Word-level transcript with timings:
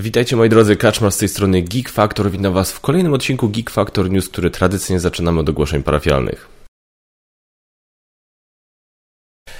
Witajcie 0.00 0.36
moi 0.36 0.48
drodzy, 0.48 0.76
Kaczmar 0.76 1.12
z 1.12 1.16
tej 1.16 1.28
strony 1.28 1.62
Geek 1.62 1.88
Factor. 1.88 2.30
Witam 2.30 2.52
was 2.52 2.72
w 2.72 2.80
kolejnym 2.80 3.12
odcinku 3.12 3.48
Geek 3.48 3.70
Factor 3.70 4.10
News, 4.10 4.28
który 4.28 4.50
tradycyjnie 4.50 5.00
zaczynamy 5.00 5.40
od 5.40 5.48
ogłoszeń 5.48 5.82
parafialnych. 5.82 6.60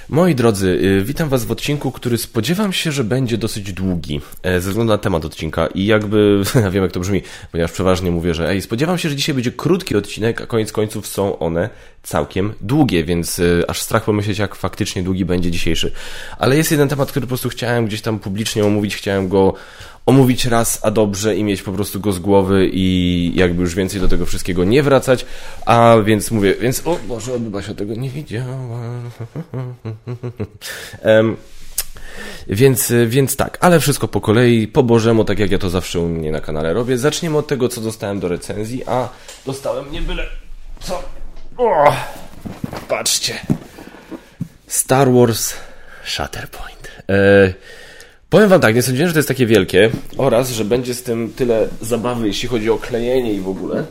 Moi 0.09 0.35
drodzy, 0.35 0.67
y, 0.67 1.03
witam 1.05 1.29
Was 1.29 1.45
w 1.45 1.51
odcinku, 1.51 1.91
który 1.91 2.17
spodziewam 2.17 2.73
się, 2.73 2.91
że 2.91 3.03
będzie 3.03 3.37
dosyć 3.37 3.73
długi 3.73 4.21
e, 4.43 4.61
ze 4.61 4.69
względu 4.69 4.93
na 4.93 4.97
temat 4.97 5.25
odcinka 5.25 5.67
i 5.67 5.85
jakby, 5.85 6.43
ja 6.63 6.71
wiem 6.71 6.83
jak 6.83 6.91
to 6.91 6.99
brzmi, 6.99 7.21
ponieważ 7.51 7.71
przeważnie 7.71 8.11
mówię, 8.11 8.33
że 8.33 8.49
ej, 8.49 8.61
spodziewam 8.61 8.97
się, 8.97 9.09
że 9.09 9.15
dzisiaj 9.15 9.35
będzie 9.35 9.51
krótki 9.51 9.95
odcinek, 9.95 10.41
a 10.41 10.45
koniec 10.45 10.71
końców 10.71 11.07
są 11.07 11.39
one 11.39 11.69
całkiem 12.03 12.53
długie, 12.61 13.03
więc 13.03 13.39
y, 13.39 13.63
aż 13.67 13.81
strach 13.81 14.03
pomyśleć, 14.03 14.39
jak 14.39 14.55
faktycznie 14.55 15.03
długi 15.03 15.25
będzie 15.25 15.51
dzisiejszy. 15.51 15.91
Ale 16.37 16.57
jest 16.57 16.71
jeden 16.71 16.89
temat, 16.89 17.11
który 17.11 17.25
po 17.25 17.27
prostu 17.27 17.49
chciałem 17.49 17.85
gdzieś 17.85 18.01
tam 18.01 18.19
publicznie 18.19 18.65
omówić, 18.65 18.95
chciałem 18.95 19.29
go 19.29 19.53
omówić 20.05 20.45
raz, 20.45 20.79
a 20.85 20.91
dobrze 20.91 21.35
i 21.35 21.43
mieć 21.43 21.61
po 21.61 21.71
prostu 21.71 21.99
go 21.99 22.11
z 22.11 22.19
głowy 22.19 22.69
i 22.73 23.31
jakby 23.35 23.61
już 23.61 23.75
więcej 23.75 24.01
do 24.01 24.07
tego 24.07 24.25
wszystkiego 24.25 24.63
nie 24.63 24.83
wracać, 24.83 25.25
a 25.65 25.95
więc 26.05 26.31
mówię, 26.31 26.55
więc 26.55 26.87
o 26.87 26.97
Boże, 27.07 27.31
się 27.67 27.75
tego 27.75 27.95
nie 27.95 28.09
widziała. 28.09 28.79
więc, 32.47 32.93
więc 33.07 33.35
tak, 33.35 33.57
ale 33.61 33.79
wszystko 33.79 34.07
po 34.07 34.21
kolei, 34.21 34.67
po 34.67 34.83
Bożemu, 34.83 35.25
tak 35.25 35.39
jak 35.39 35.51
ja 35.51 35.57
to 35.57 35.69
zawsze 35.69 35.99
u 35.99 36.07
mnie 36.07 36.31
na 36.31 36.41
kanale 36.41 36.73
robię. 36.73 36.97
Zaczniemy 36.97 37.37
od 37.37 37.47
tego, 37.47 37.69
co 37.69 37.81
dostałem 37.81 38.19
do 38.19 38.27
recenzji, 38.27 38.83
a 38.85 39.09
dostałem 39.45 39.91
nie 39.91 40.01
byle 40.01 40.23
co. 40.79 41.03
O, 41.57 41.93
patrzcie. 42.87 43.39
Star 44.67 45.11
Wars 45.11 45.53
Shatterpoint. 46.05 46.91
E, 47.09 47.53
Powiem 48.31 48.49
wam 48.49 48.61
tak, 48.61 48.75
nie 48.75 48.81
sądziłem, 48.81 49.07
że 49.07 49.13
to 49.13 49.19
jest 49.19 49.27
takie 49.27 49.45
wielkie 49.45 49.89
oraz, 50.17 50.49
że 50.49 50.65
będzie 50.65 50.93
z 50.93 51.03
tym 51.03 51.33
tyle 51.35 51.67
zabawy, 51.81 52.27
jeśli 52.27 52.49
chodzi 52.49 52.69
o 52.69 52.77
klejenie 52.77 53.33
i 53.33 53.39
w 53.39 53.49
ogóle. 53.49 53.83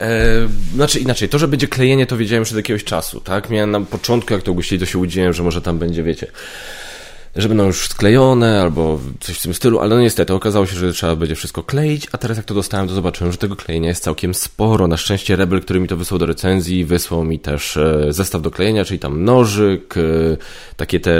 Eee, 0.00 0.48
znaczy 0.74 0.98
inaczej, 0.98 1.28
to, 1.28 1.38
że 1.38 1.48
będzie 1.48 1.68
klejenie, 1.68 2.06
to 2.06 2.16
wiedziałem 2.16 2.40
już 2.40 2.50
od 2.50 2.56
jakiegoś 2.56 2.84
czasu, 2.84 3.20
tak? 3.20 3.50
Miałem 3.50 3.70
na 3.70 3.80
początku, 3.80 4.32
jak 4.32 4.42
to 4.42 4.50
ogłosili, 4.50 4.80
to 4.80 4.86
się 4.86 4.98
udzieliłem, 4.98 5.32
że 5.32 5.42
może 5.42 5.62
tam 5.62 5.78
będzie, 5.78 6.02
wiecie, 6.02 6.26
że 7.36 7.48
będą 7.48 7.66
już 7.66 7.88
sklejone 7.88 8.62
albo 8.62 9.00
coś 9.20 9.38
w 9.38 9.42
tym 9.42 9.54
stylu, 9.54 9.80
ale 9.80 9.94
no 9.94 10.00
niestety 10.00 10.34
okazało 10.34 10.66
się, 10.66 10.76
że 10.76 10.92
trzeba 10.92 11.16
będzie 11.16 11.34
wszystko 11.34 11.62
kleić, 11.62 12.08
a 12.12 12.18
teraz 12.18 12.36
jak 12.36 12.46
to 12.46 12.54
dostałem, 12.54 12.88
to 12.88 12.94
zobaczyłem, 12.94 13.32
że 13.32 13.38
tego 13.38 13.56
klejenia 13.56 13.88
jest 13.88 14.02
całkiem 14.02 14.34
sporo. 14.34 14.88
Na 14.88 14.96
szczęście 14.96 15.36
Rebel, 15.36 15.60
który 15.60 15.80
mi 15.80 15.88
to 15.88 15.96
wysłał 15.96 16.18
do 16.18 16.26
recenzji, 16.26 16.84
wysłał 16.84 17.24
mi 17.24 17.38
też 17.38 17.76
e, 17.76 18.06
zestaw 18.08 18.42
do 18.42 18.50
klejenia, 18.50 18.84
czyli 18.84 18.98
tam 18.98 19.24
nożyk, 19.24 19.94
e, 19.96 20.00
takie 20.76 21.00
te 21.00 21.12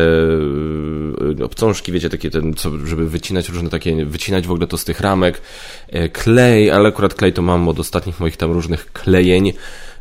e, 1.40 1.44
obcążki, 1.44 1.92
wiecie, 1.92 2.10
takie 2.10 2.30
ten, 2.30 2.54
co, 2.54 2.86
żeby 2.86 3.08
wycinać 3.08 3.48
różne 3.48 3.70
takie, 3.70 4.04
wycinać 4.04 4.46
w 4.46 4.50
ogóle 4.50 4.66
to 4.66 4.78
z 4.78 4.84
tych 4.84 5.00
ramek, 5.00 5.42
klej, 6.12 6.70
ale 6.70 6.88
akurat 6.88 7.14
klej 7.14 7.32
to 7.32 7.42
mam 7.42 7.68
od 7.68 7.80
ostatnich 7.80 8.20
moich 8.20 8.36
tam 8.36 8.52
różnych 8.52 8.92
klejeń, 8.92 9.52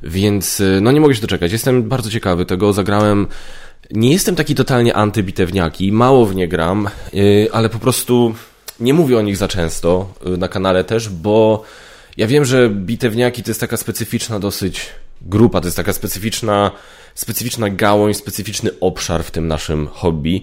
więc 0.03 0.61
no 0.81 0.91
nie 0.91 1.01
mogę 1.01 1.15
się 1.15 1.21
doczekać. 1.21 1.51
Jestem 1.51 1.83
bardzo 1.83 2.09
ciekawy 2.09 2.45
tego, 2.45 2.73
zagrałem 2.73 3.27
nie 3.93 4.11
jestem 4.11 4.35
taki 4.35 4.55
totalnie 4.55 4.95
antybitewniaki, 4.95 5.91
mało 5.91 6.25
w 6.25 6.35
nie 6.35 6.47
gram, 6.47 6.89
y, 7.13 7.47
ale 7.53 7.69
po 7.69 7.79
prostu 7.79 8.35
nie 8.79 8.93
mówię 8.93 9.17
o 9.17 9.21
nich 9.21 9.37
za 9.37 9.47
często 9.47 10.13
y, 10.27 10.37
na 10.37 10.47
kanale 10.47 10.83
też, 10.83 11.09
bo 11.09 11.63
ja 12.17 12.27
wiem, 12.27 12.45
że 12.45 12.69
bitewniaki 12.69 13.43
to 13.43 13.51
jest 13.51 13.59
taka 13.59 13.77
specyficzna 13.77 14.39
dosyć 14.39 14.89
grupa, 15.21 15.61
to 15.61 15.67
jest 15.67 15.77
taka 15.77 15.93
specyficzna, 15.93 16.71
specyficzna 17.15 17.69
gałąź, 17.69 18.17
specyficzny 18.17 18.69
obszar 18.79 19.23
w 19.23 19.31
tym 19.31 19.47
naszym 19.47 19.87
hobby. 19.87 20.41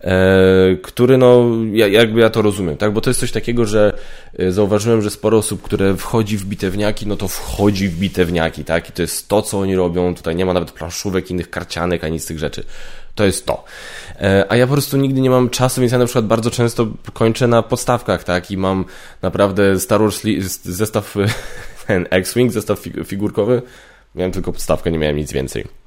E, 0.00 0.76
który 0.82 1.18
no, 1.18 1.50
ja, 1.72 1.88
jakby 1.88 2.20
ja 2.20 2.30
to 2.30 2.42
rozumiem, 2.42 2.76
tak, 2.76 2.92
bo 2.92 3.00
to 3.00 3.10
jest 3.10 3.20
coś 3.20 3.32
takiego, 3.32 3.66
że 3.66 3.98
e, 4.38 4.52
zauważyłem, 4.52 5.02
że 5.02 5.10
sporo 5.10 5.38
osób, 5.38 5.62
które 5.62 5.96
wchodzi 5.96 6.36
w 6.36 6.44
bitewniaki, 6.44 7.06
no 7.06 7.16
to 7.16 7.28
wchodzi 7.28 7.88
w 7.88 7.98
bitewniaki, 7.98 8.64
tak, 8.64 8.88
i 8.88 8.92
to 8.92 9.02
jest 9.02 9.28
to, 9.28 9.42
co 9.42 9.58
oni 9.58 9.76
robią, 9.76 10.14
tutaj 10.14 10.36
nie 10.36 10.46
ma 10.46 10.52
nawet 10.52 10.72
planszówek, 10.72 11.30
innych 11.30 11.50
karcianek, 11.50 12.04
ani 12.04 12.20
z 12.20 12.26
tych 12.26 12.38
rzeczy. 12.38 12.64
To 13.14 13.24
jest 13.24 13.46
to. 13.46 13.64
E, 14.20 14.46
a 14.48 14.56
ja 14.56 14.66
po 14.66 14.72
prostu 14.72 14.96
nigdy 14.96 15.20
nie 15.20 15.30
mam 15.30 15.50
czasu, 15.50 15.80
więc 15.80 15.92
ja 15.92 15.98
na 15.98 16.04
przykład 16.04 16.26
bardzo 16.26 16.50
często 16.50 16.86
kończę 17.12 17.46
na 17.46 17.62
podstawkach, 17.62 18.24
tak, 18.24 18.50
i 18.50 18.56
mam 18.56 18.84
naprawdę 19.22 19.80
Star 19.80 20.00
Wars 20.00 20.22
zestaw, 20.62 21.14
ten 21.86 22.06
X-Wing, 22.10 22.52
zestaw 22.52 22.80
figurkowy, 23.04 23.62
miałem 24.14 24.32
tylko 24.32 24.52
podstawkę, 24.52 24.90
nie 24.90 24.98
miałem 24.98 25.16
nic 25.16 25.32
więcej. 25.32 25.79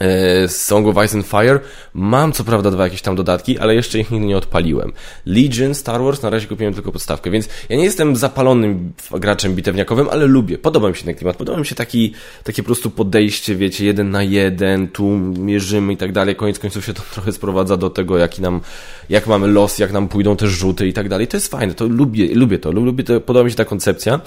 E, 0.00 0.48
Song 0.48 0.86
of 0.86 1.04
Ice 1.04 1.16
and 1.16 1.26
Fire. 1.26 1.60
Mam 1.94 2.32
co 2.32 2.44
prawda 2.44 2.70
dwa 2.70 2.84
jakieś 2.84 3.02
tam 3.02 3.16
dodatki, 3.16 3.58
ale 3.58 3.74
jeszcze 3.74 3.98
ich 3.98 4.10
nigdy 4.10 4.26
nie 4.26 4.36
odpaliłem. 4.36 4.92
Legion, 5.26 5.74
Star 5.74 6.02
Wars, 6.02 6.22
na 6.22 6.30
razie 6.30 6.46
kupiłem 6.46 6.74
tylko 6.74 6.92
podstawkę, 6.92 7.30
więc 7.30 7.48
ja 7.68 7.76
nie 7.76 7.84
jestem 7.84 8.16
zapalonym 8.16 8.92
graczem 9.12 9.54
bitewniakowym, 9.54 10.08
ale 10.10 10.26
lubię. 10.26 10.58
Podoba 10.58 10.88
mi 10.88 10.96
się 10.96 11.04
ten 11.04 11.14
klimat, 11.14 11.36
podoba 11.36 11.58
mi 11.58 11.66
się 11.66 11.74
taki, 11.74 12.12
takie 12.44 12.62
po 12.62 12.66
prostu 12.66 12.90
podejście, 12.90 13.56
wiecie, 13.56 13.84
jeden 13.84 14.10
na 14.10 14.22
jeden, 14.22 14.88
tu 14.88 15.08
mierzymy 15.38 15.92
i 15.92 15.96
tak 15.96 16.12
dalej. 16.12 16.36
Koniec 16.36 16.58
końców 16.58 16.84
się 16.84 16.94
to 16.94 17.02
trochę 17.14 17.32
sprowadza 17.32 17.76
do 17.76 17.90
tego, 17.90 18.18
jaki 18.18 18.42
nam, 18.42 18.60
jak 19.08 19.26
mamy 19.26 19.46
los, 19.46 19.78
jak 19.78 19.92
nam 19.92 20.08
pójdą 20.08 20.36
te 20.36 20.46
rzuty 20.46 20.88
i 20.88 20.92
tak 20.92 21.08
dalej. 21.08 21.28
To 21.28 21.36
jest 21.36 21.50
fajne, 21.50 21.74
to 21.74 21.86
lubię, 21.86 22.34
lubię 22.34 22.58
to, 22.58 22.72
lubię 22.72 23.04
to, 23.04 23.20
podoba 23.20 23.44
mi 23.44 23.50
się 23.50 23.56
ta 23.56 23.64
koncepcja. 23.64 24.20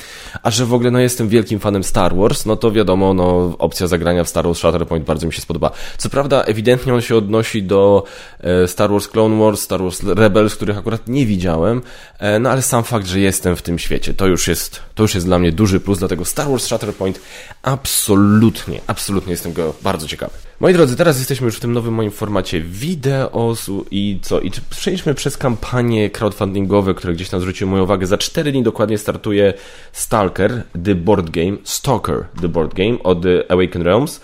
A 0.44 0.52
że 0.52 0.66
w 0.66 0.74
ogóle, 0.74 0.92
no 0.92 1.00
jestem 1.00 1.30
wielkim 1.30 1.60
fanem 1.60 1.84
Star 1.84 2.16
Wars, 2.16 2.46
no 2.46 2.56
to 2.56 2.72
wiadomo, 2.72 3.14
no 3.14 3.56
opcja 3.60 3.88
zagrania 3.88 4.24
w 4.24 4.30
Star 4.30 4.46
Wars 4.46 4.60
Shatterpoint 4.60 5.06
bardzo 5.06 5.28
mi 5.28 5.34
się 5.34 5.42
spodoba 5.42 5.63
podoba. 5.64 5.78
Co 5.98 6.10
prawda, 6.10 6.44
ewidentnie 6.44 6.94
on 6.94 7.02
się 7.02 7.16
odnosi 7.16 7.64
do 7.64 8.04
e, 8.40 8.68
Star 8.68 8.92
Wars 8.92 9.08
Clone 9.08 9.40
Wars, 9.40 9.62
Star 9.62 9.82
Wars 9.82 10.04
Rebels, 10.04 10.56
których 10.56 10.78
akurat 10.78 11.08
nie 11.08 11.26
widziałem, 11.26 11.82
e, 12.20 12.40
no 12.40 12.50
ale 12.50 12.62
sam 12.62 12.84
fakt, 12.84 13.08
że 13.08 13.20
jestem 13.20 13.56
w 13.56 13.62
tym 13.62 13.80
świecie, 13.80 14.14
to 14.14 14.28
już 14.28 14.48
jest, 14.48 14.82
to 14.96 15.04
już 15.04 15.16
jest 15.16 15.26
dla 15.28 15.40
mnie 15.40 15.52
duży 15.52 15.80
plus, 15.80 16.00
dlatego 16.00 16.26
Star 16.26 16.50
Wars 16.50 16.64
Shatterpoint 16.64 17.20
absolutnie, 17.64 18.82
absolutnie 18.88 19.32
jestem 19.32 19.54
go 19.54 19.74
bardzo 19.82 20.08
ciekawy. 20.08 20.34
Moi 20.60 20.74
drodzy, 20.74 20.96
teraz 20.96 21.18
jesteśmy 21.18 21.46
już 21.46 21.58
w 21.58 21.60
tym 21.60 21.74
nowym 21.74 21.94
moim 21.94 22.12
formacie 22.12 22.62
wideo 22.62 23.56
i 23.92 24.20
co? 24.22 24.40
I 24.40 24.52
przejdźmy 24.70 25.14
przez 25.14 25.38
kampanie 25.38 26.10
crowdfundingowe, 26.10 26.94
które 26.94 27.14
gdzieś 27.14 27.30
tam 27.30 27.40
zwróciły 27.40 27.72
moją 27.72 27.84
uwagę. 27.84 28.06
Za 28.08 28.18
4 28.18 28.52
dni 28.52 28.64
dokładnie 28.64 28.98
startuje 28.98 29.54
Stalker, 29.92 30.64
The 30.86 30.96
Board 30.96 31.30
Game, 31.30 31.58
Stalker, 31.64 32.26
The 32.42 32.48
Board 32.48 32.74
Game 32.74 33.04
od 33.04 33.18
Awaken 33.50 33.82
Realms. 33.82 34.22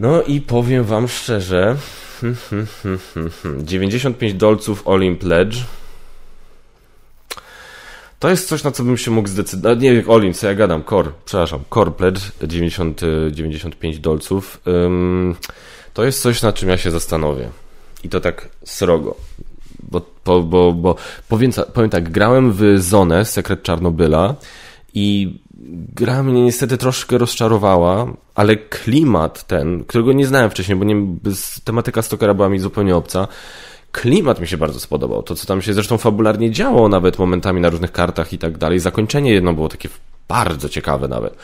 No 0.00 0.22
i 0.22 0.40
powiem 0.40 0.84
wam 0.84 1.08
szczerze, 1.08 1.76
95 3.62 4.34
dolców 4.34 4.88
All 4.88 5.02
in 5.02 5.16
Pledge. 5.16 5.56
To 8.18 8.30
jest 8.30 8.48
coś, 8.48 8.64
na 8.64 8.70
co 8.70 8.84
bym 8.84 8.96
się 8.96 9.10
mógł 9.10 9.28
zdecydować. 9.28 9.80
Nie 9.80 9.92
wiem, 9.92 10.10
All 10.10 10.24
in, 10.24 10.34
co 10.34 10.46
ja 10.46 10.54
gadam, 10.54 10.84
Core, 10.84 11.10
przepraszam, 11.24 11.60
Core 11.74 11.90
Pledge 11.90 12.20
90, 12.42 13.00
95 13.30 13.98
dolców. 13.98 14.60
to 15.94 16.04
jest 16.04 16.22
coś, 16.22 16.42
nad 16.42 16.54
czym 16.54 16.68
ja 16.68 16.76
się 16.76 16.90
zastanowię. 16.90 17.48
I 18.04 18.08
to 18.08 18.20
tak 18.20 18.48
srogo. 18.64 19.16
Bo, 19.82 20.02
bo, 20.24 20.42
bo, 20.42 20.72
bo 20.72 20.96
powiem, 21.28 21.50
powiem 21.74 21.90
tak, 21.90 22.10
grałem 22.10 22.52
w 22.52 22.62
Zonę, 22.78 23.24
Sekret 23.24 23.62
Czarnobyla 23.62 24.34
i 24.94 25.38
gra 25.94 26.22
mnie 26.22 26.42
niestety 26.42 26.78
troszkę 26.78 27.18
rozczarowała, 27.18 28.06
ale 28.34 28.56
klimat 28.56 29.46
ten, 29.46 29.84
którego 29.84 30.12
nie 30.12 30.26
znałem 30.26 30.50
wcześniej, 30.50 30.78
bo 30.78 30.84
nie, 30.84 31.06
tematyka 31.64 32.02
Stokera 32.02 32.34
była 32.34 32.48
mi 32.48 32.58
zupełnie 32.58 32.96
obca, 32.96 33.28
klimat 33.92 34.40
mi 34.40 34.46
się 34.48 34.56
bardzo 34.56 34.80
spodobał. 34.80 35.22
To, 35.22 35.34
co 35.34 35.46
tam 35.46 35.62
się 35.62 35.74
zresztą 35.74 35.98
fabularnie 35.98 36.50
działo, 36.50 36.88
nawet 36.88 37.18
momentami 37.18 37.60
na 37.60 37.70
różnych 37.70 37.92
kartach 37.92 38.32
i 38.32 38.38
tak 38.38 38.58
dalej. 38.58 38.80
Zakończenie 38.80 39.32
jedno 39.32 39.52
było 39.52 39.68
takie 39.68 39.88
bardzo 40.28 40.68
ciekawe 40.68 41.08
nawet. 41.08 41.36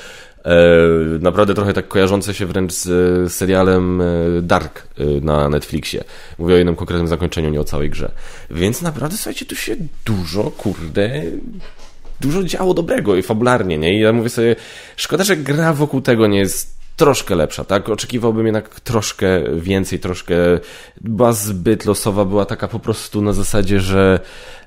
E, 0.44 1.18
naprawdę 1.20 1.54
trochę 1.54 1.72
tak 1.72 1.88
kojarzące 1.88 2.34
się 2.34 2.46
wręcz 2.46 2.72
z 2.72 3.32
serialem 3.32 4.00
e, 4.00 4.04
Dark 4.42 4.86
e, 4.98 5.04
na 5.04 5.48
Netflixie. 5.48 6.04
Mówię 6.38 6.54
o 6.54 6.56
jednym 6.56 6.76
konkretnym 6.76 7.08
zakończeniu, 7.08 7.50
nie 7.50 7.60
o 7.60 7.64
całej 7.64 7.90
grze. 7.90 8.10
Więc 8.50 8.82
naprawdę, 8.82 9.16
słuchajcie, 9.16 9.46
tu 9.46 9.56
się 9.56 9.76
dużo, 10.04 10.42
kurde, 10.42 11.22
dużo 12.20 12.42
działo 12.42 12.74
dobrego 12.74 13.16
i 13.16 13.22
fabularnie, 13.22 13.78
nie? 13.78 13.96
I 13.96 14.00
ja 14.00 14.12
mówię 14.12 14.28
sobie, 14.28 14.56
szkoda, 14.96 15.24
że 15.24 15.36
gra 15.36 15.72
wokół 15.72 16.00
tego 16.00 16.26
nie 16.26 16.38
jest 16.38 16.75
troszkę 16.96 17.34
lepsza, 17.34 17.64
tak? 17.64 17.88
Oczekiwałbym 17.88 18.46
jednak 18.46 18.80
troszkę 18.80 19.42
więcej, 19.56 19.98
troszkę 19.98 20.34
była 21.00 21.32
zbyt 21.32 21.84
losowa, 21.84 22.24
była 22.24 22.44
taka 22.44 22.68
po 22.68 22.78
prostu 22.78 23.22
na 23.22 23.32
zasadzie, 23.32 23.80
że 23.80 24.20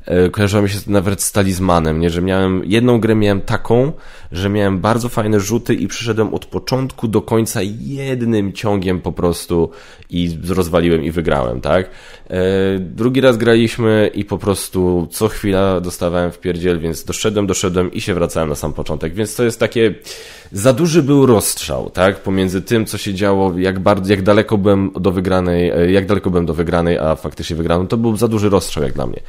e, 0.05 0.29
kojarzyła 0.29 0.61
mi 0.61 0.69
się 0.69 0.79
nawet 0.87 1.21
z 1.21 1.31
talizmanem, 1.31 1.99
nie? 1.99 2.09
Że 2.09 2.21
miałem, 2.21 2.61
jedną 2.65 2.99
grę 2.99 3.15
miałem 3.15 3.41
taką, 3.41 3.91
że 4.31 4.49
miałem 4.49 4.79
bardzo 4.79 5.09
fajne 5.09 5.39
rzuty 5.39 5.73
i 5.73 5.87
przyszedłem 5.87 6.33
od 6.33 6.45
początku 6.45 7.07
do 7.07 7.21
końca 7.21 7.59
jednym 7.79 8.53
ciągiem 8.53 9.01
po 9.01 9.11
prostu 9.11 9.69
i 10.09 10.37
rozwaliłem 10.49 11.03
i 11.03 11.11
wygrałem, 11.11 11.61
tak? 11.61 11.89
E, 12.29 12.79
drugi 12.79 13.21
raz 13.21 13.37
graliśmy 13.37 14.11
i 14.13 14.25
po 14.25 14.37
prostu 14.37 15.07
co 15.11 15.27
chwila 15.27 15.81
dostawałem 15.81 16.31
w 16.31 16.39
pierdziel, 16.39 16.79
więc 16.79 17.03
doszedłem, 17.03 17.47
doszedłem 17.47 17.93
i 17.93 18.01
się 18.01 18.13
wracałem 18.13 18.49
na 18.49 18.55
sam 18.55 18.73
początek, 18.73 19.13
więc 19.13 19.35
to 19.35 19.43
jest 19.43 19.59
takie 19.59 19.95
za 20.51 20.73
duży 20.73 21.03
był 21.03 21.25
rozstrzał, 21.25 21.89
tak, 21.89 22.21
pomiędzy 22.21 22.61
tym, 22.61 22.85
co 22.85 22.97
się 22.97 23.13
działo, 23.13 23.53
jak 23.57 23.79
bardzo, 23.79 24.13
jak 24.13 24.21
daleko 24.21 24.57
byłem 24.57 24.91
do 24.99 25.11
wygranej, 25.11 25.69
e, 25.69 25.91
jak 25.91 26.05
daleko 26.05 26.29
byłem 26.29 26.45
do 26.45 26.53
wygranej, 26.53 26.97
a 26.97 27.15
faktycznie 27.15 27.55
wygraną, 27.55 27.87
to 27.87 27.97
był 27.97 28.17
za 28.17 28.27
duży 28.27 28.49
rozstrzał 28.49 28.83
jak 28.83 28.93
dla 28.93 29.07
mnie. 29.07 29.19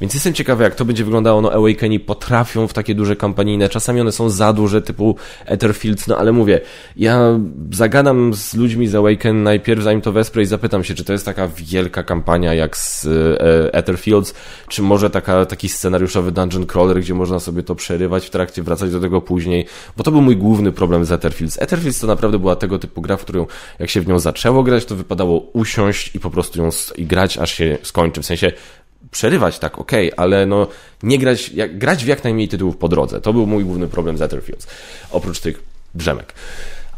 Więc 0.00 0.14
jestem 0.14 0.34
ciekawy, 0.34 0.64
jak 0.64 0.74
to 0.74 0.84
będzie 0.84 1.04
wyglądało, 1.04 1.40
no 1.40 1.52
Awakeni 1.52 2.00
potrafią 2.00 2.68
w 2.68 2.72
takie 2.72 2.94
duże 2.94 3.16
kampanijne, 3.16 3.68
czasami 3.68 4.00
one 4.00 4.12
są 4.12 4.30
za 4.30 4.52
duże, 4.52 4.82
typu 4.82 5.16
Etherfields, 5.46 6.06
no 6.06 6.18
ale 6.18 6.32
mówię, 6.32 6.60
ja 6.96 7.40
zagadam 7.72 8.34
z 8.34 8.54
ludźmi 8.54 8.88
z 8.88 8.94
Awaken 8.94 9.42
najpierw, 9.42 9.82
zanim 9.82 10.00
to 10.00 10.12
wesprę 10.12 10.42
i 10.42 10.46
zapytam 10.46 10.84
się, 10.84 10.94
czy 10.94 11.04
to 11.04 11.12
jest 11.12 11.24
taka 11.24 11.48
wielka 11.48 12.02
kampania 12.02 12.54
jak 12.54 12.76
z 12.76 13.06
e, 13.06 13.74
Etherfields, 13.74 14.34
czy 14.68 14.82
może 14.82 15.10
taka, 15.10 15.46
taki 15.46 15.68
scenariuszowy 15.68 16.32
dungeon 16.32 16.66
crawler, 16.66 17.00
gdzie 17.00 17.14
można 17.14 17.40
sobie 17.40 17.62
to 17.62 17.74
przerywać 17.74 18.26
w 18.26 18.30
trakcie, 18.30 18.62
wracać 18.62 18.90
do 18.90 19.00
tego 19.00 19.20
później, 19.20 19.66
bo 19.96 20.04
to 20.04 20.10
był 20.10 20.20
mój 20.20 20.36
główny 20.36 20.65
problem 20.72 21.04
z 21.04 21.12
Etherfields. 21.12 21.62
Etherfields 21.62 22.00
to 22.00 22.06
naprawdę 22.06 22.38
była 22.38 22.56
tego 22.56 22.78
typu 22.78 23.00
gra, 23.00 23.16
w 23.16 23.20
którą 23.20 23.46
jak 23.78 23.90
się 23.90 24.00
w 24.00 24.08
nią 24.08 24.18
zaczęło 24.18 24.62
grać, 24.62 24.84
to 24.84 24.96
wypadało 24.96 25.38
usiąść 25.38 26.14
i 26.14 26.20
po 26.20 26.30
prostu 26.30 26.62
ją 26.62 26.70
i 26.96 27.06
grać, 27.06 27.38
aż 27.38 27.54
się 27.54 27.78
skończy. 27.82 28.22
W 28.22 28.26
sensie 28.26 28.52
przerywać 29.10 29.58
tak, 29.58 29.78
ok, 29.78 29.92
ale 30.16 30.46
no 30.46 30.68
nie 31.02 31.18
grać, 31.18 31.48
jak, 31.48 31.78
grać 31.78 32.04
w 32.04 32.06
jak 32.06 32.24
najmniej 32.24 32.48
tytułów 32.48 32.76
po 32.76 32.88
drodze. 32.88 33.20
To 33.20 33.32
był 33.32 33.46
mój 33.46 33.64
główny 33.64 33.88
problem 33.88 34.18
z 34.18 34.22
Etherfields. 34.22 34.66
Oprócz 35.10 35.40
tych 35.40 35.62
drzemek. 35.94 36.34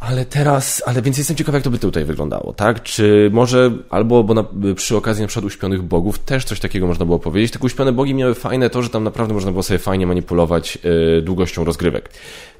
Ale 0.01 0.25
teraz, 0.25 0.83
ale 0.87 1.03
więc 1.03 1.19
jestem 1.19 1.37
ciekaw, 1.37 1.55
jak 1.55 1.63
to 1.63 1.71
by 1.71 1.79
tutaj 1.79 2.05
wyglądało, 2.05 2.53
tak? 2.53 2.83
Czy 2.83 3.31
może, 3.33 3.71
albo 3.91 4.25
bo 4.25 4.35
na, 4.35 4.45
przy 4.75 4.97
okazji 4.97 5.23
na 5.23 5.29
przykład 5.29 5.45
uśpionych 5.45 5.83
bogów 5.83 6.19
też 6.19 6.45
coś 6.45 6.61
takiego 6.61 6.87
można 6.87 7.05
było 7.05 7.19
powiedzieć. 7.19 7.53
Te 7.53 7.59
uśpione 7.59 7.93
bogi 7.93 8.15
miały 8.15 8.35
fajne 8.35 8.71
to, 8.71 8.83
że 8.83 8.91
tam 8.91 9.05
naprawdę 9.05 9.35
można 9.35 9.51
było 9.51 9.63
sobie 9.63 9.79
fajnie 9.79 10.07
manipulować 10.07 10.79
yy, 10.85 11.23
długością 11.23 11.65
rozgrywek. 11.65 12.11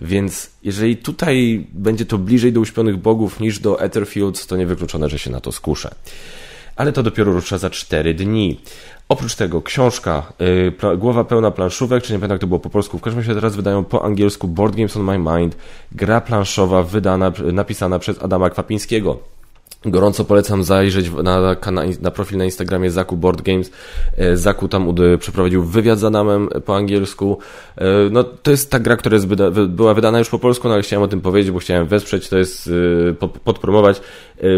Więc 0.01 0.51
jeżeli 0.63 0.97
tutaj 0.97 1.67
będzie 1.73 2.07
to 2.07 2.19
bliżej 2.19 2.53
do 2.53 2.61
uśpionych 2.61 2.97
bogów 2.97 3.41
niż 3.41 3.59
do 3.59 3.81
Etherfields, 3.81 4.47
to 4.47 4.57
niewykluczone, 4.57 5.09
że 5.09 5.19
się 5.19 5.31
na 5.31 5.41
to 5.41 5.53
skuszę 5.53 5.95
ale 6.79 6.93
to 6.93 7.03
dopiero 7.03 7.33
rusza 7.33 7.59
za 7.59 7.71
4 7.71 8.15
dni. 8.15 8.61
Oprócz 9.09 9.35
tego 9.35 9.63
książka, 9.63 10.33
yy, 10.83 10.97
głowa 10.97 11.25
pełna 11.25 11.51
planszówek, 11.51 12.03
czy 12.03 12.13
nie 12.13 12.19
pamiętam 12.19 12.35
jak 12.35 12.41
to 12.41 12.47
było 12.47 12.61
po 12.61 12.71
polsku, 12.71 12.99
w 12.99 13.01
każdym 13.01 13.21
razie 13.21 13.35
teraz 13.35 13.57
wydają 13.57 13.85
po 13.85 14.05
angielsku 14.05 14.49
Board 14.49 14.77
Games 14.77 14.97
on 14.97 15.03
My 15.03 15.19
Mind, 15.19 15.57
gra 15.93 16.21
planszowa 16.21 16.83
wydana, 16.83 17.33
napisana 17.53 17.99
przez 17.99 18.23
Adama 18.23 18.51
Kwapińskiego. 18.51 19.19
Gorąco 19.85 20.25
polecam 20.25 20.65
zajrzeć 20.65 21.11
na, 21.23 21.57
na 22.01 22.11
profil 22.11 22.39
na 22.39 22.45
Instagramie 22.45 22.91
Zaku 22.91 23.17
Board 23.17 23.43
Games. 23.43 23.71
E, 24.17 24.37
Zaku 24.37 24.69
tam 24.69 24.95
przeprowadził 25.19 25.65
wywiad 25.65 25.99
z 25.99 26.05
Adamem 26.05 26.49
po 26.65 26.77
angielsku. 26.77 27.39
E, 27.77 27.85
no, 28.11 28.25
to 28.25 28.51
jest 28.51 28.71
ta 28.71 28.79
gra, 28.79 28.97
która 28.97 29.15
jest 29.15 29.27
była 29.69 29.95
wydana 29.95 30.19
już 30.19 30.29
po 30.29 30.39
polsku, 30.39 30.69
no 30.69 30.75
ale 30.75 30.83
chciałem 30.83 31.03
o 31.03 31.09
tym 31.09 31.21
powiedzieć, 31.21 31.53
bo 31.53 31.59
chciałem 31.59 31.87
wesprzeć, 31.87 32.29
to 32.29 32.39
jest 32.39 32.71
e, 33.23 33.29
podpromować. 33.45 34.01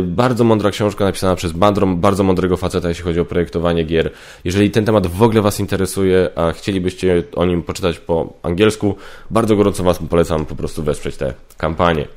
Bardzo 0.02 0.44
mądra 0.44 0.70
książka 0.70 1.04
napisana 1.04 1.36
przez 1.36 1.52
Bandrom, 1.52 2.00
bardzo 2.00 2.24
mądrego 2.24 2.56
faceta, 2.56 2.88
jeśli 2.88 3.04
chodzi 3.04 3.20
o 3.20 3.24
projektowanie 3.24 3.84
gier. 3.84 4.10
Jeżeli 4.44 4.70
ten 4.70 4.84
temat 4.84 5.06
w 5.06 5.22
ogóle 5.22 5.42
Was 5.42 5.60
interesuje, 5.60 6.30
a 6.36 6.52
chcielibyście 6.52 7.22
o 7.36 7.46
nim 7.46 7.62
poczytać 7.62 7.98
po 7.98 8.32
angielsku, 8.42 8.94
bardzo 9.30 9.56
gorąco 9.56 9.84
Was 9.84 9.98
polecam 10.10 10.46
po 10.46 10.56
prostu 10.56 10.82
wesprzeć 10.82 11.16
tę 11.16 11.34
kampanię. 11.56 12.08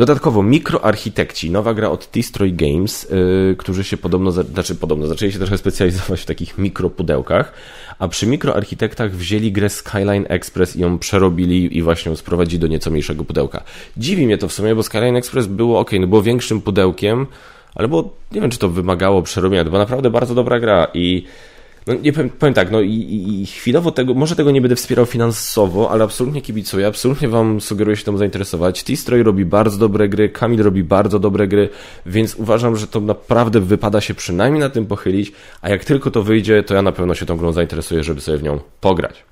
Dodatkowo 0.00 0.42
mikroarchitekci, 0.42 1.50
nowa 1.50 1.74
gra 1.74 1.90
od 1.90 2.08
Destroy 2.14 2.52
Games, 2.52 3.10
yy, 3.10 3.56
którzy 3.58 3.84
się 3.84 3.96
podobno, 3.96 4.32
znaczy 4.32 4.74
podobno, 4.74 5.06
zaczęli 5.06 5.32
się 5.32 5.38
trochę 5.38 5.58
specjalizować 5.58 6.20
w 6.20 6.26
takich 6.26 6.58
mikropudełkach, 6.58 7.52
a 7.98 8.08
przy 8.08 8.26
mikroarchitektach 8.26 9.16
wzięli 9.16 9.52
grę 9.52 9.68
Skyline 9.68 10.26
Express 10.28 10.76
i 10.76 10.80
ją 10.80 10.98
przerobili 10.98 11.78
i 11.78 11.82
właśnie 11.82 12.16
sprowadzili 12.16 12.58
do 12.58 12.66
nieco 12.66 12.90
mniejszego 12.90 13.24
pudełka. 13.24 13.62
Dziwi 13.96 14.26
mnie 14.26 14.38
to 14.38 14.48
w 14.48 14.52
sumie, 14.52 14.74
bo 14.74 14.82
Skyline 14.82 15.16
Express 15.16 15.46
było 15.46 15.80
ok, 15.80 15.90
no 16.00 16.06
było 16.06 16.22
większym 16.22 16.60
pudełkiem, 16.60 17.26
ale 17.74 17.88
było, 17.88 18.10
nie 18.32 18.40
wiem 18.40 18.50
czy 18.50 18.58
to 18.58 18.68
wymagało 18.68 19.22
przerobienia, 19.22 19.64
to 19.64 19.70
była 19.70 19.82
naprawdę 19.82 20.10
bardzo 20.10 20.34
dobra 20.34 20.60
gra 20.60 20.86
i 20.94 21.24
no 21.86 21.94
nie 21.94 22.12
powiem, 22.12 22.30
powiem 22.30 22.54
tak, 22.54 22.70
no 22.70 22.80
i, 22.80 23.24
i, 23.42 23.46
chwilowo 23.46 23.90
tego, 23.90 24.14
może 24.14 24.36
tego 24.36 24.50
nie 24.50 24.60
będę 24.60 24.76
wspierał 24.76 25.06
finansowo, 25.06 25.90
ale 25.90 26.04
absolutnie 26.04 26.42
kibicuję, 26.42 26.86
absolutnie 26.86 27.28
wam 27.28 27.60
sugeruję 27.60 27.96
się 27.96 28.04
tym 28.04 28.18
zainteresować. 28.18 28.82
T-Stroy 28.82 29.22
robi 29.22 29.44
bardzo 29.44 29.78
dobre 29.78 30.08
gry, 30.08 30.28
Kamil 30.28 30.62
robi 30.62 30.84
bardzo 30.84 31.18
dobre 31.18 31.48
gry, 31.48 31.68
więc 32.06 32.34
uważam, 32.34 32.76
że 32.76 32.86
to 32.86 33.00
naprawdę 33.00 33.60
wypada 33.60 34.00
się 34.00 34.14
przynajmniej 34.14 34.60
na 34.60 34.70
tym 34.70 34.86
pochylić, 34.86 35.32
a 35.62 35.70
jak 35.70 35.84
tylko 35.84 36.10
to 36.10 36.22
wyjdzie, 36.22 36.62
to 36.62 36.74
ja 36.74 36.82
na 36.82 36.92
pewno 36.92 37.14
się 37.14 37.26
tą 37.26 37.36
grą 37.36 37.52
zainteresuję, 37.52 38.02
żeby 38.02 38.20
sobie 38.20 38.38
w 38.38 38.42
nią 38.42 38.60
pograć. 38.80 39.24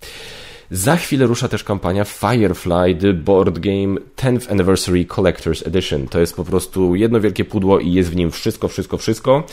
Za 0.71 0.97
chwilę 0.97 1.27
rusza 1.27 1.49
też 1.49 1.65
kampania 1.65 2.05
Firefly 2.05 2.95
The 2.95 3.13
Board 3.13 3.59
Game 3.59 4.01
10th 4.17 4.51
Anniversary 4.51 5.05
Collector's 5.05 5.67
Edition. 5.67 6.09
To 6.09 6.21
jest 6.21 6.37
po 6.37 6.45
prostu 6.45 6.95
jedno 6.95 7.21
wielkie 7.21 7.45
pudło 7.45 7.79
i 7.79 7.93
jest 7.93 8.11
w 8.11 8.17
nim 8.17 8.31
wszystko, 8.31 8.69
wszystko, 8.69 8.99
wszystko. 8.99 9.45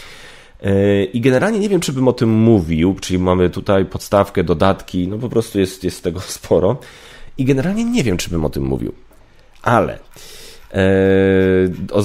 E, 0.64 1.04
I 1.04 1.22
generalnie 1.22 1.60
nie 1.60 1.70
wiem, 1.70 1.80
czy 1.80 1.94
bym 1.94 2.08
o 2.08 2.14
tym 2.14 2.30
mówił, 2.30 2.96
czyli 3.02 3.20
mamy 3.20 3.50
tutaj 3.50 3.86
podstawkę, 3.86 4.44
dodatki, 4.44 5.08
no 5.08 5.18
po 5.18 5.30
prostu 5.30 5.60
jest, 5.60 5.84
jest 5.84 6.04
tego 6.04 6.20
sporo. 6.38 6.78
I 7.38 7.46
generalnie 7.46 7.84
nie 7.84 8.04
wiem, 8.04 8.18
czy 8.18 8.30
bym 8.30 8.46
o 8.46 8.50
tym 8.50 8.64
mówił. 8.64 8.94
Ale 9.62 10.00
e, 10.74 10.80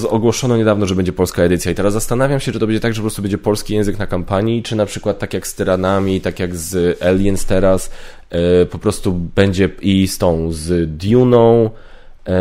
ogłoszono 0.08 0.56
niedawno, 0.56 0.87
że 0.87 0.94
będzie 0.94 1.12
polska 1.12 1.43
edycja 1.43 1.73
i 1.73 1.75
teraz 1.75 1.93
zastanawiam 1.93 2.41
się, 2.41 2.52
czy 2.52 2.58
to 2.58 2.67
będzie 2.67 2.81
tak, 2.81 2.94
że 2.94 3.00
po 3.00 3.05
prostu 3.05 3.23
będzie 3.23 3.38
polski 3.38 3.75
język 3.75 3.99
na 3.99 4.06
kampanii, 4.06 4.62
czy 4.62 4.76
na 4.76 4.87
przykład 4.87 5.19
tak 5.19 5.35
jak 5.35 5.46
z 5.46 5.55
Tyranami, 5.55 6.20
tak 6.20 6.38
jak 6.38 6.56
z 6.56 7.03
Aliens 7.03 7.44
teraz, 7.44 7.91
e, 8.31 8.67
po 8.67 8.79
prostu 8.79 9.12
będzie 9.12 9.70
i 9.81 10.08
z 10.08 10.19
tą, 10.19 10.53
z 10.53 10.96
Duną, 10.96 11.70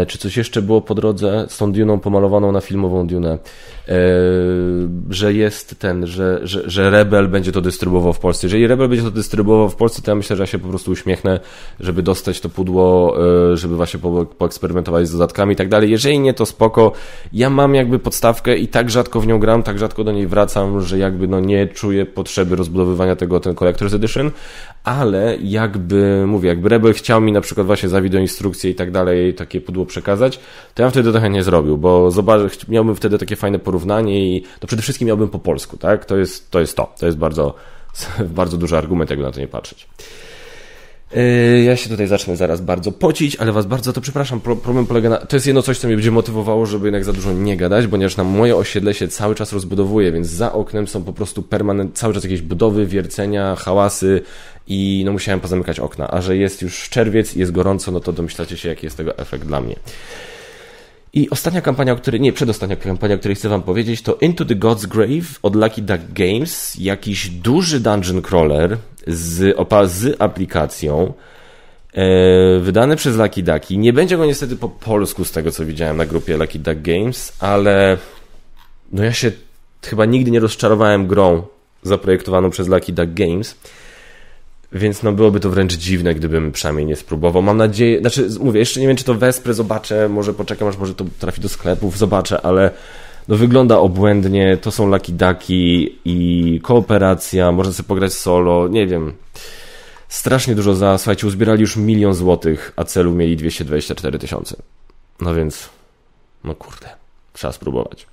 czy 0.07 0.17
coś 0.17 0.37
jeszcze 0.37 0.61
było 0.61 0.81
po 0.81 0.95
drodze 0.95 1.45
z 1.49 1.57
tą 1.57 1.71
Duną 1.71 1.99
pomalowaną 1.99 2.51
na 2.51 2.61
filmową 2.61 3.07
Dunę, 3.07 3.37
e, 3.87 3.97
że 5.09 5.33
jest 5.33 5.79
ten, 5.79 6.07
że, 6.07 6.39
że, 6.43 6.69
że 6.69 6.89
Rebel 6.89 7.27
będzie 7.27 7.51
to 7.51 7.61
dystrybuował 7.61 8.13
w 8.13 8.19
Polsce. 8.19 8.47
Jeżeli 8.47 8.67
Rebel 8.67 8.89
będzie 8.89 9.03
to 9.03 9.11
dystrybuował 9.11 9.69
w 9.69 9.75
Polsce, 9.75 10.01
to 10.01 10.11
ja 10.11 10.15
myślę, 10.15 10.35
że 10.35 10.43
ja 10.43 10.47
się 10.47 10.59
po 10.59 10.67
prostu 10.67 10.91
uśmiechnę, 10.91 11.39
żeby 11.79 12.03
dostać 12.03 12.41
to 12.41 12.49
pudło, 12.49 13.17
e, 13.51 13.57
żeby 13.57 13.75
właśnie 13.75 13.99
po, 13.99 14.25
poeksperymentować 14.25 15.07
z 15.07 15.11
dodatkami 15.11 15.53
i 15.53 15.55
tak 15.55 15.69
dalej. 15.69 15.91
Jeżeli 15.91 16.19
nie, 16.19 16.33
to 16.33 16.45
spoko. 16.45 16.91
Ja 17.33 17.49
mam 17.49 17.75
jakby 17.75 17.99
podstawkę 17.99 18.57
i 18.57 18.67
tak 18.67 18.89
rzadko 18.89 19.21
w 19.21 19.27
nią 19.27 19.39
gram, 19.39 19.63
tak 19.63 19.79
rzadko 19.79 20.03
do 20.03 20.11
niej 20.11 20.27
wracam, 20.27 20.81
że 20.81 20.97
jakby 20.97 21.27
no 21.27 21.39
nie 21.39 21.67
czuję 21.67 22.05
potrzeby 22.05 22.55
rozbudowywania 22.55 23.15
tego, 23.15 23.39
ten 23.39 23.53
Collector's 23.53 23.95
Edition, 23.95 24.31
ale 24.89 25.37
jakby, 25.41 26.23
mówię, 26.27 26.49
jakby 26.49 26.69
Rebel 26.69 26.93
chciał 26.93 27.21
mi 27.21 27.31
na 27.31 27.41
przykład 27.41 27.67
właśnie 27.67 27.89
za 27.89 27.99
instrukcje 27.99 28.71
i 28.71 28.75
tak 28.75 28.91
dalej 28.91 29.33
takie 29.33 29.61
pudło 29.61 29.85
przekazać, 29.85 30.39
to 30.73 30.81
ja 30.81 30.87
bym 30.87 30.91
wtedy 30.91 31.11
trochę 31.11 31.29
nie 31.29 31.43
zrobił, 31.43 31.77
bo 31.77 32.11
zobacz, 32.11 32.67
miałbym 32.67 32.95
wtedy 32.95 33.17
takie 33.17 33.35
fajne 33.35 33.59
porównanie 33.59 34.35
i 34.35 34.43
to 34.59 34.67
przede 34.67 34.81
wszystkim 34.81 35.07
miałbym 35.07 35.29
po 35.29 35.39
polsku, 35.39 35.77
tak? 35.77 36.05
To 36.05 36.17
jest 36.17 36.51
to. 36.51 36.59
Jest 36.59 36.77
to. 36.77 36.93
to 36.99 37.05
jest 37.05 37.17
bardzo, 37.17 37.55
bardzo 38.39 38.57
duży 38.57 38.77
argument, 38.77 39.09
jakby 39.09 39.25
na 39.25 39.31
to 39.31 39.39
nie 39.39 39.47
patrzeć. 39.47 39.87
Yy, 41.15 41.63
ja 41.63 41.75
się 41.75 41.89
tutaj 41.89 42.07
zacznę 42.07 42.37
zaraz 42.37 42.61
bardzo 42.61 42.91
pocić, 42.91 43.35
ale 43.35 43.51
was 43.51 43.65
bardzo 43.65 43.93
to 43.93 44.01
przepraszam. 44.01 44.41
Problem 44.41 44.85
polega 44.85 45.09
na. 45.09 45.17
To 45.17 45.35
jest 45.35 45.47
jedno 45.47 45.61
coś, 45.61 45.77
co 45.77 45.87
mnie 45.87 45.95
będzie 45.95 46.11
motywowało, 46.11 46.65
żeby 46.65 46.87
jednak 46.87 47.03
za 47.03 47.13
dużo 47.13 47.33
nie 47.33 47.57
gadać, 47.57 47.87
ponieważ 47.87 48.17
na 48.17 48.23
moje 48.23 48.55
osiedle 48.55 48.93
się 48.93 49.07
cały 49.07 49.35
czas 49.35 49.53
rozbudowuje, 49.53 50.11
więc 50.11 50.27
za 50.27 50.53
oknem 50.53 50.87
są 50.87 51.03
po 51.03 51.13
prostu 51.13 51.41
permanent, 51.41 51.97
cały 51.97 52.13
czas 52.13 52.23
jakieś 52.23 52.41
budowy, 52.41 52.85
wiercenia, 52.85 53.55
hałasy 53.55 54.21
i 54.67 55.01
no 55.05 55.11
musiałem 55.11 55.39
pozamykać 55.39 55.79
okna. 55.79 56.11
A 56.11 56.21
że 56.21 56.37
jest 56.37 56.61
już 56.61 56.89
czerwiec 56.89 57.35
i 57.35 57.39
jest 57.39 57.51
gorąco, 57.51 57.91
no 57.91 57.99
to 57.99 58.13
domyślacie 58.13 58.57
się, 58.57 58.69
jaki 58.69 58.85
jest 58.85 58.97
tego 58.97 59.17
efekt 59.17 59.45
dla 59.45 59.61
mnie. 59.61 59.75
I 61.13 61.29
ostatnia 61.29 61.61
kampania, 61.61 61.93
o 61.93 61.95
której, 61.95 62.21
nie, 62.21 62.33
przedostatnia 62.33 62.75
kampania, 62.75 63.15
o 63.15 63.17
której 63.17 63.35
chcę 63.35 63.49
wam 63.49 63.61
powiedzieć, 63.61 64.01
to 64.01 64.17
Into 64.21 64.45
the 64.45 64.55
God's 64.55 64.87
Grave 64.87 65.39
od 65.41 65.55
Lucky 65.55 65.81
Duck 65.81 66.03
Games. 66.13 66.75
Jakiś 66.79 67.29
duży 67.29 67.79
dungeon 67.79 68.21
crawler 68.21 68.77
z, 69.07 69.57
opa, 69.57 69.85
z 69.85 70.21
aplikacją, 70.21 71.13
e, 71.93 72.59
wydany 72.59 72.95
przez 72.95 73.17
Lucky 73.17 73.43
Ducky. 73.43 73.77
Nie 73.77 73.93
będzie 73.93 74.17
go 74.17 74.25
niestety 74.25 74.55
po 74.55 74.69
polsku, 74.69 75.25
z 75.25 75.31
tego 75.31 75.51
co 75.51 75.65
widziałem 75.65 75.97
na 75.97 76.05
grupie 76.05 76.37
Lucky 76.37 76.59
Duck 76.59 76.81
Games, 76.81 77.33
ale 77.39 77.97
no 78.91 79.03
ja 79.03 79.13
się 79.13 79.31
chyba 79.85 80.05
nigdy 80.05 80.31
nie 80.31 80.39
rozczarowałem 80.39 81.07
grą 81.07 81.43
zaprojektowaną 81.83 82.49
przez 82.49 82.67
Lucky 82.67 82.93
Duck 82.93 83.13
Games. 83.13 83.55
Więc 84.71 85.03
no 85.03 85.11
byłoby 85.11 85.39
to 85.39 85.49
wręcz 85.49 85.73
dziwne, 85.73 86.15
gdybym 86.15 86.51
przynajmniej 86.51 86.85
nie 86.85 86.95
spróbował. 86.95 87.41
Mam 87.41 87.57
nadzieję, 87.57 87.99
znaczy 87.99 88.29
mówię, 88.39 88.59
jeszcze 88.59 88.79
nie 88.79 88.87
wiem, 88.87 88.97
czy 88.97 89.03
to 89.03 89.13
wesprę, 89.13 89.53
zobaczę, 89.53 90.09
może 90.09 90.33
poczekam, 90.33 90.67
aż 90.67 90.77
może 90.77 90.95
to 90.95 91.05
trafi 91.19 91.41
do 91.41 91.49
sklepów, 91.49 91.97
zobaczę, 91.97 92.41
ale 92.41 92.71
no 93.27 93.35
wygląda 93.35 93.77
obłędnie, 93.77 94.57
to 94.57 94.71
są 94.71 94.87
Lucky 94.87 95.11
Ducky 95.11 95.91
i 96.05 96.59
kooperacja, 96.63 97.51
można 97.51 97.73
sobie 97.73 97.87
pograć 97.87 98.13
solo, 98.13 98.67
nie 98.67 98.87
wiem. 98.87 99.13
Strasznie 100.09 100.55
dużo 100.55 100.75
za, 100.75 100.97
słuchajcie, 100.97 101.27
uzbierali 101.27 101.61
już 101.61 101.77
milion 101.77 102.13
złotych, 102.13 102.73
a 102.75 102.83
celu 102.83 103.11
mieli 103.11 103.37
224 103.37 104.19
tysiące. 104.19 104.55
No 105.21 105.35
więc, 105.35 105.69
no 106.43 106.55
kurde, 106.55 106.98
trzeba 107.39 107.53
spróbować. 107.53 108.07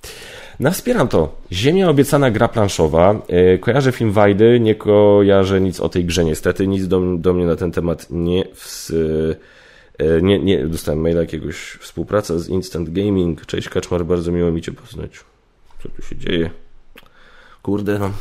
No 0.59 0.71
wspieram 0.71 1.07
to. 1.07 1.35
Ziemia 1.51 1.89
obiecana 1.89 2.31
gra 2.31 2.47
planszowa. 2.47 3.21
E, 3.27 3.57
kojarzę 3.57 3.91
film 3.91 4.11
Wajdy, 4.11 4.59
nie 4.59 4.75
kojarzę 4.75 5.61
nic 5.61 5.79
o 5.79 5.89
tej 5.89 6.05
grze 6.05 6.25
niestety, 6.25 6.67
nic 6.67 6.87
do, 6.87 7.01
do 7.17 7.33
mnie 7.33 7.45
na 7.45 7.55
ten 7.55 7.71
temat 7.71 8.07
nie, 8.09 8.43
w, 8.53 8.91
E, 9.97 10.21
nie, 10.21 10.39
nie, 10.39 10.67
dostałem 10.67 11.01
maila 11.01 11.21
jakiegoś 11.21 11.57
współpraca 11.57 12.39
z 12.39 12.49
Instant 12.49 12.89
Gaming. 12.89 13.45
Cześć 13.45 13.69
Kaczmar, 13.69 14.05
bardzo 14.05 14.31
miło 14.31 14.51
mi 14.51 14.61
Cię 14.61 14.71
poznać. 14.71 15.11
Co 15.83 15.89
tu 15.89 16.01
się 16.01 16.15
dzieje? 16.15 16.49
Kurde, 17.61 17.99
no. 17.99 18.11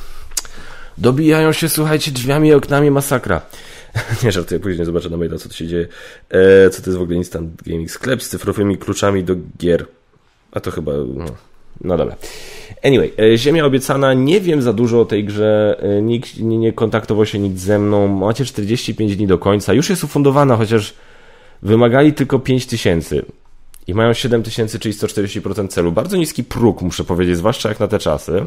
Dobijają 0.99 1.53
się, 1.53 1.69
słuchajcie, 1.69 2.11
drzwiami 2.11 2.49
i 2.49 2.55
oknami 2.55 2.91
masakra. 2.91 3.43
nie 4.25 4.33
żartuję, 4.33 4.61
później 4.61 4.87
zobaczę 4.87 5.11
na 5.11 5.17
maila, 5.17 5.39
co 5.39 5.49
tu 5.49 5.55
się 5.55 5.67
dzieje. 5.67 5.89
E, 6.31 6.71
co 6.71 6.83
to 6.83 6.91
jest 6.91 6.99
w 6.99 7.03
ogóle 7.03 7.17
Instant 7.17 7.63
Gaming? 7.63 7.91
Sklep 7.91 8.23
z 8.23 8.29
cyfrowymi 8.29 8.79
kluczami 8.79 9.25
do 9.25 9.35
gier. 9.59 9.87
A 10.57 10.61
to 10.61 10.71
chyba, 10.71 10.93
no, 10.93 11.25
no 11.81 11.97
dobra. 11.97 12.17
Anyway, 12.85 13.13
e, 13.19 13.39
Ziemia 13.39 13.65
obiecana, 13.65 14.15
nie 14.15 14.41
wiem 14.41 14.63
za 14.63 14.73
dużo 14.73 15.01
o 15.01 15.05
tej 15.05 15.25
grze, 15.25 15.77
e, 15.83 16.03
nikt 16.03 16.39
nie, 16.39 16.59
nie 16.59 16.73
kontaktował 16.73 17.27
się 17.27 17.39
nikt 17.39 17.59
ze 17.59 17.79
mną, 17.79 18.09
macie 18.09 18.45
45 18.45 19.17
dni 19.17 19.27
do 19.27 19.39
końca, 19.39 19.75
już 19.75 19.91
jest 19.91 20.05
ufundowana, 20.05 20.57
chociaż 20.57 20.95
wymagali 21.63 22.13
tylko 22.13 22.39
5 22.39 22.67
tysięcy 22.67 23.25
i 23.87 23.95
mają 23.95 24.13
7 24.13 24.43
tysięcy, 24.43 24.79
czyli 24.79 24.95
140% 24.95 25.69
celu. 25.69 25.93
Bardzo 25.93 26.17
niski 26.17 26.45
próg, 26.45 26.83
muszę 26.83 27.05
powiedzieć, 27.05 27.37
zwłaszcza 27.37 27.69
jak 27.69 27.81
na 27.81 27.89
te 27.89 27.99
czasy. 27.99 28.47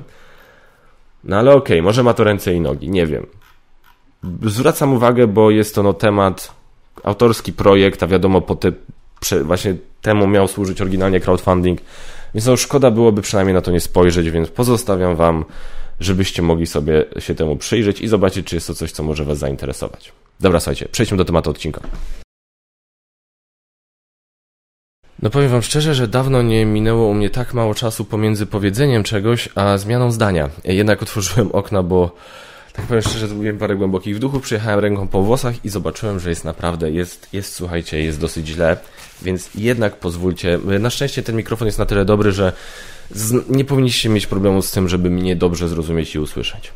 No 1.23 1.37
ale 1.37 1.51
okej, 1.51 1.77
okay, 1.77 1.81
może 1.81 2.03
ma 2.03 2.13
to 2.13 2.23
ręce 2.23 2.53
i 2.53 2.61
nogi, 2.61 2.89
nie 2.89 3.07
wiem. 3.07 3.25
Zwracam 4.43 4.93
uwagę, 4.93 5.27
bo 5.27 5.51
jest 5.51 5.75
to 5.75 5.83
no, 5.83 5.93
temat, 5.93 6.53
autorski 7.03 7.53
projekt, 7.53 8.03
a 8.03 8.07
wiadomo, 8.07 8.41
po 8.41 8.55
te, 8.55 8.71
właśnie 9.43 9.75
temu 10.01 10.27
miał 10.27 10.47
służyć 10.47 10.81
oryginalnie 10.81 11.19
crowdfunding, 11.19 11.79
więc 12.33 12.45
no, 12.45 12.57
szkoda 12.57 12.91
byłoby 12.91 13.21
przynajmniej 13.21 13.53
na 13.53 13.61
to 13.61 13.71
nie 13.71 13.79
spojrzeć, 13.79 14.29
więc 14.31 14.49
pozostawiam 14.49 15.15
Wam, 15.15 15.45
żebyście 15.99 16.41
mogli 16.41 16.67
sobie 16.67 17.05
się 17.19 17.35
temu 17.35 17.55
przyjrzeć 17.55 18.01
i 18.01 18.07
zobaczyć, 18.07 18.47
czy 18.47 18.55
jest 18.55 18.67
to 18.67 18.73
coś, 18.73 18.91
co 18.91 19.03
może 19.03 19.25
Was 19.25 19.37
zainteresować. 19.37 20.11
Dobra, 20.39 20.59
słuchajcie, 20.59 20.87
przejdźmy 20.91 21.17
do 21.17 21.25
tematu 21.25 21.49
odcinka. 21.49 21.81
No 25.21 25.29
powiem 25.29 25.49
wam 25.49 25.61
szczerze, 25.61 25.95
że 25.95 26.07
dawno 26.07 26.41
nie 26.41 26.65
minęło 26.65 27.07
u 27.07 27.13
mnie 27.13 27.29
tak 27.29 27.53
mało 27.53 27.73
czasu 27.73 28.05
pomiędzy 28.05 28.45
powiedzeniem 28.45 29.03
czegoś, 29.03 29.49
a 29.55 29.77
zmianą 29.77 30.11
zdania. 30.11 30.49
Jednak 30.63 31.01
otworzyłem 31.01 31.51
okna, 31.51 31.83
bo 31.83 32.15
tak 32.73 32.85
powiem 32.85 33.01
szczerze, 33.01 33.27
zrobiłem 33.27 33.57
parę 33.57 33.75
głębokich 33.75 34.15
wdechów, 34.15 34.43
przyjechałem 34.43 34.79
ręką 34.79 35.07
po 35.07 35.21
włosach 35.21 35.65
i 35.65 35.69
zobaczyłem, 35.69 36.19
że 36.19 36.29
jest 36.29 36.45
naprawdę, 36.45 36.91
jest, 36.91 37.27
jest 37.33 37.53
słuchajcie, 37.53 38.03
jest 38.03 38.19
dosyć 38.19 38.47
źle, 38.47 38.77
więc 39.21 39.49
jednak 39.55 39.95
pozwólcie. 39.95 40.59
Na 40.79 40.89
szczęście 40.89 41.23
ten 41.23 41.35
mikrofon 41.35 41.65
jest 41.65 41.79
na 41.79 41.85
tyle 41.85 42.05
dobry, 42.05 42.31
że 42.31 42.53
z, 43.11 43.49
nie 43.49 43.65
powinniście 43.65 44.09
mieć 44.09 44.27
problemu 44.27 44.61
z 44.61 44.71
tym, 44.71 44.89
żeby 44.89 45.09
mnie 45.09 45.35
dobrze 45.35 45.69
zrozumieć 45.69 46.15
i 46.15 46.19
usłyszeć. 46.19 46.71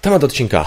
Temat 0.00 0.24
odcinka. 0.24 0.64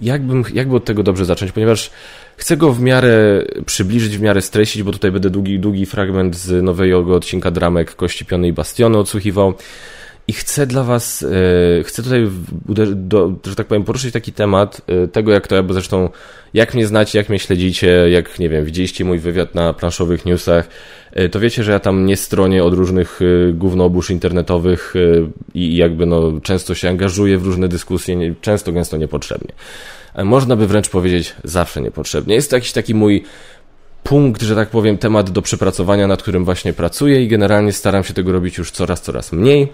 Jakbym, 0.00 0.44
jakby 0.54 0.76
od 0.76 0.84
tego 0.84 1.02
dobrze 1.02 1.24
zacząć, 1.24 1.52
ponieważ 1.52 1.90
Chcę 2.36 2.56
go 2.56 2.72
w 2.72 2.80
miarę 2.80 3.44
przybliżyć, 3.66 4.18
w 4.18 4.20
miarę 4.20 4.42
streścić, 4.42 4.82
bo 4.82 4.92
tutaj 4.92 5.10
będę 5.10 5.30
długi, 5.30 5.58
długi 5.58 5.86
fragment 5.86 6.36
z 6.36 6.62
nowego 6.62 7.14
odcinka 7.14 7.50
dramek 7.50 7.94
Kości 7.94 8.24
Piony 8.24 8.48
i 8.48 8.52
Bastiony 8.52 8.98
odsłuchiwał. 8.98 9.54
I 10.28 10.32
chcę 10.32 10.66
dla 10.66 10.84
Was, 10.84 11.22
e, 11.22 11.82
chcę 11.82 12.02
tutaj, 12.02 12.28
do, 12.94 13.32
że 13.46 13.54
tak 13.54 13.66
powiem, 13.66 13.84
poruszyć 13.84 14.12
taki 14.12 14.32
temat 14.32 14.80
e, 14.86 15.08
tego, 15.08 15.32
jak 15.32 15.48
to, 15.48 15.62
bo 15.62 15.74
zresztą, 15.74 16.08
jak 16.54 16.74
mnie 16.74 16.86
znacie, 16.86 17.18
jak 17.18 17.28
mnie 17.28 17.38
śledzicie, 17.38 18.10
jak, 18.10 18.38
nie 18.38 18.48
wiem, 18.48 18.64
widzieliście 18.64 19.04
mój 19.04 19.18
wywiad 19.18 19.54
na 19.54 19.72
planszowych 19.72 20.24
newsach, 20.24 20.68
e, 21.12 21.28
to 21.28 21.40
wiecie, 21.40 21.64
że 21.64 21.72
ja 21.72 21.80
tam 21.80 22.06
nie 22.06 22.16
stronię 22.16 22.64
od 22.64 22.74
różnych 22.74 23.20
gównobóż 23.54 24.10
internetowych 24.10 24.94
i 25.54 25.76
jakby, 25.76 26.06
no, 26.06 26.40
często 26.42 26.74
się 26.74 26.88
angażuję 26.88 27.38
w 27.38 27.46
różne 27.46 27.68
dyskusje, 27.68 28.34
często, 28.40 28.72
gęsto 28.72 28.96
niepotrzebnie 28.96 29.52
można 30.24 30.56
by 30.56 30.66
wręcz 30.66 30.88
powiedzieć 30.88 31.34
zawsze 31.44 31.80
niepotrzebnie. 31.80 32.34
Jest 32.34 32.50
to 32.50 32.56
jakiś 32.56 32.72
taki 32.72 32.94
mój 32.94 33.24
punkt, 34.02 34.42
że 34.42 34.56
tak 34.56 34.68
powiem, 34.68 34.98
temat 34.98 35.30
do 35.30 35.42
przepracowania, 35.42 36.06
nad 36.06 36.22
którym 36.22 36.44
właśnie 36.44 36.72
pracuję 36.72 37.22
i 37.22 37.28
generalnie 37.28 37.72
staram 37.72 38.04
się 38.04 38.14
tego 38.14 38.32
robić 38.32 38.58
już 38.58 38.70
coraz, 38.70 39.02
coraz 39.02 39.32
mniej. 39.32 39.72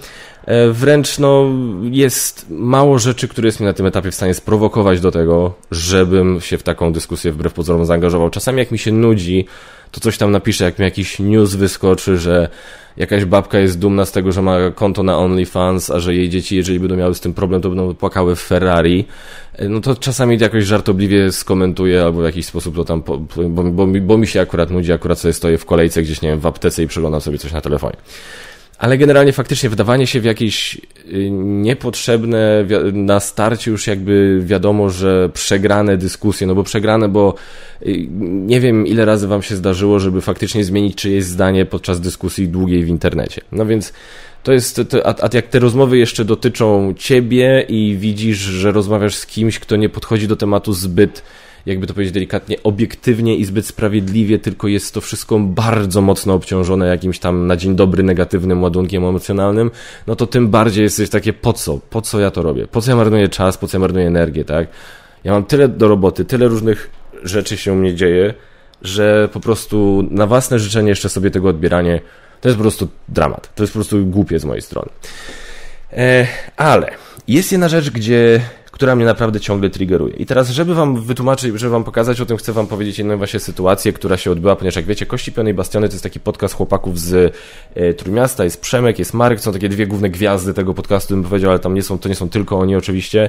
E, 0.48 0.72
wręcz 0.72 1.18
no, 1.18 1.46
jest 1.90 2.46
mało 2.50 2.98
rzeczy, 2.98 3.28
które 3.28 3.48
jest 3.48 3.60
mi 3.60 3.66
na 3.66 3.72
tym 3.72 3.86
etapie 3.86 4.10
w 4.10 4.14
stanie 4.14 4.34
sprowokować 4.34 5.00
do 5.00 5.10
tego, 5.10 5.54
żebym 5.70 6.40
się 6.40 6.58
w 6.58 6.62
taką 6.62 6.92
dyskusję 6.92 7.32
wbrew 7.32 7.52
pozorom 7.52 7.86
zaangażował. 7.86 8.30
Czasami 8.30 8.58
jak 8.58 8.70
mi 8.70 8.78
się 8.78 8.92
nudzi, 8.92 9.46
to 9.90 10.00
coś 10.00 10.18
tam 10.18 10.30
napiszę, 10.30 10.64
jak 10.64 10.78
mi 10.78 10.84
jakiś 10.84 11.18
news 11.18 11.54
wyskoczy, 11.54 12.18
że 12.18 12.48
jakaś 12.96 13.24
babka 13.24 13.58
jest 13.58 13.78
dumna 13.78 14.04
z 14.04 14.12
tego, 14.12 14.32
że 14.32 14.42
ma 14.42 14.70
konto 14.74 15.02
na 15.02 15.18
OnlyFans, 15.18 15.90
a 15.90 16.00
że 16.00 16.14
jej 16.14 16.28
dzieci, 16.28 16.56
jeżeli 16.56 16.80
będą 16.80 16.96
miały 16.96 17.14
z 17.14 17.20
tym 17.20 17.34
problem, 17.34 17.62
to 17.62 17.68
będą 17.68 17.94
płakały 17.94 18.36
w 18.36 18.40
Ferrari, 18.40 19.04
e, 19.52 19.68
no 19.68 19.80
to 19.80 19.96
czasami 19.96 20.38
jakoś 20.38 20.64
żartobliwie 20.64 21.32
skomentuję 21.32 22.02
albo 22.02 22.20
w 22.20 22.24
jakiś 22.24 22.46
sposób 22.46 22.76
to 22.76 22.84
tam, 22.84 23.02
bo, 23.02 23.18
bo, 23.48 23.86
bo 23.86 24.18
mi 24.18 24.26
się 24.26 24.40
akurat 24.40 24.70
nudzi, 24.70 24.92
akurat 24.92 25.18
sobie 25.18 25.34
stoję 25.34 25.58
w 25.58 25.64
kolejce 25.64 26.02
gdzieś, 26.02 26.22
nie 26.22 26.28
wiem, 26.28 26.40
w 26.40 26.46
aptece 26.46 26.82
i 26.82 26.86
przeglądam 26.86 27.20
sobie 27.20 27.38
coś 27.38 27.52
na 27.52 27.60
telefonie. 27.60 27.96
Ale 28.78 28.98
generalnie 28.98 29.32
faktycznie 29.32 29.70
wdawanie 29.70 30.06
się 30.06 30.20
w 30.20 30.24
jakieś 30.24 30.74
y, 30.74 31.30
niepotrzebne 31.30 32.64
na 32.92 33.20
starcie 33.20 33.70
już 33.70 33.86
jakby 33.86 34.40
wiadomo, 34.44 34.90
że 34.90 35.30
przegrane 35.34 35.96
dyskusje, 35.96 36.46
no 36.46 36.54
bo 36.54 36.64
przegrane, 36.64 37.08
bo 37.08 37.34
y, 37.82 38.06
nie 38.20 38.60
wiem 38.60 38.86
ile 38.86 39.04
razy 39.04 39.28
wam 39.28 39.42
się 39.42 39.56
zdarzyło, 39.56 39.98
żeby 39.98 40.20
faktycznie 40.20 40.64
zmienić 40.64 40.96
czyjeś 40.96 41.24
zdanie 41.24 41.66
podczas 41.66 42.00
dyskusji 42.00 42.48
długiej 42.48 42.84
w 42.84 42.88
internecie. 42.88 43.40
No 43.52 43.66
więc 43.66 43.92
to 44.42 44.52
jest, 44.52 44.80
to, 44.88 45.06
a, 45.06 45.14
a 45.22 45.28
jak 45.32 45.46
te 45.46 45.58
rozmowy 45.58 45.98
jeszcze 45.98 46.24
dotyczą 46.24 46.94
ciebie 46.98 47.64
i 47.68 47.96
widzisz, 48.00 48.38
że 48.38 48.72
rozmawiasz 48.72 49.14
z 49.14 49.26
kimś, 49.26 49.58
kto 49.58 49.76
nie 49.76 49.88
podchodzi 49.88 50.28
do 50.28 50.36
tematu 50.36 50.72
zbyt 50.72 51.22
jakby 51.68 51.86
to 51.86 51.94
powiedzieć 51.94 52.14
delikatnie, 52.14 52.56
obiektywnie 52.62 53.36
i 53.36 53.44
zbyt 53.44 53.66
sprawiedliwie, 53.66 54.38
tylko 54.38 54.68
jest 54.68 54.94
to 54.94 55.00
wszystko 55.00 55.38
bardzo 55.38 56.00
mocno 56.00 56.34
obciążone 56.34 56.86
jakimś 56.86 57.18
tam 57.18 57.46
na 57.46 57.56
dzień 57.56 57.76
dobry 57.76 58.02
negatywnym 58.02 58.62
ładunkiem 58.62 59.04
emocjonalnym, 59.04 59.70
no 60.06 60.16
to 60.16 60.26
tym 60.26 60.48
bardziej 60.48 60.82
jesteś 60.82 61.10
takie, 61.10 61.32
po 61.32 61.52
co? 61.52 61.78
Po 61.90 62.02
co 62.02 62.20
ja 62.20 62.30
to 62.30 62.42
robię? 62.42 62.66
Po 62.66 62.80
co 62.80 62.90
ja 62.90 62.96
marnuję 62.96 63.28
czas? 63.28 63.58
Po 63.58 63.66
co 63.66 63.78
ja 63.78 63.80
marnuję 63.80 64.06
energię, 64.06 64.44
tak? 64.44 64.68
Ja 65.24 65.32
mam 65.32 65.44
tyle 65.44 65.68
do 65.68 65.88
roboty, 65.88 66.24
tyle 66.24 66.48
różnych 66.48 66.90
rzeczy 67.22 67.56
się 67.56 67.72
u 67.72 67.76
mnie 67.76 67.94
dzieje, 67.94 68.34
że 68.82 69.28
po 69.32 69.40
prostu 69.40 70.08
na 70.10 70.26
własne 70.26 70.58
życzenie 70.58 70.88
jeszcze 70.88 71.08
sobie 71.08 71.30
tego 71.30 71.48
odbieranie 71.48 72.00
to 72.40 72.48
jest 72.48 72.56
po 72.56 72.62
prostu 72.62 72.88
dramat. 73.08 73.54
To 73.54 73.62
jest 73.62 73.72
po 73.72 73.76
prostu 73.76 74.06
głupie 74.06 74.38
z 74.38 74.44
mojej 74.44 74.62
strony. 74.62 74.88
E, 75.92 76.26
ale 76.56 76.90
jest 77.28 77.52
jedna 77.52 77.68
rzecz, 77.68 77.90
gdzie 77.90 78.40
która 78.78 78.96
mnie 78.96 79.04
naprawdę 79.04 79.40
ciągle 79.40 79.70
triggeruje. 79.70 80.16
I 80.16 80.26
teraz, 80.26 80.50
żeby 80.50 80.74
wam 80.74 81.00
wytłumaczyć, 81.02 81.60
żeby 81.60 81.70
wam 81.70 81.84
pokazać 81.84 82.20
o 82.20 82.26
tym, 82.26 82.36
chcę 82.36 82.52
wam 82.52 82.66
powiedzieć 82.66 82.98
jedną 82.98 83.16
właśnie 83.16 83.40
sytuację, 83.40 83.92
która 83.92 84.16
się 84.16 84.30
odbyła, 84.30 84.56
ponieważ 84.56 84.76
jak 84.76 84.84
wiecie, 84.84 85.06
Kości 85.06 85.32
Piony 85.32 85.50
i 85.50 85.54
Bastiony 85.54 85.88
to 85.88 85.94
jest 85.94 86.02
taki 86.02 86.20
podcast 86.20 86.54
chłopaków 86.54 87.00
z 87.00 87.34
e, 87.74 87.94
Trójmiasta, 87.94 88.44
jest 88.44 88.60
Przemek, 88.60 88.98
jest 88.98 89.14
Marek, 89.14 89.40
są 89.40 89.52
takie 89.52 89.68
dwie 89.68 89.86
główne 89.86 90.10
gwiazdy 90.10 90.54
tego 90.54 90.74
podcastu, 90.74 91.14
bym 91.14 91.24
powiedział, 91.24 91.50
ale 91.50 91.58
tam 91.58 91.74
nie 91.74 91.82
są, 91.82 91.98
to 91.98 92.08
nie 92.08 92.14
są 92.14 92.28
tylko 92.28 92.58
oni 92.58 92.76
oczywiście, 92.76 93.28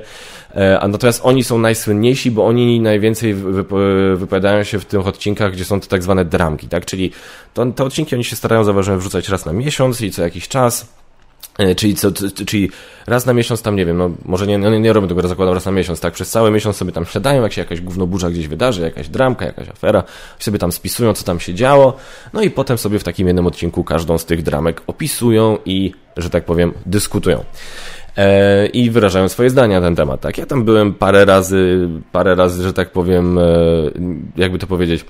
e, 0.55 0.79
a 0.79 0.87
natomiast 0.87 1.21
oni 1.23 1.43
są 1.43 1.57
najsłynniejsi, 1.57 2.31
bo 2.31 2.45
oni 2.45 2.79
najwięcej 2.79 3.33
wypowiadają 4.15 4.63
się 4.63 4.79
w 4.79 4.85
tych 4.85 5.07
odcinkach, 5.07 5.51
gdzie 5.51 5.65
są 5.65 5.79
to 5.79 5.87
tak 5.87 6.03
zwane 6.03 6.25
dramki, 6.25 6.67
tak, 6.67 6.85
czyli 6.85 7.11
to, 7.53 7.65
te 7.65 7.83
odcinki 7.83 8.15
oni 8.15 8.23
się 8.23 8.35
starają, 8.35 8.63
zauważyłem, 8.63 8.99
wrzucać 8.99 9.29
raz 9.29 9.45
na 9.45 9.53
miesiąc 9.53 10.01
i 10.01 10.11
co 10.11 10.21
jakiś 10.21 10.47
czas, 10.47 10.98
E, 10.98 10.98
czyli, 11.75 11.95
co, 11.95 12.11
czyli 12.45 12.69
raz 13.07 13.25
na 13.25 13.33
miesiąc 13.33 13.61
tam, 13.61 13.75
nie 13.75 13.85
wiem, 13.85 13.97
no 13.97 14.09
może 14.25 14.47
nie, 14.47 14.57
nie, 14.57 14.79
nie 14.79 14.93
robię 14.93 15.07
tego, 15.07 15.27
zakładam 15.27 15.53
raz 15.53 15.65
na 15.65 15.71
miesiąc, 15.71 15.99
tak, 15.99 16.13
przez 16.13 16.29
cały 16.29 16.51
miesiąc 16.51 16.77
sobie 16.77 16.91
tam 16.91 17.05
siadają, 17.05 17.43
jak 17.43 17.53
się 17.53 17.61
jakaś 17.61 17.81
gównoburza 17.81 18.29
gdzieś 18.29 18.47
wydarzy, 18.47 18.81
jakaś 18.81 19.09
dramka, 19.09 19.45
jakaś 19.45 19.69
afera, 19.69 20.03
sobie 20.39 20.59
tam 20.59 20.71
spisują, 20.71 21.13
co 21.13 21.23
tam 21.23 21.39
się 21.39 21.53
działo, 21.53 21.97
no 22.33 22.41
i 22.41 22.49
potem 22.49 22.77
sobie 22.77 22.99
w 22.99 23.03
takim 23.03 23.27
jednym 23.27 23.47
odcinku 23.47 23.83
każdą 23.83 24.17
z 24.17 24.25
tych 24.25 24.43
dramek 24.43 24.81
opisują 24.87 25.57
i, 25.65 25.93
że 26.17 26.29
tak 26.29 26.45
powiem, 26.45 26.73
dyskutują. 26.85 27.43
E, 28.17 28.67
I 28.67 28.89
wyrażają 28.89 29.29
swoje 29.29 29.49
zdania 29.49 29.79
na 29.79 29.87
ten 29.87 29.95
temat, 29.95 30.21
tak. 30.21 30.37
Ja 30.37 30.45
tam 30.45 30.63
byłem 30.63 30.93
parę 30.93 31.25
razy, 31.25 31.89
parę 32.11 32.35
razy, 32.35 32.63
że 32.63 32.73
tak 32.73 32.91
powiem, 32.91 33.37
e, 33.37 33.43
jakby 34.37 34.59
to 34.59 34.67
powiedzieć, 34.67 35.05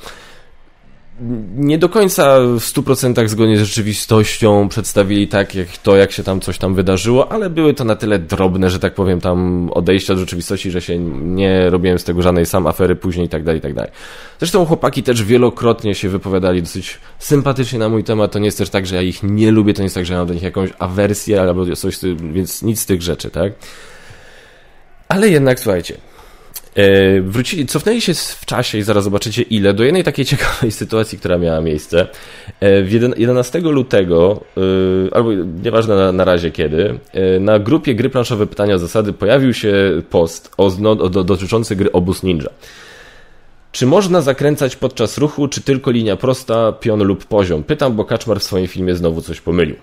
nie 1.56 1.78
do 1.78 1.90
końca 1.90 2.40
w 2.40 2.60
100% 2.60 3.28
zgodnie 3.28 3.58
z 3.58 3.62
rzeczywistością 3.62 4.70
przedstawili 4.70 5.28
tak, 5.28 5.56
jak 5.56 5.68
to, 5.78 5.96
jak 5.96 6.12
się 6.12 6.24
tam 6.24 6.42
coś 6.42 6.58
tam 6.58 6.76
wydarzyło, 6.76 7.32
ale 7.32 7.50
były 7.50 7.74
to 7.74 7.84
na 7.84 7.96
tyle 7.96 8.20
drobne, 8.20 8.70
że 8.70 8.80
tak 8.80 8.94
powiem, 8.94 9.22
tam 9.22 9.70
odejścia 9.74 10.14
od 10.14 10.20
rzeczywistości, 10.20 10.72
że 10.72 10.82
się 10.82 11.00
nie 11.22 11.70
robiłem 11.70 12.00
z 12.00 12.04
tego 12.04 12.22
żadnej 12.22 12.46
sam 12.46 12.68
afery 12.68 12.96
później 12.96 13.26
i 13.26 13.30
tak 13.30 13.44
dalej, 13.44 13.60
i 13.60 13.62
tak 13.62 13.74
dalej. 13.74 13.92
Zresztą 14.40 14.66
chłopaki 14.66 15.04
też 15.04 15.24
wielokrotnie 15.24 15.96
się 15.96 16.10
wypowiadali 16.10 16.62
dosyć 16.62 16.98
sympatycznie 17.20 17.80
na 17.80 17.90
mój 17.90 18.04
temat. 18.04 18.32
To 18.32 18.40
nie 18.40 18.46
jest 18.46 18.58
też 18.58 18.70
tak, 18.70 18.88
że 18.88 18.96
ja 18.96 19.02
ich 19.02 19.24
nie 19.24 19.52
lubię, 19.52 19.74
to 19.74 19.82
nie 19.82 19.86
jest 19.86 19.96
tak, 19.96 20.06
że 20.06 20.14
ja 20.14 20.20
mam 20.20 20.28
do 20.28 20.34
nich 20.34 20.44
jakąś 20.44 20.70
awersję 20.80 21.42
albo 21.42 21.76
coś, 21.76 21.98
więc 22.34 22.64
nic 22.64 22.80
z 22.80 22.86
tych 22.86 23.02
rzeczy, 23.02 23.30
tak? 23.30 23.54
Ale 25.08 25.30
jednak, 25.30 25.60
słuchajcie, 25.60 25.98
wrócili, 27.24 27.65
cofnęli 27.65 28.01
się 28.01 28.13
w 28.13 28.45
czasie 28.45 28.77
i 28.77 28.81
zaraz 28.81 29.03
zobaczycie 29.03 29.41
ile, 29.41 29.74
do 29.74 29.83
jednej 29.83 30.03
takiej 30.03 30.25
ciekawej 30.31 30.71
sytuacji, 30.71 31.17
która 31.17 31.38
miała 31.38 31.62
miejsce. 31.62 32.07
E, 32.62 32.81
11 33.17 33.59
lutego, 33.59 34.43
e, 34.57 35.15
albo 35.15 35.33
nieważne 35.63 35.95
na, 35.95 36.12
na 36.12 36.25
razie 36.25 36.51
kiedy, 36.51 37.00
e, 37.13 37.39
na 37.39 37.59
grupie 37.59 37.95
gry 37.95 38.09
planszowe 38.09 38.48
pytania 38.48 38.75
o 38.75 38.79
zasady 38.79 39.13
pojawił 39.13 39.53
się 39.53 39.74
post 40.09 40.51
o, 40.57 40.65
o, 40.86 41.09
dotyczący 41.09 41.75
gry 41.75 41.91
Obóz 41.91 42.24
Ninja. 42.24 42.50
Czy 43.71 43.86
można 43.86 44.21
zakręcać 44.21 44.75
podczas 44.75 45.17
ruchu, 45.17 45.48
czy 45.48 45.62
tylko 45.62 45.91
linia 45.91 46.15
prosta, 46.15 46.71
pion 46.71 47.03
lub 47.03 47.25
poziom? 47.25 47.63
Pytam, 47.63 47.95
bo 47.95 48.05
Kaczmar 48.05 48.39
w 48.39 48.43
swoim 48.43 48.67
filmie 48.67 48.95
znowu 48.95 49.21
coś 49.21 49.41
pomylił. 49.41 49.75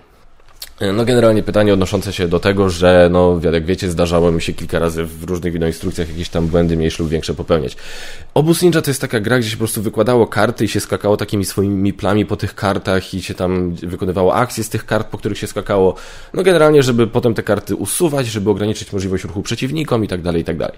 No 0.93 1.05
generalnie 1.05 1.43
pytanie 1.43 1.73
odnoszące 1.73 2.13
się 2.13 2.27
do 2.27 2.39
tego, 2.39 2.69
że 2.69 3.09
no 3.11 3.39
jak 3.53 3.65
wiecie 3.65 3.89
zdarzało 3.89 4.31
mi 4.31 4.41
się 4.41 4.53
kilka 4.53 4.79
razy 4.79 5.03
w 5.03 5.23
różnych 5.23 5.53
wideoinstrukcjach 5.53 6.09
jakieś 6.09 6.29
tam 6.29 6.47
błędy 6.47 6.77
mniejsze 6.77 7.03
lub 7.03 7.11
większe 7.11 7.33
popełniać. 7.33 7.77
Obóz 8.33 8.61
Ninja 8.61 8.81
to 8.81 8.89
jest 8.89 9.01
taka 9.01 9.19
gra, 9.19 9.39
gdzie 9.39 9.49
się 9.49 9.55
po 9.55 9.59
prostu 9.59 9.81
wykładało 9.81 10.27
karty 10.27 10.65
i 10.65 10.67
się 10.67 10.79
skakało 10.79 11.17
takimi 11.17 11.45
swoimi 11.45 11.93
plami 11.93 12.25
po 12.25 12.35
tych 12.35 12.55
kartach 12.55 13.13
i 13.13 13.21
się 13.21 13.33
tam 13.33 13.75
wykonywało 13.75 14.35
akcje 14.35 14.63
z 14.63 14.69
tych 14.69 14.85
kart, 14.85 15.07
po 15.07 15.17
których 15.17 15.37
się 15.37 15.47
skakało. 15.47 15.95
No 16.33 16.43
generalnie, 16.43 16.83
żeby 16.83 17.07
potem 17.07 17.33
te 17.33 17.43
karty 17.43 17.75
usuwać, 17.75 18.27
żeby 18.27 18.49
ograniczyć 18.49 18.93
możliwość 18.93 19.23
ruchu 19.23 19.41
przeciwnikom 19.41 20.03
i 20.03 20.07
tak 20.07 20.21
dalej, 20.21 20.41
i 20.41 20.45
tak 20.45 20.57
dalej. 20.57 20.77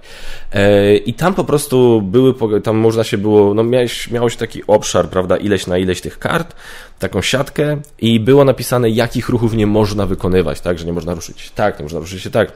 E, 0.53 0.97
I 0.97 1.13
tam 1.13 1.33
po 1.33 1.43
prostu 1.43 2.01
były, 2.01 2.61
tam 2.61 2.77
można 2.77 3.03
się 3.03 3.17
było, 3.17 3.53
no 3.53 3.63
miałeś, 3.63 4.11
miałeś 4.11 4.35
taki 4.35 4.67
obszar, 4.67 5.09
prawda, 5.09 5.37
ileś 5.37 5.67
na 5.67 5.77
ileś 5.77 6.01
tych 6.01 6.19
kart, 6.19 6.55
taką 6.99 7.21
siatkę 7.21 7.81
i 7.99 8.19
było 8.19 8.43
napisane, 8.43 8.89
jakich 8.89 9.29
ruchów 9.29 9.53
nie 9.53 9.67
można 9.69 10.05
wykonywać, 10.05 10.61
tak, 10.61 10.79
że 10.79 10.85
nie 10.85 10.93
można 10.93 11.13
ruszyć 11.13 11.51
tak, 11.55 11.79
nie 11.79 11.83
można 11.83 11.99
ruszyć 11.99 12.23
się 12.23 12.29
tak. 12.29 12.51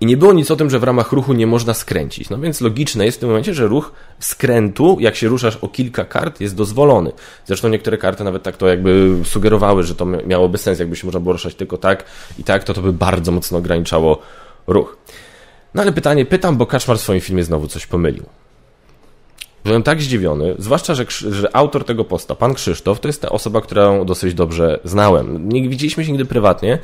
I 0.00 0.06
nie 0.06 0.16
było 0.16 0.32
nic 0.32 0.50
o 0.50 0.56
tym, 0.56 0.70
że 0.70 0.78
w 0.78 0.84
ramach 0.84 1.12
ruchu 1.12 1.32
nie 1.32 1.46
można 1.46 1.74
skręcić. 1.74 2.30
No 2.30 2.38
więc 2.38 2.60
logiczne 2.60 3.04
jest 3.04 3.16
w 3.16 3.20
tym 3.20 3.28
momencie, 3.28 3.54
że 3.54 3.66
ruch 3.66 3.92
skrętu, 4.18 4.96
jak 5.00 5.16
się 5.16 5.28
ruszasz 5.28 5.56
o 5.56 5.68
kilka 5.68 6.04
kart, 6.04 6.40
jest 6.40 6.56
dozwolony. 6.56 7.12
Zresztą 7.46 7.68
niektóre 7.68 7.98
karty 7.98 8.24
nawet 8.24 8.42
tak 8.42 8.56
to 8.56 8.68
jakby 8.68 9.16
sugerowały, 9.24 9.82
że 9.82 9.94
to 9.94 10.06
miałoby 10.06 10.58
sens, 10.58 10.78
jakby 10.78 10.96
się 10.96 11.06
można 11.06 11.20
było 11.20 11.32
ruszać 11.32 11.54
tylko 11.54 11.78
tak 11.78 12.04
i 12.38 12.44
tak, 12.44 12.64
to 12.64 12.74
to 12.74 12.82
by 12.82 12.92
bardzo 12.92 13.32
mocno 13.32 13.58
ograniczało 13.58 14.18
ruch. 14.66 14.98
No 15.74 15.82
ale 15.82 15.92
pytanie, 15.92 16.26
pytam, 16.26 16.56
bo 16.56 16.66
Kaczmar 16.66 16.98
w 16.98 17.00
swoim 17.00 17.20
filmie 17.20 17.44
znowu 17.44 17.68
coś 17.68 17.86
pomylił. 17.86 18.24
Byłem 19.66 19.82
tak 19.82 20.02
zdziwiony, 20.02 20.54
zwłaszcza, 20.58 20.94
że, 20.94 21.06
że, 21.30 21.56
autor 21.56 21.84
tego 21.84 22.04
posta, 22.04 22.34
pan 22.34 22.54
Krzysztof, 22.54 23.00
to 23.00 23.08
jest 23.08 23.22
ta 23.22 23.28
osoba, 23.28 23.60
którą 23.60 24.04
dosyć 24.04 24.34
dobrze 24.34 24.80
znałem. 24.84 25.48
Nie 25.48 25.68
widzieliśmy 25.68 26.04
się 26.04 26.12
nigdy 26.12 26.24
prywatnie, 26.24 26.78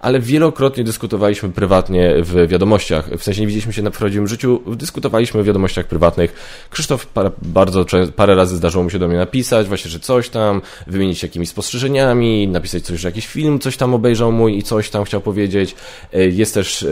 ale 0.00 0.20
wielokrotnie 0.20 0.84
dyskutowaliśmy 0.84 1.48
prywatnie 1.48 2.14
w 2.18 2.48
wiadomościach. 2.48 3.08
W 3.18 3.22
sensie 3.22 3.40
nie 3.40 3.46
widzieliśmy 3.46 3.72
się 3.72 3.82
na 3.82 3.90
prawdziwym 3.90 4.28
życiu, 4.28 4.60
dyskutowaliśmy 4.66 5.42
w 5.42 5.46
wiadomościach 5.46 5.86
prywatnych. 5.86 6.34
Krzysztof 6.70 7.06
bardzo 7.42 7.84
parę 8.16 8.34
razy 8.34 8.56
zdarzyło 8.56 8.84
mu 8.84 8.90
się 8.90 8.98
do 8.98 9.08
mnie 9.08 9.16
napisać, 9.16 9.68
właśnie, 9.68 9.90
że 9.90 10.00
coś 10.00 10.28
tam, 10.28 10.62
wymienić 10.86 11.22
jakimiś 11.22 11.48
spostrzeżeniami, 11.48 12.48
napisać 12.48 12.82
coś, 12.82 13.00
że 13.00 13.08
jakiś 13.08 13.26
film 13.26 13.58
coś 13.58 13.76
tam 13.76 13.94
obejrzał 13.94 14.32
mój 14.32 14.58
i 14.58 14.62
coś 14.62 14.90
tam 14.90 15.04
chciał 15.04 15.20
powiedzieć. 15.20 15.74
E, 16.12 16.26
jest 16.26 16.54
też 16.54 16.82
e, 16.82 16.86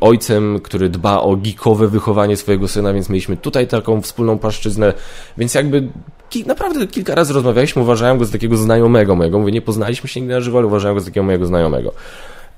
ojcem, 0.00 0.60
który 0.60 0.88
dba 0.88 1.20
o 1.20 1.36
geekowe 1.36 1.88
wychowanie 1.88 2.36
swojego 2.36 2.68
syna, 2.68 2.92
więc 2.92 3.08
mieliśmy 3.08 3.36
tutaj 3.36 3.66
taką 3.66 4.02
wspólną 4.02 4.38
płaszczyznę, 4.38 4.75
więc 5.38 5.54
jakby 5.54 5.88
naprawdę 6.46 6.86
kilka 6.86 7.14
razy 7.14 7.32
rozmawialiśmy, 7.32 7.82
uważałem 7.82 8.18
go 8.18 8.24
za 8.24 8.32
takiego 8.32 8.56
znajomego 8.56 9.14
mojego. 9.14 9.38
Mówię, 9.38 9.52
nie 9.52 9.62
poznaliśmy 9.62 10.08
się 10.08 10.20
nigdy 10.20 10.34
na 10.34 10.40
żywo, 10.40 10.58
ale 10.58 10.66
uważałem 10.66 10.96
go 10.96 11.00
za 11.00 11.06
takiego 11.06 11.24
mojego 11.24 11.46
znajomego. 11.46 11.92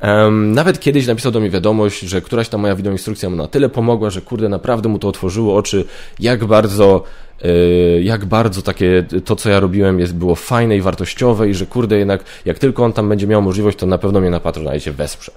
Um, 0.03 0.53
nawet 0.53 0.81
kiedyś 0.81 1.07
napisał 1.07 1.33
do 1.33 1.41
mnie 1.41 1.51
wiadomość, 1.51 2.01
że 2.01 2.21
któraś 2.21 2.49
ta 2.49 2.59
moja 2.59 2.75
wideoinstrukcja 2.75 3.31
mu 3.31 3.37
na 3.37 3.49
tyle 3.49 3.69
pomogła, 3.69 4.11
że 4.11 4.21
kurde, 4.21 4.49
naprawdę 4.49 4.89
mu 4.89 4.99
to 4.99 5.09
otworzyło 5.09 5.57
oczy, 5.57 5.85
jak 6.21 6.45
bardzo, 6.45 7.03
yy, 7.45 8.03
jak 8.03 8.25
bardzo 8.25 8.63
takie 8.63 9.05
to, 9.25 9.37
co 9.37 9.51
ja 9.51 9.61
robiłem, 9.61 10.01
jest, 10.01 10.15
było 10.15 10.35
fajne 10.35 10.77
i 10.77 10.81
wartościowe 10.81 11.49
i 11.49 11.55
że 11.55 11.67
kurde, 11.67 11.99
jednak 11.99 12.25
jak 12.45 12.59
tylko 12.59 12.85
on 12.85 12.93
tam 12.93 13.09
będzie 13.09 13.27
miał 13.27 13.43
możliwość, 13.43 13.79
to 13.79 13.87
na 13.87 13.99
pewno 13.99 14.21
mnie 14.21 14.31
na 14.31 14.41
Patronite 14.41 14.93
wesprze. 14.93 15.33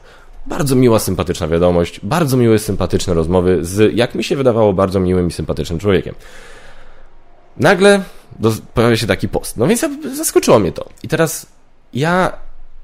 Bardzo 0.47 0.75
miła, 0.75 0.99
sympatyczna 0.99 1.47
wiadomość, 1.47 1.99
bardzo 2.03 2.37
miłe, 2.37 2.59
sympatyczne 2.59 3.13
rozmowy 3.13 3.59
z, 3.61 3.95
jak 3.95 4.15
mi 4.15 4.23
się 4.23 4.35
wydawało, 4.35 4.73
bardzo 4.73 4.99
miłym 4.99 5.27
i 5.27 5.31
sympatycznym 5.31 5.79
człowiekiem. 5.79 6.15
Nagle 7.57 8.03
do, 8.39 8.53
pojawia 8.73 8.97
się 8.97 9.07
taki 9.07 9.29
post. 9.29 9.57
No 9.57 9.67
więc 9.67 9.85
zaskoczyło 10.15 10.59
mnie 10.59 10.71
to. 10.71 10.89
I 11.03 11.07
teraz 11.07 11.45
ja 11.93 12.33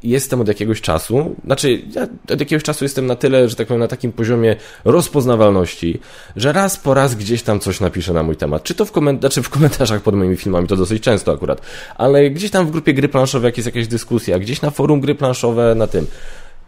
jestem 0.03 0.41
od 0.41 0.47
jakiegoś 0.47 0.81
czasu, 0.81 1.35
znaczy 1.45 1.81
ja 1.95 2.07
od 2.33 2.39
jakiegoś 2.39 2.63
czasu 2.63 2.85
jestem 2.85 3.05
na 3.05 3.15
tyle, 3.15 3.49
że 3.49 3.55
tak 3.55 3.67
powiem, 3.67 3.79
na 3.79 3.87
takim 3.87 4.11
poziomie 4.11 4.55
rozpoznawalności, 4.85 5.99
że 6.35 6.53
raz 6.53 6.77
po 6.77 6.93
raz 6.93 7.15
gdzieś 7.15 7.43
tam 7.43 7.59
coś 7.59 7.79
napiszę 7.79 8.13
na 8.13 8.23
mój 8.23 8.35
temat. 8.35 8.63
Czy 8.63 8.75
to 8.75 8.85
w, 8.85 8.91
koment 8.91 9.19
znaczy 9.19 9.43
w 9.43 9.49
komentarzach 9.49 10.01
pod 10.01 10.15
moimi 10.15 10.37
filmami, 10.37 10.67
to 10.67 10.75
dosyć 10.75 11.03
często 11.03 11.31
akurat, 11.31 11.61
ale 11.95 12.29
gdzieś 12.29 12.51
tam 12.51 12.67
w 12.67 12.71
grupie 12.71 12.93
gry 12.93 13.09
planszowe, 13.09 13.51
jest 13.57 13.65
jakaś 13.65 13.87
dyskusja, 13.87 14.39
gdzieś 14.39 14.61
na 14.61 14.69
forum 14.69 15.01
gry 15.01 15.15
planszowe, 15.15 15.75
na 15.75 15.87
tym. 15.87 16.07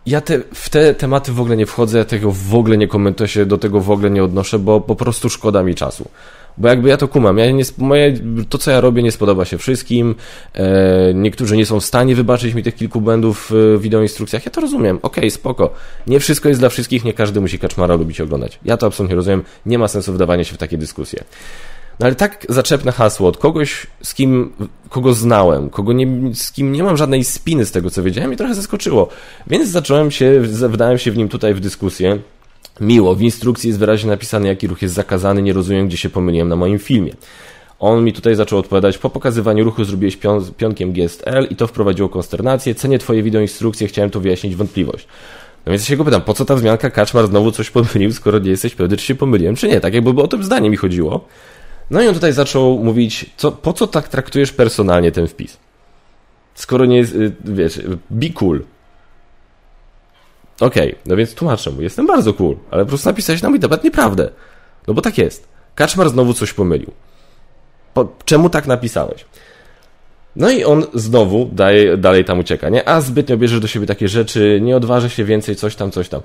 Ja 0.06 0.22
te, 0.22 0.40
w 0.54 0.70
te 0.70 0.96
tematy 0.96 1.32
w 1.32 1.40
ogóle 1.42 1.58
nie 1.58 1.66
wchodzę, 1.66 1.98
ja 1.98 2.06
tego 2.06 2.32
w 2.32 2.56
ogóle 2.56 2.78
nie 2.78 2.88
komentuję 2.88 3.28
się, 3.28 3.46
do 3.46 3.58
tego 3.58 3.82
w 3.82 3.92
ogóle 3.92 4.10
nie 4.10 4.24
odnoszę, 4.24 4.60
bo 4.60 4.82
po 4.82 4.96
prostu 4.96 5.30
szkoda 5.30 5.64
mi 5.64 5.76
czasu. 5.76 6.10
Bo 6.60 6.68
jakby 6.68 6.90
ja 6.90 6.98
to 6.98 7.08
kumam, 7.08 7.38
ja 7.38 7.52
nie, 7.52 7.64
moje, 7.78 8.14
to 8.50 8.58
co 8.58 8.72
ja 8.72 8.82
robię 8.82 9.04
nie 9.04 9.12
spodoba 9.12 9.46
się 9.46 9.58
wszystkim, 9.58 10.16
e, 10.54 11.14
niektórzy 11.14 11.58
nie 11.58 11.66
są 11.66 11.80
w 11.80 11.86
stanie 11.86 12.16
wybaczyć 12.16 12.54
mi 12.54 12.64
tych 12.64 12.76
kilku 12.76 13.02
błędów 13.02 13.52
w 13.54 13.78
wideoinstrukcjach, 13.82 14.46
ja 14.46 14.52
to 14.52 14.62
rozumiem, 14.62 14.98
okej, 14.98 15.22
okay, 15.22 15.32
spoko. 15.32 15.74
Nie 16.08 16.20
wszystko 16.20 16.50
jest 16.50 16.62
dla 16.62 16.70
wszystkich, 16.70 17.06
nie 17.06 17.14
każdy 17.14 17.42
musi 17.42 17.60
kaczmara 17.60 17.96
lubić 17.96 18.22
oglądać. 18.22 18.60
Ja 18.66 18.78
to 18.78 18.86
absolutnie 18.86 19.16
rozumiem, 19.16 19.44
nie 19.66 19.80
ma 19.80 19.88
sensu 19.88 20.14
wdawanie 20.14 20.46
się 20.46 20.56
w 20.56 20.58
takie 20.58 20.78
dyskusje. 20.78 21.24
No 22.00 22.06
ale 22.06 22.16
tak 22.16 22.46
zaczepne 22.50 22.92
hasło 22.92 23.30
od 23.30 23.38
kogoś, 23.38 23.88
z 24.04 24.14
kim, 24.14 24.54
kogo 24.90 25.14
znałem, 25.14 25.70
kogo 25.70 25.94
nie, 25.94 26.36
z 26.36 26.52
kim 26.52 26.72
nie 26.72 26.84
mam 26.84 26.98
żadnej 26.98 27.24
spiny 27.24 27.66
z 27.66 27.72
tego, 27.72 27.90
co 27.90 28.04
wiedziałem, 28.04 28.34
i 28.34 28.38
trochę 28.38 28.56
zaskoczyło. 28.56 29.10
Więc 29.48 29.70
zacząłem 29.70 30.12
się, 30.12 30.42
wdałem 30.42 30.98
się 30.98 31.12
w 31.12 31.18
nim 31.18 31.30
tutaj 31.30 31.54
w 31.54 31.60
dyskusję. 31.60 32.20
Miło, 32.82 33.16
w 33.16 33.22
instrukcji 33.22 33.68
jest 33.68 33.80
wyraźnie 33.80 34.10
napisane, 34.10 34.48
jaki 34.48 34.68
ruch 34.68 34.82
jest 34.82 34.94
zakazany, 34.94 35.42
nie 35.42 35.54
rozumiem, 35.54 35.88
gdzie 35.88 35.98
się 35.98 36.10
pomyliłem 36.10 36.50
na 36.50 36.56
moim 36.56 36.80
filmie. 36.80 37.12
On 37.80 38.04
mi 38.04 38.14
tutaj 38.14 38.36
zaczął 38.36 38.60
odpowiadać, 38.60 38.98
po 38.98 39.10
pokazywaniu 39.10 39.64
ruchu 39.64 39.84
zrobiłeś 39.84 40.18
pion, 40.18 40.46
pionkiem 40.58 40.92
GSL 40.92 41.48
i 41.50 41.56
to 41.56 41.68
wprowadziło 41.68 42.10
konsternację, 42.10 42.76
cenię 42.76 43.00
twoje 43.00 43.24
wideoinstrukcje, 43.24 43.88
chciałem 43.88 44.12
tu 44.12 44.22
wyjaśnić 44.22 44.56
wątpliwość. 44.56 45.08
No 45.66 45.72
więc 45.72 45.82
ja 45.82 45.88
się 45.88 45.98
go 45.98 46.06
pytam, 46.06 46.22
po 46.22 46.34
co 46.34 46.46
ta 46.46 46.56
wzmianka 46.56 46.90
Kaczmar 46.90 47.28
znowu 47.28 47.52
coś 47.52 47.70
pomylił, 47.70 48.14
skoro 48.14 48.40
nie 48.40 48.50
jesteś 48.50 48.76
pewny, 48.76 48.98
czy 48.98 49.06
się 49.06 49.16
pomyliłem, 49.16 49.56
czy 49.56 49.68
nie, 49.68 49.82
tak 49.82 49.94
jakby 49.94 50.22
o 50.22 50.28
tym 50.28 50.44
zdanie 50.44 50.70
mi 50.70 50.78
chodziło. 50.78 51.28
No 51.92 52.02
i 52.02 52.08
on 52.08 52.14
tutaj 52.14 52.34
zaczął 52.34 52.84
mówić, 52.84 53.26
co, 53.38 53.52
po 53.52 53.74
co 53.74 53.88
tak 53.88 54.08
traktujesz 54.08 54.52
personalnie 54.52 55.12
ten 55.12 55.28
wpis? 55.28 55.58
Skoro 56.56 56.86
nie 56.86 56.98
jest, 56.98 57.16
y, 57.16 57.32
wiesz, 57.46 57.82
be 58.10 58.30
cool. 58.30 58.62
Okej, 60.60 60.90
okay, 60.90 61.02
no 61.06 61.16
więc 61.16 61.34
tłumaczę 61.34 61.72
mu, 61.72 61.82
jestem 61.82 62.08
bardzo 62.08 62.34
cool, 62.34 62.56
ale 62.72 62.84
po 62.84 62.90
prostu 62.90 63.10
napisałeś 63.10 63.42
na 63.42 63.50
mój 63.50 63.60
temat 63.60 63.84
nieprawdę. 63.84 64.30
No 64.88 64.94
bo 64.94 65.02
tak 65.02 65.18
jest. 65.18 65.48
Kaczmar 65.76 66.10
znowu 66.10 66.34
coś 66.34 66.54
pomylił. 66.54 66.92
Po, 67.94 68.08
czemu 68.26 68.50
tak 68.50 68.68
napisałeś? 68.68 69.26
No 70.36 70.50
i 70.50 70.64
on 70.64 70.86
znowu 70.94 71.50
daje, 71.52 71.98
dalej 71.98 72.26
tam 72.26 72.40
ucieka, 72.40 72.70
nie? 72.70 72.90
A 72.90 73.02
zbytnio 73.02 73.38
bierzesz 73.38 73.60
do 73.60 73.68
siebie 73.68 73.86
takie 73.86 74.08
rzeczy, 74.08 74.60
nie 74.62 74.78
odważy 74.78 75.10
się 75.10 75.26
więcej, 75.26 75.56
coś 75.56 75.76
tam, 75.76 75.92
coś 75.92 76.10
tam. 76.10 76.22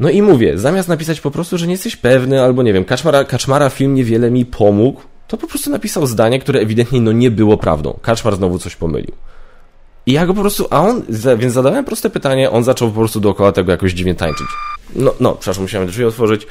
No 0.00 0.10
i 0.10 0.22
mówię, 0.22 0.58
zamiast 0.58 0.88
napisać 0.88 1.20
po 1.20 1.30
prostu, 1.30 1.58
że 1.58 1.66
nie 1.66 1.72
jesteś 1.72 1.96
pewny, 1.96 2.42
albo 2.42 2.62
nie 2.62 2.72
wiem, 2.72 2.84
Kaczmara, 2.84 3.24
Kaczmara 3.24 3.70
film 3.70 3.94
niewiele 3.94 4.30
mi 4.30 4.46
pomógł, 4.46 5.00
to 5.28 5.36
po 5.36 5.46
prostu 5.46 5.70
napisał 5.70 6.06
zdanie, 6.06 6.38
które 6.38 6.60
ewidentnie 6.60 7.00
no 7.00 7.12
nie 7.12 7.30
było 7.30 7.56
prawdą. 7.56 7.98
Kaczmar 8.02 8.36
znowu 8.36 8.58
coś 8.58 8.76
pomylił. 8.76 9.12
I 10.08 10.12
ja 10.12 10.26
go 10.26 10.34
po 10.34 10.40
prostu, 10.40 10.66
a 10.70 10.80
on, 10.80 11.02
więc 11.38 11.54
zadałem 11.54 11.84
proste 11.84 12.10
pytanie, 12.10 12.50
on 12.50 12.64
zaczął 12.64 12.90
po 12.90 12.98
prostu 12.98 13.20
dookoła 13.20 13.52
tego 13.52 13.72
jakoś 13.72 13.92
dziwnie 13.92 14.14
tańczyć. 14.14 14.46
No, 14.94 15.14
no, 15.20 15.34
przepraszam, 15.34 15.62
musiałem 15.62 15.88
drzwi 15.88 16.04
otworzyć. 16.04 16.46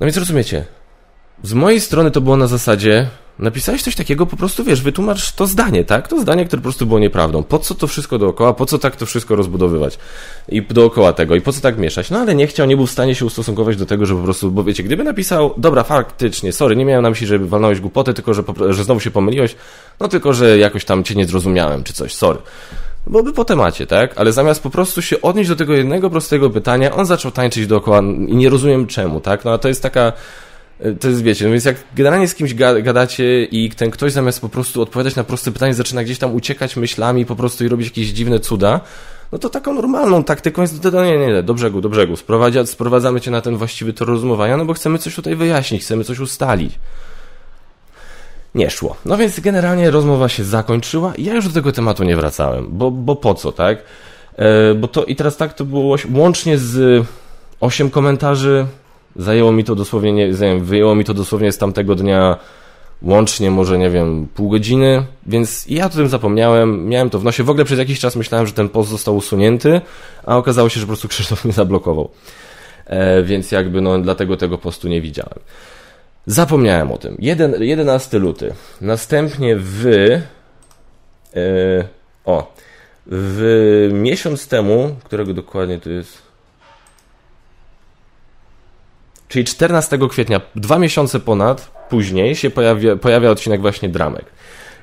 No 0.00 0.06
więc 0.06 0.16
rozumiecie, 0.16 0.64
z 1.42 1.52
mojej 1.52 1.80
strony 1.80 2.10
to 2.10 2.20
było 2.20 2.36
na 2.36 2.46
zasadzie, 2.46 3.06
napisałeś 3.38 3.82
coś 3.82 3.96
takiego, 3.96 4.26
po 4.26 4.36
prostu 4.36 4.64
wiesz, 4.64 4.82
wytłumacz 4.82 5.32
to 5.32 5.46
zdanie, 5.46 5.84
tak? 5.84 6.08
To 6.08 6.20
zdanie, 6.20 6.44
które 6.44 6.60
po 6.60 6.62
prostu 6.62 6.86
było 6.86 6.98
nieprawdą. 6.98 7.42
Po 7.42 7.58
co 7.58 7.74
to 7.74 7.86
wszystko 7.86 8.18
dookoła? 8.18 8.54
Po 8.54 8.66
co 8.66 8.78
tak 8.78 8.96
to 8.96 9.06
wszystko 9.06 9.36
rozbudowywać? 9.36 9.98
I 10.48 10.62
dookoła 10.62 11.12
tego, 11.12 11.34
i 11.34 11.40
po 11.40 11.52
co 11.52 11.60
tak 11.60 11.78
mieszać? 11.78 12.10
No 12.10 12.18
ale 12.18 12.34
nie 12.34 12.46
chciał, 12.46 12.66
nie 12.66 12.76
był 12.76 12.86
w 12.86 12.90
stanie 12.90 13.14
się 13.14 13.24
ustosunkować 13.24 13.76
do 13.76 13.86
tego, 13.86 14.06
że 14.06 14.14
po 14.14 14.22
prostu, 14.22 14.50
bo 14.50 14.64
wiecie, 14.64 14.82
gdyby 14.82 15.04
napisał, 15.04 15.54
dobra, 15.56 15.82
faktycznie, 15.82 16.52
sorry, 16.52 16.76
nie 16.76 16.84
miałem 16.84 17.02
na 17.02 17.10
myśli, 17.10 17.26
żeby 17.26 17.46
walnąłeś 17.46 17.80
głupotę, 17.80 18.14
tylko 18.14 18.34
że, 18.34 18.42
że 18.70 18.84
znowu 18.84 19.00
się 19.00 19.10
pomyliłeś, 19.10 19.56
no 20.00 20.08
tylko, 20.08 20.32
że 20.32 20.58
jakoś 20.58 20.84
tam 20.84 21.04
cię 21.04 21.14
nie 21.14 21.26
zrozumiałem, 21.26 21.84
czy 21.84 21.92
coś, 21.92 22.14
sorry. 22.14 22.38
Byłoby 23.06 23.32
po 23.32 23.44
temacie, 23.44 23.86
tak? 23.86 24.18
Ale 24.18 24.32
zamiast 24.32 24.62
po 24.62 24.70
prostu 24.70 25.02
się 25.02 25.20
odnieść 25.20 25.48
do 25.48 25.56
tego 25.56 25.74
jednego 25.74 26.10
prostego 26.10 26.50
pytania, 26.50 26.94
on 26.94 27.06
zaczął 27.06 27.30
tańczyć 27.30 27.66
dookoła 27.66 27.98
i 28.28 28.36
nie 28.36 28.48
rozumiem 28.48 28.86
czemu, 28.86 29.20
tak? 29.20 29.44
No 29.44 29.52
a 29.52 29.58
to 29.58 29.68
jest 29.68 29.82
taka 29.82 30.12
to 31.00 31.08
jest, 31.08 31.22
wiecie, 31.22 31.44
no 31.44 31.50
więc 31.50 31.64
jak 31.64 31.76
generalnie 31.94 32.28
z 32.28 32.34
kimś 32.34 32.54
gadacie 32.82 33.44
i 33.44 33.70
ten 33.70 33.90
ktoś 33.90 34.12
zamiast 34.12 34.40
po 34.40 34.48
prostu 34.48 34.82
odpowiadać 34.82 35.16
na 35.16 35.24
proste 35.24 35.52
pytanie 35.52 35.74
zaczyna 35.74 36.04
gdzieś 36.04 36.18
tam 36.18 36.34
uciekać 36.34 36.76
myślami 36.76 37.26
po 37.26 37.36
prostu 37.36 37.64
i 37.64 37.68
robić 37.68 37.86
jakieś 37.86 38.06
dziwne 38.08 38.40
cuda, 38.40 38.80
no 39.32 39.38
to 39.38 39.50
taką 39.50 39.74
normalną 39.74 40.24
taktyką 40.24 40.62
jest, 40.62 40.82
to, 40.82 41.04
nie, 41.04 41.18
nie, 41.18 41.26
nie, 41.26 41.42
do 41.42 41.54
brzegu, 41.54 41.80
do 41.80 41.88
brzegu, 41.88 42.16
Sprowadza, 42.16 42.66
sprowadzamy 42.66 43.20
cię 43.20 43.30
na 43.30 43.40
ten 43.40 43.56
właściwy 43.56 43.92
tor 43.92 44.08
rozumowania, 44.08 44.56
no 44.56 44.64
bo 44.64 44.74
chcemy 44.74 44.98
coś 44.98 45.14
tutaj 45.14 45.36
wyjaśnić, 45.36 45.82
chcemy 45.82 46.04
coś 46.04 46.18
ustalić. 46.18 46.78
Nie 48.54 48.70
szło. 48.70 48.96
No 49.04 49.16
więc 49.16 49.40
generalnie 49.40 49.90
rozmowa 49.90 50.28
się 50.28 50.44
zakończyła 50.44 51.14
i 51.14 51.24
ja 51.24 51.34
już 51.34 51.48
do 51.48 51.54
tego 51.54 51.72
tematu 51.72 52.04
nie 52.04 52.16
wracałem, 52.16 52.66
bo, 52.68 52.90
bo 52.90 53.16
po 53.16 53.34
co, 53.34 53.52
tak? 53.52 53.78
E, 54.36 54.74
bo 54.74 54.88
to 54.88 55.04
i 55.04 55.16
teraz 55.16 55.36
tak 55.36 55.54
to 55.54 55.64
było 55.64 55.96
łącznie 56.14 56.58
z 56.58 57.06
8 57.60 57.90
komentarzy, 57.90 58.66
Zajęło 59.18 59.52
mi 59.52 59.64
to 59.64 59.74
dosłownie, 59.74 60.12
nie, 60.12 60.28
wyjęło 60.60 60.94
mi 60.94 61.04
to 61.04 61.14
dosłownie 61.14 61.52
z 61.52 61.58
tamtego 61.58 61.94
dnia 61.94 62.36
łącznie 63.02 63.50
może, 63.50 63.78
nie 63.78 63.90
wiem, 63.90 64.28
pół 64.34 64.48
godziny, 64.48 65.06
więc 65.26 65.66
ja 65.68 65.86
o 65.86 65.88
tym 65.88 66.08
zapomniałem, 66.08 66.88
miałem 66.88 67.10
to 67.10 67.18
w 67.18 67.24
nosie. 67.24 67.44
W 67.44 67.50
ogóle 67.50 67.64
przez 67.64 67.78
jakiś 67.78 68.00
czas 68.00 68.16
myślałem, 68.16 68.46
że 68.46 68.52
ten 68.52 68.68
post 68.68 68.90
został 68.90 69.16
usunięty, 69.16 69.80
a 70.26 70.36
okazało 70.36 70.68
się, 70.68 70.80
że 70.80 70.86
po 70.86 70.90
prostu 70.90 71.08
Krzysztof 71.08 71.44
mnie 71.44 71.54
zablokował. 71.54 72.10
E, 72.86 73.22
więc 73.22 73.52
jakby, 73.52 73.80
no, 73.80 73.98
dlatego 73.98 74.36
tego 74.36 74.58
postu 74.58 74.88
nie 74.88 75.00
widziałem. 75.00 75.38
Zapomniałem 76.26 76.92
o 76.92 76.98
tym. 76.98 77.16
Jeden, 77.18 77.62
11 77.62 78.18
luty. 78.18 78.54
Następnie 78.80 79.56
w... 79.58 79.86
E, 81.36 81.84
o. 82.24 82.54
W 83.06 83.88
miesiąc 83.92 84.48
temu, 84.48 84.96
którego 85.04 85.34
dokładnie 85.34 85.78
to 85.78 85.90
jest... 85.90 86.25
Czyli 89.28 89.44
14 89.44 89.98
kwietnia, 90.10 90.40
dwa 90.54 90.78
miesiące 90.78 91.20
ponad 91.20 91.70
później 91.88 92.36
się 92.36 92.50
pojawia, 92.50 92.96
pojawia 92.96 93.30
odcinek 93.30 93.60
właśnie 93.60 93.88
Dramek. 93.88 94.24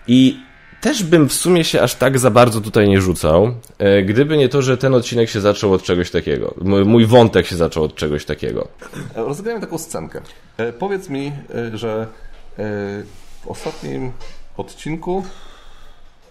I 0.08 0.40
też 0.82 1.04
bym 1.04 1.30
w 1.30 1.34
sumie 1.34 1.64
się 1.64 1.82
aż 1.82 1.96
tak 1.96 2.20
za 2.20 2.32
bardzo 2.32 2.62
tutaj 2.62 2.90
nie 2.90 3.02
rzucał, 3.02 3.54
e, 3.78 4.04
gdyby 4.04 4.38
nie 4.38 4.50
to, 4.50 4.62
że 4.62 4.78
ten 4.78 4.94
odcinek 4.94 5.30
się 5.30 5.42
zaczął 5.42 5.74
od 5.74 5.84
czegoś 5.84 6.12
takiego. 6.12 6.54
Mój 6.86 7.06
wątek 7.06 7.48
się 7.48 7.56
zaczął 7.56 7.84
od 7.84 7.96
czegoś 7.96 8.26
takiego. 8.26 8.68
Rozegrajmy 9.16 9.62
taką 9.62 9.78
scenkę. 9.78 10.22
E, 10.58 10.74
powiedz 10.74 11.10
mi, 11.10 11.32
e, 11.56 11.78
że 11.78 12.08
w 13.44 13.48
ostatnim 13.48 14.12
odcinku 14.58 15.24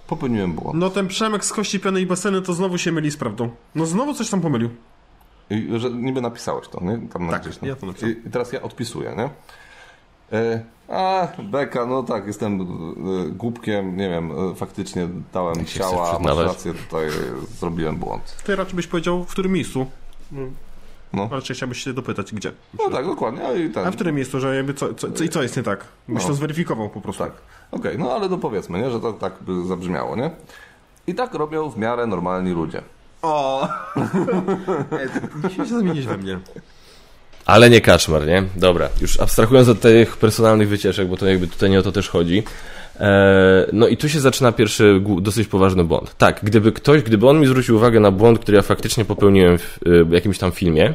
popełniłem 0.06 0.52
błąd. 0.52 0.78
No 0.78 0.90
ten 0.90 1.08
Przemek 1.08 1.44
z 1.44 1.52
kości 1.52 1.80
piany 1.80 2.00
i 2.00 2.06
baseny 2.06 2.42
to 2.42 2.52
znowu 2.52 2.78
się 2.78 2.92
myli 2.92 3.10
z 3.10 3.16
prawdą. 3.16 3.50
No 3.74 3.86
znowu 3.86 4.14
coś 4.14 4.30
tam 4.30 4.40
pomylił. 4.40 4.70
I, 5.50 5.68
że 5.76 5.90
niby 5.90 6.20
napisałeś 6.20 6.68
to, 6.68 6.80
nie? 6.84 7.08
Tam 7.08 7.30
tak, 7.30 7.42
gdzieś, 7.42 7.60
no. 7.60 7.68
ja 7.68 7.76
to 7.76 7.86
napisałem. 7.86 8.16
I 8.26 8.30
teraz 8.30 8.52
ja 8.52 8.62
odpisuję, 8.62 9.14
nie? 9.16 9.30
A, 10.88 11.28
beka, 11.42 11.86
no 11.86 12.02
tak, 12.02 12.26
jestem 12.26 12.60
e, 12.60 12.64
głupkiem, 13.30 13.96
nie 13.96 14.08
wiem, 14.08 14.30
e, 14.50 14.54
faktycznie 14.54 15.08
dałem 15.32 15.58
Jak 15.58 15.68
ciała, 15.68 16.18
masz 16.18 16.38
rację, 16.38 16.74
tutaj 16.74 17.08
zrobiłem 17.58 17.96
błąd. 17.96 18.36
Ty 18.44 18.56
raczej 18.56 18.74
byś 18.74 18.86
powiedział, 18.86 19.24
w 19.24 19.30
którym 19.30 19.52
miejscu? 19.52 19.86
No. 21.12 21.28
Raczej 21.32 21.56
chciałbyś 21.56 21.84
się 21.84 21.92
dopytać, 21.92 22.34
gdzie. 22.34 22.52
No 22.78 22.90
tak, 22.90 23.06
dokładnie. 23.06 23.46
A, 23.46 23.52
i 23.52 23.70
ten... 23.70 23.86
A 23.86 23.90
w 23.90 23.94
którym 23.94 24.16
miejscu, 24.16 24.40
że 24.40 24.56
jakby 24.56 24.74
co, 24.74 24.94
co, 24.94 25.12
co, 25.12 25.24
i 25.24 25.28
co 25.28 25.42
jest 25.42 25.56
nie 25.56 25.62
tak? 25.62 25.84
Byś 26.08 26.22
no. 26.22 26.28
to 26.28 26.34
zweryfikował 26.34 26.88
po 26.88 27.00
prostu. 27.00 27.24
Tak. 27.24 27.32
Okej, 27.70 27.92
okay, 27.92 28.04
no 28.04 28.12
ale 28.12 28.28
to 28.28 28.38
powiedzmy, 28.38 28.78
nie, 28.78 28.90
że 28.90 29.00
to 29.00 29.12
tak 29.12 29.32
by 29.40 29.66
zabrzmiało, 29.66 30.16
nie? 30.16 30.30
I 31.06 31.14
tak 31.14 31.34
robią 31.34 31.70
w 31.70 31.78
miarę 31.78 32.06
normalni 32.06 32.52
ludzie. 32.52 32.82
O! 33.22 33.68
Nie 35.44 35.66
się 35.66 35.66
zamienić 35.66 36.06
we 36.06 36.16
mnie. 36.16 36.38
Ale 37.46 37.70
nie 37.70 37.80
kaczmar, 37.80 38.26
nie? 38.26 38.44
Dobra, 38.56 38.88
już 39.00 39.20
abstrahując 39.20 39.68
od 39.68 39.80
tych 39.80 40.16
personalnych 40.16 40.68
wycieczek, 40.68 41.08
bo 41.08 41.16
to 41.16 41.26
jakby 41.26 41.46
tutaj 41.46 41.70
nie 41.70 41.78
o 41.78 41.82
to 41.82 41.92
też 41.92 42.08
chodzi. 42.08 42.42
E, 43.00 43.66
no 43.72 43.88
i 43.88 43.96
tu 43.96 44.08
się 44.08 44.20
zaczyna 44.20 44.52
pierwszy 44.52 45.00
dosyć 45.20 45.48
poważny 45.48 45.84
błąd. 45.84 46.14
Tak, 46.18 46.40
gdyby 46.42 46.72
ktoś, 46.72 47.02
gdyby 47.02 47.28
on 47.28 47.40
mi 47.40 47.46
zwrócił 47.46 47.76
uwagę 47.76 48.00
na 48.00 48.10
błąd, 48.10 48.38
który 48.38 48.56
ja 48.56 48.62
faktycznie 48.62 49.04
popełniłem 49.04 49.58
w 49.58 49.78
e, 49.86 50.14
jakimś 50.14 50.38
tam 50.38 50.52
filmie, 50.52 50.94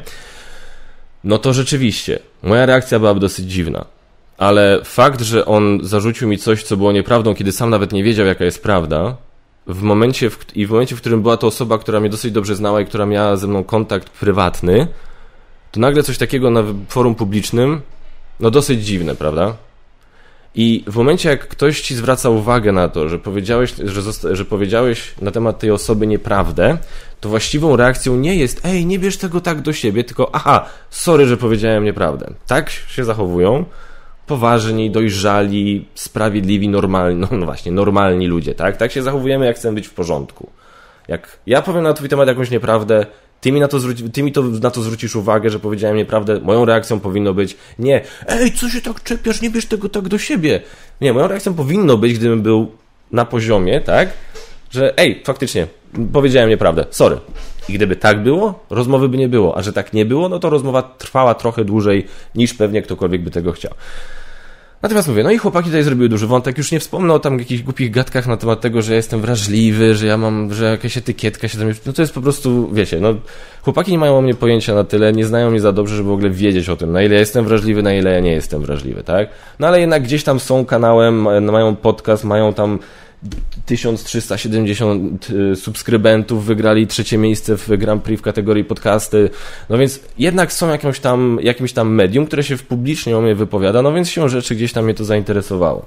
no 1.24 1.38
to 1.38 1.52
rzeczywiście, 1.52 2.18
moja 2.42 2.66
reakcja 2.66 2.98
byłaby 2.98 3.20
dosyć 3.20 3.46
dziwna. 3.52 3.84
Ale 4.38 4.80
fakt, 4.84 5.20
że 5.20 5.46
on 5.46 5.80
zarzucił 5.82 6.28
mi 6.28 6.38
coś, 6.38 6.62
co 6.62 6.76
było 6.76 6.92
nieprawdą, 6.92 7.34
kiedy 7.34 7.52
sam 7.52 7.70
nawet 7.70 7.92
nie 7.92 8.04
wiedział, 8.04 8.26
jaka 8.26 8.44
jest 8.44 8.62
prawda, 8.62 9.16
w 9.68 9.82
momencie, 9.82 10.30
w, 10.30 10.56
i 10.56 10.66
w 10.66 10.70
momencie, 10.70 10.96
w 10.96 11.00
którym 11.00 11.22
była 11.22 11.36
to 11.36 11.46
osoba, 11.46 11.78
która 11.78 12.00
mnie 12.00 12.10
dosyć 12.10 12.32
dobrze 12.32 12.56
znała 12.56 12.80
i 12.80 12.86
która 12.86 13.06
miała 13.06 13.36
ze 13.36 13.46
mną 13.46 13.64
kontakt 13.64 14.10
prywatny, 14.10 14.86
to 15.72 15.80
nagle 15.80 16.02
coś 16.02 16.18
takiego 16.18 16.50
na 16.50 16.62
forum 16.88 17.14
publicznym, 17.14 17.80
no 18.40 18.50
dosyć 18.50 18.84
dziwne, 18.84 19.14
prawda? 19.14 19.56
I 20.54 20.84
w 20.86 20.96
momencie, 20.96 21.28
jak 21.28 21.48
ktoś 21.48 21.80
ci 21.80 21.94
zwraca 21.94 22.30
uwagę 22.30 22.72
na 22.72 22.88
to, 22.88 23.08
że 23.08 23.18
powiedziałeś, 23.18 23.74
że, 23.84 24.36
że 24.36 24.44
powiedziałeś 24.44 25.14
na 25.20 25.30
temat 25.30 25.58
tej 25.58 25.70
osoby 25.70 26.06
nieprawdę, 26.06 26.78
to 27.20 27.28
właściwą 27.28 27.76
reakcją 27.76 28.16
nie 28.16 28.36
jest, 28.36 28.64
ej, 28.64 28.86
nie 28.86 28.98
bierz 28.98 29.16
tego 29.16 29.40
tak 29.40 29.60
do 29.60 29.72
siebie, 29.72 30.04
tylko 30.04 30.30
aha, 30.32 30.66
sorry, 30.90 31.26
że 31.26 31.36
powiedziałem 31.36 31.84
nieprawdę. 31.84 32.34
Tak 32.46 32.70
się 32.70 33.04
zachowują 33.04 33.64
poważni, 34.28 34.90
dojrzali, 34.90 35.84
sprawiedliwi, 35.94 36.68
normalni, 36.68 37.20
no, 37.20 37.28
no 37.30 37.46
właśnie, 37.46 37.72
normalni 37.72 38.26
ludzie, 38.26 38.54
tak? 38.54 38.76
Tak 38.76 38.92
się 38.92 39.02
zachowujemy, 39.02 39.46
jak 39.46 39.56
chcemy 39.56 39.74
być 39.74 39.86
w 39.88 39.94
porządku. 39.94 40.50
Jak 41.08 41.38
ja 41.46 41.62
powiem 41.62 41.82
na 41.82 41.92
twój 41.92 42.08
temat 42.08 42.28
jakąś 42.28 42.50
nieprawdę, 42.50 43.06
ty 43.40 43.52
mi, 43.52 43.60
na 43.60 43.68
to 43.68 43.80
zwróci, 43.80 44.10
ty 44.10 44.22
mi 44.22 44.32
to, 44.32 44.42
na 44.42 44.70
to 44.70 44.82
zwrócisz 44.82 45.16
uwagę, 45.16 45.50
że 45.50 45.58
powiedziałem 45.58 45.96
nieprawdę, 45.96 46.40
moją 46.40 46.64
reakcją 46.64 47.00
powinno 47.00 47.34
być 47.34 47.56
nie, 47.78 48.00
ej, 48.26 48.52
co 48.52 48.68
się 48.68 48.80
tak 48.80 49.02
czepiasz, 49.02 49.42
nie 49.42 49.50
bierz 49.50 49.66
tego 49.66 49.88
tak 49.88 50.08
do 50.08 50.18
siebie. 50.18 50.60
Nie, 51.00 51.12
moją 51.12 51.28
reakcją 51.28 51.54
powinno 51.54 51.96
być, 51.96 52.18
gdybym 52.18 52.42
był 52.42 52.70
na 53.12 53.24
poziomie, 53.24 53.80
tak, 53.80 54.08
że 54.70 54.98
ej, 54.98 55.22
faktycznie, 55.24 55.66
powiedziałem 56.12 56.50
nieprawdę, 56.50 56.84
sorry. 56.90 57.18
I 57.68 57.72
gdyby 57.72 57.96
tak 57.96 58.22
było, 58.22 58.64
rozmowy 58.70 59.08
by 59.08 59.16
nie 59.16 59.28
było, 59.28 59.56
a 59.56 59.62
że 59.62 59.72
tak 59.72 59.92
nie 59.92 60.04
było, 60.04 60.28
no 60.28 60.38
to 60.38 60.50
rozmowa 60.50 60.82
trwała 60.82 61.34
trochę 61.34 61.64
dłużej 61.64 62.06
niż 62.34 62.54
pewnie 62.54 62.82
ktokolwiek 62.82 63.22
by 63.22 63.30
tego 63.30 63.52
chciał. 63.52 63.72
Natomiast 64.82 65.08
mówię, 65.08 65.22
no 65.22 65.30
i 65.30 65.38
chłopaki 65.38 65.68
tutaj 65.68 65.82
zrobiły 65.82 66.08
duży 66.08 66.26
wątek, 66.26 66.58
już 66.58 66.72
nie 66.72 66.80
wspomnę 66.80 67.14
o 67.14 67.18
tam 67.18 67.38
jakichś 67.38 67.62
głupich 67.62 67.90
gadkach 67.90 68.26
na 68.26 68.36
temat 68.36 68.60
tego, 68.60 68.82
że 68.82 68.94
jestem 68.94 69.20
wrażliwy, 69.20 69.94
że 69.94 70.06
ja 70.06 70.16
mam, 70.16 70.54
że 70.54 70.64
jakaś 70.64 70.96
etykietka 70.96 71.48
się 71.48 71.58
tam... 71.58 71.68
No 71.86 71.92
to 71.92 72.02
jest 72.02 72.14
po 72.14 72.20
prostu, 72.20 72.68
wiecie, 72.72 73.00
no 73.00 73.14
chłopaki 73.62 73.92
nie 73.92 73.98
mają 73.98 74.18
o 74.18 74.20
mnie 74.20 74.34
pojęcia 74.34 74.74
na 74.74 74.84
tyle, 74.84 75.12
nie 75.12 75.24
znają 75.24 75.50
mnie 75.50 75.60
za 75.60 75.72
dobrze, 75.72 75.96
żeby 75.96 76.08
w 76.08 76.12
ogóle 76.12 76.30
wiedzieć 76.30 76.68
o 76.68 76.76
tym, 76.76 76.92
na 76.92 77.02
ile 77.02 77.14
ja 77.14 77.20
jestem 77.20 77.44
wrażliwy, 77.44 77.82
na 77.82 77.94
ile 77.94 78.12
ja 78.12 78.20
nie 78.20 78.32
jestem 78.32 78.62
wrażliwy, 78.62 79.02
tak? 79.02 79.28
No 79.58 79.66
ale 79.66 79.80
jednak 79.80 80.02
gdzieś 80.02 80.24
tam 80.24 80.40
są 80.40 80.64
kanałem, 80.64 81.22
mają 81.50 81.76
podcast, 81.76 82.24
mają 82.24 82.54
tam 82.54 82.78
1370 83.66 85.30
y, 85.30 85.56
subskrybentów, 85.56 86.44
wygrali 86.44 86.86
trzecie 86.86 87.18
miejsce 87.18 87.56
w 87.56 87.68
Grand 87.68 88.02
Prix 88.02 88.20
w 88.20 88.24
kategorii 88.24 88.64
podcasty. 88.64 89.30
No 89.68 89.78
więc 89.78 90.00
jednak 90.18 90.52
są 90.52 90.68
jakimś 90.68 91.00
tam, 91.00 91.38
jakimś 91.42 91.72
tam 91.72 91.94
medium, 91.94 92.26
które 92.26 92.44
się 92.44 92.56
publicznie 92.56 93.16
o 93.16 93.20
mnie 93.20 93.34
wypowiada, 93.34 93.82
no 93.82 93.92
więc 93.92 94.10
się 94.10 94.28
rzeczy 94.28 94.54
gdzieś 94.54 94.72
tam 94.72 94.84
mnie 94.84 94.94
to 94.94 95.04
zainteresowało. 95.04 95.86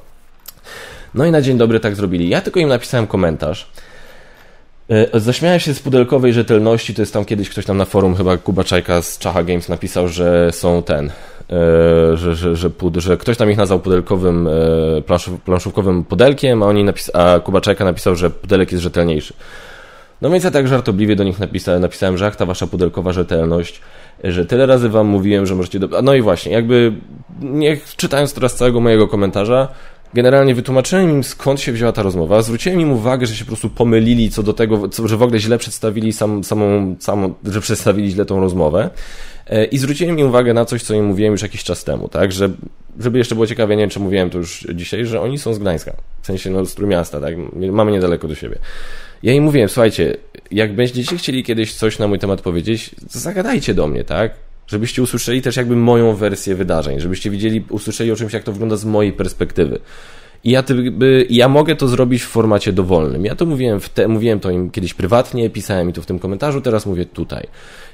No 1.14 1.26
i 1.26 1.32
na 1.32 1.42
dzień 1.42 1.58
dobry 1.58 1.80
tak 1.80 1.96
zrobili. 1.96 2.30
Ja 2.30 2.42
tylko 2.42 2.60
im 2.60 2.70
napisałem 2.70 3.08
komentarz. 3.08 3.72
E, 4.90 5.20
zaśmiałem 5.20 5.60
się 5.60 5.74
z 5.74 5.80
pudelkowej 5.80 6.34
rzetelności, 6.34 6.94
to 6.94 7.02
jest 7.02 7.14
tam 7.14 7.26
kiedyś 7.26 7.50
ktoś 7.50 7.66
tam 7.66 7.78
na 7.78 7.86
forum, 7.86 8.16
chyba 8.16 8.38
Kuba 8.38 8.64
Czajka 8.64 9.02
z 9.02 9.18
Czacha 9.18 9.44
Games 9.44 9.70
napisał, 9.70 10.08
że 10.08 10.52
są 10.52 10.84
ten, 10.84 11.12
że, 12.18 12.36
że, 12.36 12.56
że, 12.56 12.70
pud, 12.70 12.98
że 12.98 13.18
ktoś 13.18 13.38
tam 13.38 13.52
ich 13.52 13.58
nazwał 13.58 13.80
pudelkowym, 13.80 14.48
e, 14.48 15.02
planszów, 15.02 15.42
planszówkowym 15.42 16.04
pudelkiem, 16.04 16.64
a, 16.64 16.66
oni 16.66 16.86
a 17.14 17.40
Kuba 17.40 17.62
Czajka 17.62 17.86
napisał, 17.86 18.16
że 18.16 18.30
pudelek 18.30 18.72
jest 18.72 18.84
rzetelniejszy. 18.84 19.34
No 20.22 20.30
więc 20.30 20.44
ja 20.44 20.52
tak 20.52 20.68
żartobliwie 20.68 21.16
do 21.16 21.24
nich 21.24 21.40
napisałem, 21.40 21.82
napisałem, 21.82 22.18
że 22.18 22.28
ach, 22.28 22.36
ta 22.36 22.46
wasza 22.46 22.68
pudelkowa 22.68 23.12
rzetelność, 23.12 23.82
że 24.24 24.46
tyle 24.46 24.66
razy 24.66 24.90
wam 24.90 25.08
mówiłem, 25.08 25.46
że 25.46 25.56
możecie... 25.56 25.80
Do... 25.80 26.02
No 26.02 26.14
i 26.14 26.22
właśnie, 26.22 26.52
jakby 26.52 26.94
nie 27.42 27.78
czytając 27.98 28.34
teraz 28.34 28.56
całego 28.56 28.80
mojego 28.80 29.08
komentarza, 29.08 29.68
Generalnie 30.14 30.56
wytłumaczyłem 30.56 31.10
im 31.10 31.24
skąd 31.24 31.62
się 31.62 31.72
wzięła 31.72 31.92
ta 31.92 32.04
rozmowa, 32.04 32.42
zwróciłem 32.42 32.82
im 32.82 32.92
uwagę, 32.92 33.26
że 33.26 33.36
się 33.36 33.46
po 33.46 33.48
prostu 33.48 33.70
pomylili 33.70 34.30
co 34.30 34.44
do 34.44 34.54
tego, 34.54 34.90
co, 34.90 35.08
że 35.08 35.18
w 35.18 35.24
ogóle 35.24 35.40
źle 35.40 35.58
przedstawili 35.58 36.14
sam, 36.14 36.44
samą, 36.44 36.96
samą, 37.00 37.34
że 37.46 37.62
przedstawili 37.62 38.12
źle 38.12 38.26
tą 38.26 38.40
rozmowę 38.40 38.84
e, 38.84 38.90
i 39.72 39.78
zwróciłem 39.78 40.20
im 40.20 40.28
uwagę 40.28 40.54
na 40.54 40.66
coś, 40.66 40.84
co 40.84 40.94
im 40.94 41.06
mówiłem 41.06 41.32
już 41.32 41.42
jakiś 41.42 41.64
czas 41.64 41.84
temu, 41.84 42.10
tak, 42.10 42.32
że 42.32 42.50
żeby 43.00 43.18
jeszcze 43.18 43.36
było 43.36 43.48
ciekawie, 43.48 43.76
nie 43.76 43.84
wiem, 43.84 43.90
czy 43.90 44.00
mówiłem 44.00 44.30
to 44.30 44.38
już 44.38 44.68
dzisiaj, 44.74 45.06
że 45.06 45.22
oni 45.22 45.38
są 45.38 45.54
z 45.54 45.60
Gdańska, 45.60 45.94
w 46.22 46.28
sensie 46.28 46.50
no 46.50 46.66
z 46.66 46.76
Trójmiasta, 46.76 47.22
tak, 47.22 47.36
mamy 47.72 47.92
niedaleko 47.92 48.28
do 48.28 48.36
siebie. 48.36 48.58
Ja 49.24 49.34
im 49.34 49.44
mówiłem, 49.44 49.70
słuchajcie, 49.70 50.18
jak 50.52 50.76
będziecie 50.76 51.18
chcieli 51.18 51.44
kiedyś 51.44 51.74
coś 51.74 52.00
na 52.00 52.08
mój 52.08 52.20
temat 52.20 52.42
powiedzieć, 52.42 52.96
zagadajcie 53.10 53.74
do 53.74 53.88
mnie, 53.88 54.04
tak, 54.04 54.32
żebyście 54.68 55.02
usłyszeli 55.02 55.42
też 55.42 55.58
jakby 55.58 55.76
moją 55.76 56.16
wersję 56.16 56.56
wydarzeń, 56.56 57.00
żebyście 57.00 57.30
widzieli, 57.30 57.66
usłyszeli 57.70 58.12
o 58.12 58.16
czymś, 58.16 58.34
jak 58.34 58.44
to 58.44 58.52
wygląda 58.52 58.78
z 58.78 58.86
mojej 58.86 59.14
perspektywy. 59.14 59.80
I 60.44 60.52
ja, 60.52 60.64
by, 60.92 61.26
ja 61.30 61.48
mogę 61.48 61.76
to 61.76 61.88
zrobić 61.88 62.24
w 62.24 62.28
formacie 62.28 62.74
dowolnym. 62.74 63.26
Ja 63.26 63.36
to 63.36 63.46
mówiłem, 63.46 63.80
te, 63.94 64.08
mówiłem 64.08 64.40
to 64.40 64.50
im 64.50 64.72
kiedyś 64.72 64.94
prywatnie, 64.94 65.50
pisałem 65.50 65.88
mi 65.88 65.94
to 65.94 66.02
w 66.02 66.06
tym 66.06 66.20
komentarzu, 66.20 66.62
teraz 66.62 66.86
mówię 66.86 67.06
tutaj. 67.06 67.48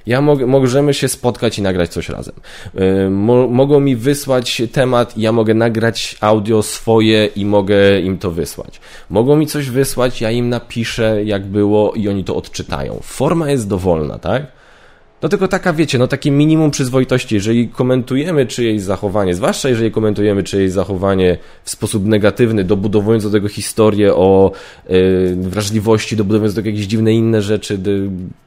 Ja 0.08 0.22
mogę, 0.22 0.46
możemy 0.46 0.94
się 0.94 1.08
spotkać 1.08 1.60
i 1.60 1.62
nagrać 1.62 1.90
coś 1.90 2.10
razem. 2.10 2.36
Yy, 2.74 3.10
mo, 3.10 3.48
mogą 3.48 3.80
mi 3.80 3.96
wysłać 3.96 4.62
temat, 4.72 5.18
ja 5.18 5.32
mogę 5.32 5.54
nagrać 5.54 6.18
audio 6.22 6.64
swoje 6.64 7.26
i 7.26 7.46
mogę 7.46 8.00
im 8.02 8.18
to 8.18 8.32
wysłać. 8.32 8.80
Mogą 9.10 9.36
mi 9.36 9.48
coś 9.48 9.70
wysłać, 9.70 10.22
ja 10.22 10.32
im 10.32 10.50
napiszę, 10.50 11.24
jak 11.24 11.46
było 11.46 11.94
i 11.94 12.10
oni 12.10 12.24
to 12.24 12.36
odczytają. 12.36 13.00
Forma 13.04 13.52
jest 13.52 13.68
dowolna, 13.68 14.20
tak? 14.20 14.57
No 15.22 15.30
tylko 15.30 15.48
taka, 15.48 15.74
wiecie, 15.74 15.98
no 15.98 16.08
takie 16.08 16.32
minimum 16.32 16.72
przyzwoitości, 16.72 17.36
jeżeli 17.36 17.70
komentujemy 17.70 18.46
czyjeś 18.46 18.82
zachowanie, 18.82 19.36
zwłaszcza 19.36 19.70
jeżeli 19.70 19.92
komentujemy 19.92 20.44
czyjeś 20.44 20.72
zachowanie 20.72 21.38
w 21.64 21.70
sposób 21.70 22.06
negatywny, 22.06 22.64
dobudowując 22.64 23.24
do 23.24 23.32
tego 23.32 23.48
historię 23.48 24.16
o 24.16 24.52
yy, 24.90 25.36
wrażliwości, 25.36 26.16
dobudowując 26.16 26.54
do 26.56 26.62
tego 26.62 26.70
jakieś 26.70 26.86
dziwne 26.86 27.14
inne 27.14 27.42
rzeczy, 27.42 27.80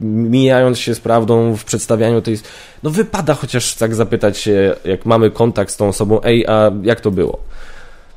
mijając 0.01 0.79
się 0.79 0.95
z 0.95 0.99
prawdą 0.99 1.55
w 1.55 1.63
przedstawianiu 1.63 2.21
tej... 2.21 2.37
No 2.83 2.89
wypada 2.89 3.33
chociaż 3.33 3.75
tak 3.75 3.95
zapytać 3.95 4.37
się, 4.37 4.75
jak 4.85 5.05
mamy 5.05 5.31
kontakt 5.31 5.71
z 5.71 5.77
tą 5.77 5.87
osobą, 5.87 6.23
ej, 6.23 6.47
a 6.47 6.71
jak 6.83 7.01
to 7.01 7.11
było? 7.11 7.39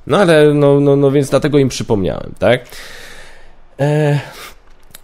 No 0.07 0.19
ale, 0.19 0.55
no, 0.55 0.81
no, 0.81 0.97
no 0.97 1.11
więc 1.11 1.31
dlatego 1.31 1.59
im 1.59 1.69
przypomniałem, 1.69 2.33
tak? 2.39 2.61
E, 3.81 4.21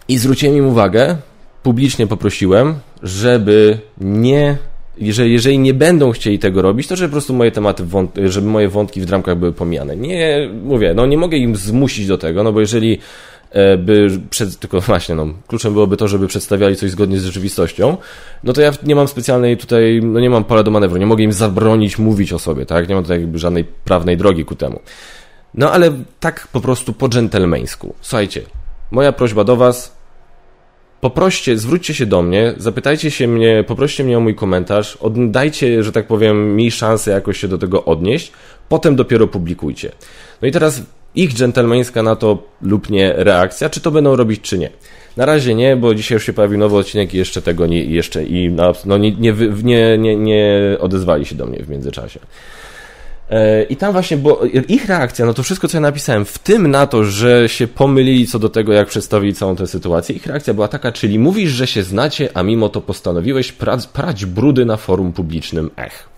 I 0.07 0.17
zwróciłem 0.17 0.57
im 0.57 0.67
uwagę, 0.67 1.17
publicznie 1.63 2.07
poprosiłem, 2.07 2.75
żeby 3.03 3.79
nie 4.01 4.57
że 5.09 5.29
jeżeli 5.29 5.59
nie 5.59 5.73
będą 5.73 6.11
chcieli 6.11 6.39
tego 6.39 6.61
robić, 6.61 6.87
to 6.87 6.95
żeby 6.95 7.09
po 7.09 7.11
prostu 7.11 7.33
moje 7.33 7.51
tematy, 7.51 7.83
żeby 8.25 8.47
moje 8.47 8.69
wątki 8.69 9.01
w 9.01 9.05
dramkach 9.05 9.37
były 9.37 9.53
pomijane. 9.53 9.97
Nie, 9.97 10.49
mówię, 10.63 10.93
no 10.93 11.05
nie 11.05 11.17
mogę 11.17 11.37
im 11.37 11.55
zmusić 11.55 12.07
do 12.07 12.17
tego, 12.17 12.43
no 12.43 12.53
bo 12.53 12.59
jeżeli 12.59 12.99
e, 13.51 13.77
by, 13.77 14.07
przed, 14.29 14.59
tylko 14.59 14.81
właśnie, 14.91 15.15
no, 15.15 15.27
kluczem 15.47 15.73
byłoby 15.73 15.97
to, 15.97 16.07
żeby 16.07 16.27
przedstawiali 16.27 16.75
coś 16.75 16.91
zgodnie 16.91 17.19
z 17.19 17.25
rzeczywistością, 17.25 17.97
no 18.43 18.53
to 18.53 18.61
ja 18.61 18.71
nie 18.83 18.95
mam 18.95 19.07
specjalnej 19.07 19.57
tutaj, 19.57 19.99
no 20.03 20.19
nie 20.19 20.29
mam 20.29 20.43
pola 20.43 20.63
do 20.63 20.71
manewru, 20.71 20.97
nie 20.97 21.05
mogę 21.05 21.23
im 21.23 21.33
zabronić 21.33 21.99
mówić 21.99 22.33
o 22.33 22.39
sobie, 22.39 22.65
tak? 22.65 22.89
Nie 22.89 22.95
mam 22.95 23.03
tutaj 23.03 23.19
jakby 23.19 23.39
żadnej 23.39 23.63
prawnej 23.63 24.17
drogi 24.17 24.45
ku 24.45 24.55
temu. 24.55 24.79
No 25.53 25.71
ale 25.71 25.91
tak 26.19 26.47
po 26.47 26.61
prostu 26.61 26.93
po 26.93 27.09
dżentelmeńsku. 27.09 27.95
Słuchajcie, 28.01 28.41
moja 28.91 29.11
prośba 29.11 29.43
do 29.43 29.55
was, 29.55 30.00
poproście, 31.01 31.57
zwróćcie 31.57 31.93
się 31.93 32.05
do 32.05 32.21
mnie, 32.21 32.53
zapytajcie 32.57 33.11
się 33.11 33.27
mnie, 33.27 33.63
poproście 33.67 34.03
mnie 34.03 34.17
o 34.17 34.21
mój 34.21 34.35
komentarz, 34.35 34.95
oddajcie, 34.95 35.83
że 35.83 35.91
tak 35.91 36.07
powiem, 36.07 36.55
mi 36.55 36.71
szansę 36.71 37.11
jakoś 37.11 37.37
się 37.37 37.47
do 37.47 37.57
tego 37.57 37.85
odnieść, 37.85 38.31
potem 38.69 38.95
dopiero 38.95 39.27
publikujcie. 39.27 39.91
No 40.41 40.47
i 40.47 40.51
teraz 40.51 40.81
ich 41.15 41.33
dżentelmeńska 41.33 42.03
na 42.03 42.15
to 42.15 42.43
lub 42.61 42.89
nie 42.89 43.13
reakcja, 43.13 43.69
czy 43.69 43.81
to 43.81 43.91
będą 43.91 44.15
robić, 44.15 44.41
czy 44.41 44.57
nie. 44.57 44.69
Na 45.17 45.25
razie 45.25 45.55
nie, 45.55 45.75
bo 45.75 45.95
dzisiaj 45.95 46.15
już 46.15 46.25
się 46.25 46.33
pojawił 46.33 46.59
nowy 46.59 46.77
odcinek 46.77 47.13
i 47.13 47.17
jeszcze 47.17 47.41
tego 47.41 47.67
nie, 47.67 47.83
jeszcze 47.83 48.23
i 48.23 48.55
no, 48.85 48.97
nie, 48.97 49.11
nie, 49.11 49.33
nie, 49.63 49.97
nie, 49.97 50.15
nie 50.15 50.77
odezwali 50.79 51.25
się 51.25 51.35
do 51.35 51.45
mnie 51.45 51.63
w 51.63 51.69
międzyczasie. 51.69 52.19
E, 53.31 53.63
I 53.63 53.75
tam 53.75 53.91
właśnie, 53.91 54.17
bo 54.17 54.41
ich 54.67 54.85
reakcja 54.85 55.25
no 55.25 55.33
to 55.33 55.43
wszystko, 55.43 55.67
co 55.67 55.77
ja 55.77 55.81
napisałem, 55.81 56.25
w 56.25 56.39
tym 56.39 56.71
na 56.71 56.87
to, 56.87 57.03
że 57.03 57.49
się 57.49 57.67
pomylili 57.67 58.27
co 58.27 58.39
do 58.39 58.49
tego, 58.49 58.73
jak 58.73 58.87
przedstawili 58.87 59.33
całą 59.33 59.55
tę 59.55 59.67
sytuację, 59.67 60.15
ich 60.15 60.25
reakcja 60.25 60.53
była 60.53 60.67
taka, 60.67 60.91
czyli 60.91 61.19
mówisz, 61.19 61.51
że 61.51 61.67
się 61.67 61.83
znacie, 61.83 62.29
a 62.33 62.43
mimo 62.43 62.69
to 62.69 62.81
postanowiłeś 62.81 63.51
prać, 63.51 63.87
prać 63.87 64.25
brudy 64.25 64.65
na 64.65 64.77
forum 64.77 65.13
publicznym. 65.13 65.71
Ech. 65.77 66.09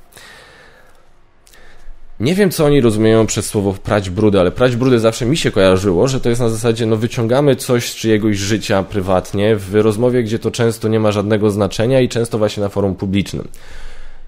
Nie 2.20 2.36
wiem, 2.36 2.52
co 2.52 2.66
oni 2.66 2.82
rozumieją 2.82 3.26
przez 3.26 3.46
słowo 3.46 3.74
prać 3.84 4.10
brudy, 4.10 4.40
ale 4.40 4.52
prać 4.52 4.76
brudy 4.76 5.00
zawsze 5.00 5.26
mi 5.26 5.38
się 5.38 5.52
kojarzyło, 5.52 6.08
że 6.08 6.20
to 6.20 6.30
jest 6.30 6.42
na 6.42 6.50
zasadzie, 6.50 6.86
no 6.86 6.96
wyciągamy 6.96 7.56
coś 7.56 7.90
z 7.90 7.96
czyjegoś 7.96 8.38
życia 8.38 8.84
prywatnie 8.84 9.56
w 9.56 9.76
rozmowie, 9.76 10.24
gdzie 10.24 10.40
to 10.40 10.52
często 10.52 10.88
nie 10.88 11.00
ma 11.00 11.12
żadnego 11.12 11.52
znaczenia 11.52 12.02
i 12.02 12.10
często 12.10 12.38
właśnie 12.38 12.64
na 12.64 12.70
forum 12.70 12.96
publicznym. 12.96 13.48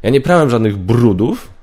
Ja 0.04 0.10
nie 0.10 0.22
prałem 0.22 0.50
żadnych 0.50 0.78
brudów, 0.78 1.55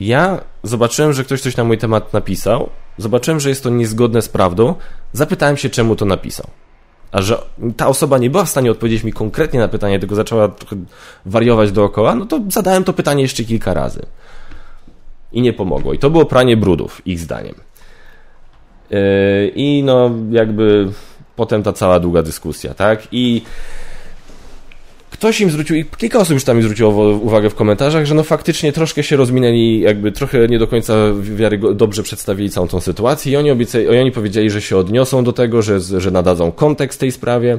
ja 0.00 0.40
zobaczyłem, 0.62 1.12
że 1.12 1.24
ktoś 1.24 1.40
coś 1.40 1.56
na 1.56 1.64
mój 1.64 1.78
temat 1.78 2.12
napisał, 2.12 2.70
zobaczyłem, 2.98 3.40
że 3.40 3.48
jest 3.48 3.62
to 3.62 3.70
niezgodne 3.70 4.22
z 4.22 4.28
prawdą, 4.28 4.74
zapytałem 5.12 5.56
się, 5.56 5.70
czemu 5.70 5.96
to 5.96 6.04
napisał. 6.04 6.46
A 7.12 7.22
że 7.22 7.42
ta 7.76 7.86
osoba 7.86 8.18
nie 8.18 8.30
była 8.30 8.44
w 8.44 8.48
stanie 8.48 8.70
odpowiedzieć 8.70 9.04
mi 9.04 9.12
konkretnie 9.12 9.60
na 9.60 9.68
pytanie, 9.68 9.98
tylko 9.98 10.14
zaczęła 10.14 10.48
trochę 10.48 10.76
wariować 11.26 11.72
dookoła, 11.72 12.14
no 12.14 12.26
to 12.26 12.40
zadałem 12.48 12.84
to 12.84 12.92
pytanie 12.92 13.22
jeszcze 13.22 13.44
kilka 13.44 13.74
razy. 13.74 14.06
I 15.32 15.42
nie 15.42 15.52
pomogło. 15.52 15.92
I 15.92 15.98
to 15.98 16.10
było 16.10 16.24
pranie 16.24 16.56
brudów, 16.56 17.02
ich 17.06 17.20
zdaniem. 17.20 17.54
Yy, 18.90 18.98
I 19.54 19.82
no, 19.84 20.10
jakby 20.30 20.92
potem 21.36 21.62
ta 21.62 21.72
cała 21.72 22.00
długa 22.00 22.22
dyskusja, 22.22 22.74
tak? 22.74 23.08
I 23.12 23.42
ktoś 25.20 25.40
im 25.40 25.50
zwrócił, 25.50 25.76
i 25.76 25.84
kilka 25.84 26.18
osób 26.18 26.34
już 26.34 26.44
tam 26.44 26.56
mi 26.56 26.62
zwróciło 26.62 26.90
uwagę 27.12 27.50
w 27.50 27.54
komentarzach, 27.54 28.06
że 28.06 28.14
no 28.14 28.22
faktycznie 28.22 28.72
troszkę 28.72 29.02
się 29.02 29.16
rozminęli, 29.16 29.80
jakby 29.80 30.12
trochę 30.12 30.48
nie 30.48 30.58
do 30.58 30.66
końca 30.66 30.94
wiary 31.20 31.60
dobrze 31.74 32.02
przedstawili 32.02 32.50
całą 32.50 32.68
tą 32.68 32.80
sytuację 32.80 33.32
i 33.32 33.36
oni, 33.36 33.50
obiecali, 33.50 33.88
oni 33.88 34.12
powiedzieli, 34.12 34.50
że 34.50 34.62
się 34.62 34.76
odniosą 34.76 35.24
do 35.24 35.32
tego, 35.32 35.62
że, 35.62 35.80
że 35.80 36.10
nadadzą 36.10 36.52
kontekst 36.52 37.00
tej 37.00 37.12
sprawie 37.12 37.58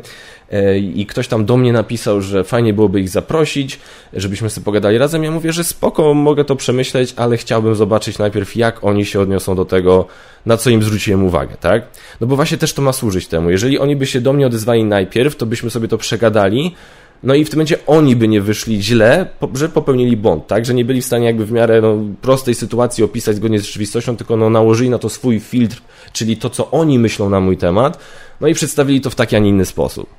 e, 0.52 0.80
i 0.80 1.06
ktoś 1.06 1.28
tam 1.28 1.46
do 1.46 1.58
mnie 1.58 1.74
napisał, 1.74 2.22
że 2.22 2.44
fajnie 2.44 2.74
byłoby 2.74 3.02
ich 3.02 3.10
zaprosić, 3.10 3.80
żebyśmy 4.14 4.50
sobie 4.50 4.66
pogadali 4.66 4.98
razem. 4.98 5.24
Ja 5.24 5.32
mówię, 5.32 5.54
że 5.54 5.64
spoko, 5.64 6.14
mogę 6.14 6.46
to 6.46 6.56
przemyśleć, 6.56 7.14
ale 7.16 7.38
chciałbym 7.38 7.76
zobaczyć 7.76 8.18
najpierw, 8.18 8.56
jak 8.56 8.84
oni 8.84 9.06
się 9.06 9.20
odniosą 9.20 9.56
do 9.56 9.66
tego, 9.66 10.06
na 10.46 10.58
co 10.58 10.70
im 10.70 10.84
zwróciłem 10.84 11.24
uwagę, 11.24 11.56
tak? 11.60 11.84
No 12.22 12.28
bo 12.28 12.36
właśnie 12.36 12.58
też 12.58 12.74
to 12.74 12.82
ma 12.82 12.94
służyć 12.94 13.28
temu. 13.28 13.50
Jeżeli 13.50 13.80
oni 13.80 13.96
by 13.96 14.06
się 14.06 14.22
do 14.22 14.34
mnie 14.34 14.48
odezwali 14.48 14.84
najpierw, 14.84 15.36
to 15.36 15.46
byśmy 15.46 15.70
sobie 15.70 15.88
to 15.88 15.98
przegadali, 15.98 16.76
no 17.24 17.36
i 17.36 17.46
w 17.46 17.50
tym 17.50 17.58
momencie 17.58 17.78
oni 17.88 18.16
by 18.16 18.28
nie 18.28 18.42
wyszli 18.42 18.84
źle, 18.84 19.26
że 19.54 19.70
popełnili 19.70 20.18
błąd, 20.18 20.48
tak? 20.48 20.66
Że 20.66 20.74
nie 20.74 20.86
byli 20.86 21.02
w 21.02 21.06
stanie 21.06 21.26
jakby 21.26 21.46
w 21.46 21.52
miarę 21.52 21.82
no, 21.82 21.98
prostej 22.22 22.56
sytuacji 22.56 23.04
opisać 23.04 23.36
zgodnie 23.36 23.60
z 23.60 23.66
rzeczywistością, 23.66 24.18
tylko 24.18 24.38
no, 24.38 24.50
nałożyli 24.50 24.90
na 24.90 24.98
to 24.98 25.10
swój 25.10 25.40
filtr, 25.40 25.82
czyli 26.14 26.38
to, 26.38 26.50
co 26.50 26.72
oni 26.72 27.00
myślą 27.00 27.30
na 27.30 27.40
mój 27.40 27.58
temat, 27.58 28.00
no 28.42 28.48
i 28.48 28.54
przedstawili 28.54 29.02
to 29.02 29.10
w 29.10 29.16
taki, 29.16 29.36
a 29.36 29.40
nie 29.40 29.50
inny 29.50 29.66
sposób. 29.66 30.10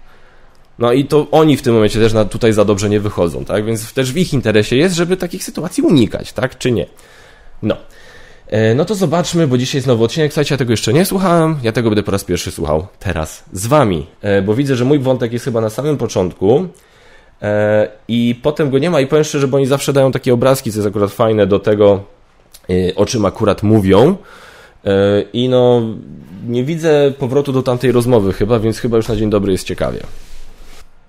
No 0.78 0.92
i 0.92 1.04
to 1.04 1.26
oni 1.30 1.56
w 1.56 1.62
tym 1.62 1.74
momencie 1.74 2.00
też 2.00 2.12
na, 2.12 2.24
tutaj 2.24 2.52
za 2.52 2.64
dobrze 2.64 2.88
nie 2.88 3.00
wychodzą, 3.00 3.44
tak? 3.44 3.64
Więc 3.64 3.92
też 3.92 4.12
w 4.12 4.16
ich 4.16 4.32
interesie 4.32 4.76
jest, 4.76 4.94
żeby 4.94 5.16
takich 5.16 5.44
sytuacji 5.44 5.82
unikać, 5.82 6.32
tak? 6.32 6.58
Czy 6.58 6.72
nie? 6.72 6.86
No. 7.62 7.76
E, 8.46 8.74
no 8.74 8.84
to 8.84 8.94
zobaczmy, 8.94 9.46
bo 9.46 9.58
dzisiaj 9.58 9.78
jest 9.78 9.86
nowy 9.86 10.04
odcinek. 10.04 10.32
Słuchajcie, 10.32 10.54
ja 10.54 10.58
tego 10.58 10.72
jeszcze 10.72 10.92
nie 10.92 11.04
słuchałem. 11.04 11.56
Ja 11.62 11.72
tego 11.72 11.90
będę 11.90 12.02
po 12.02 12.10
raz 12.10 12.24
pierwszy 12.24 12.50
słuchał 12.50 12.86
teraz 12.98 13.44
z 13.52 13.66
wami, 13.66 14.06
e, 14.22 14.42
bo 14.42 14.54
widzę, 14.54 14.76
że 14.76 14.84
mój 14.84 14.98
wątek 14.98 15.32
jest 15.32 15.44
chyba 15.44 15.60
na 15.60 15.70
samym 15.70 15.96
początku. 15.96 16.68
E, 17.42 17.88
I 18.08 18.40
potem 18.42 18.70
go 18.70 18.78
nie 18.78 18.90
ma 18.90 19.00
i 19.00 19.06
powiem 19.06 19.24
szczerze, 19.24 19.48
bo 19.48 19.56
oni 19.56 19.66
zawsze 19.66 19.92
dają 19.92 20.12
takie 20.12 20.34
obrazki, 20.34 20.72
co 20.72 20.78
jest 20.78 20.88
akurat 20.88 21.10
fajne 21.10 21.46
do 21.46 21.58
tego, 21.58 22.04
e, 22.70 22.94
o 22.94 23.06
czym 23.06 23.24
akurat 23.24 23.62
mówią. 23.62 24.16
E, 24.84 25.22
I 25.32 25.48
no, 25.48 25.82
nie 26.46 26.64
widzę 26.64 27.12
powrotu 27.18 27.52
do 27.52 27.62
tamtej 27.62 27.92
rozmowy 27.92 28.32
chyba, 28.32 28.58
więc 28.58 28.78
chyba 28.78 28.96
już 28.96 29.08
na 29.08 29.16
dzień 29.16 29.30
dobry 29.30 29.52
jest 29.52 29.66
ciekawie. 29.66 30.00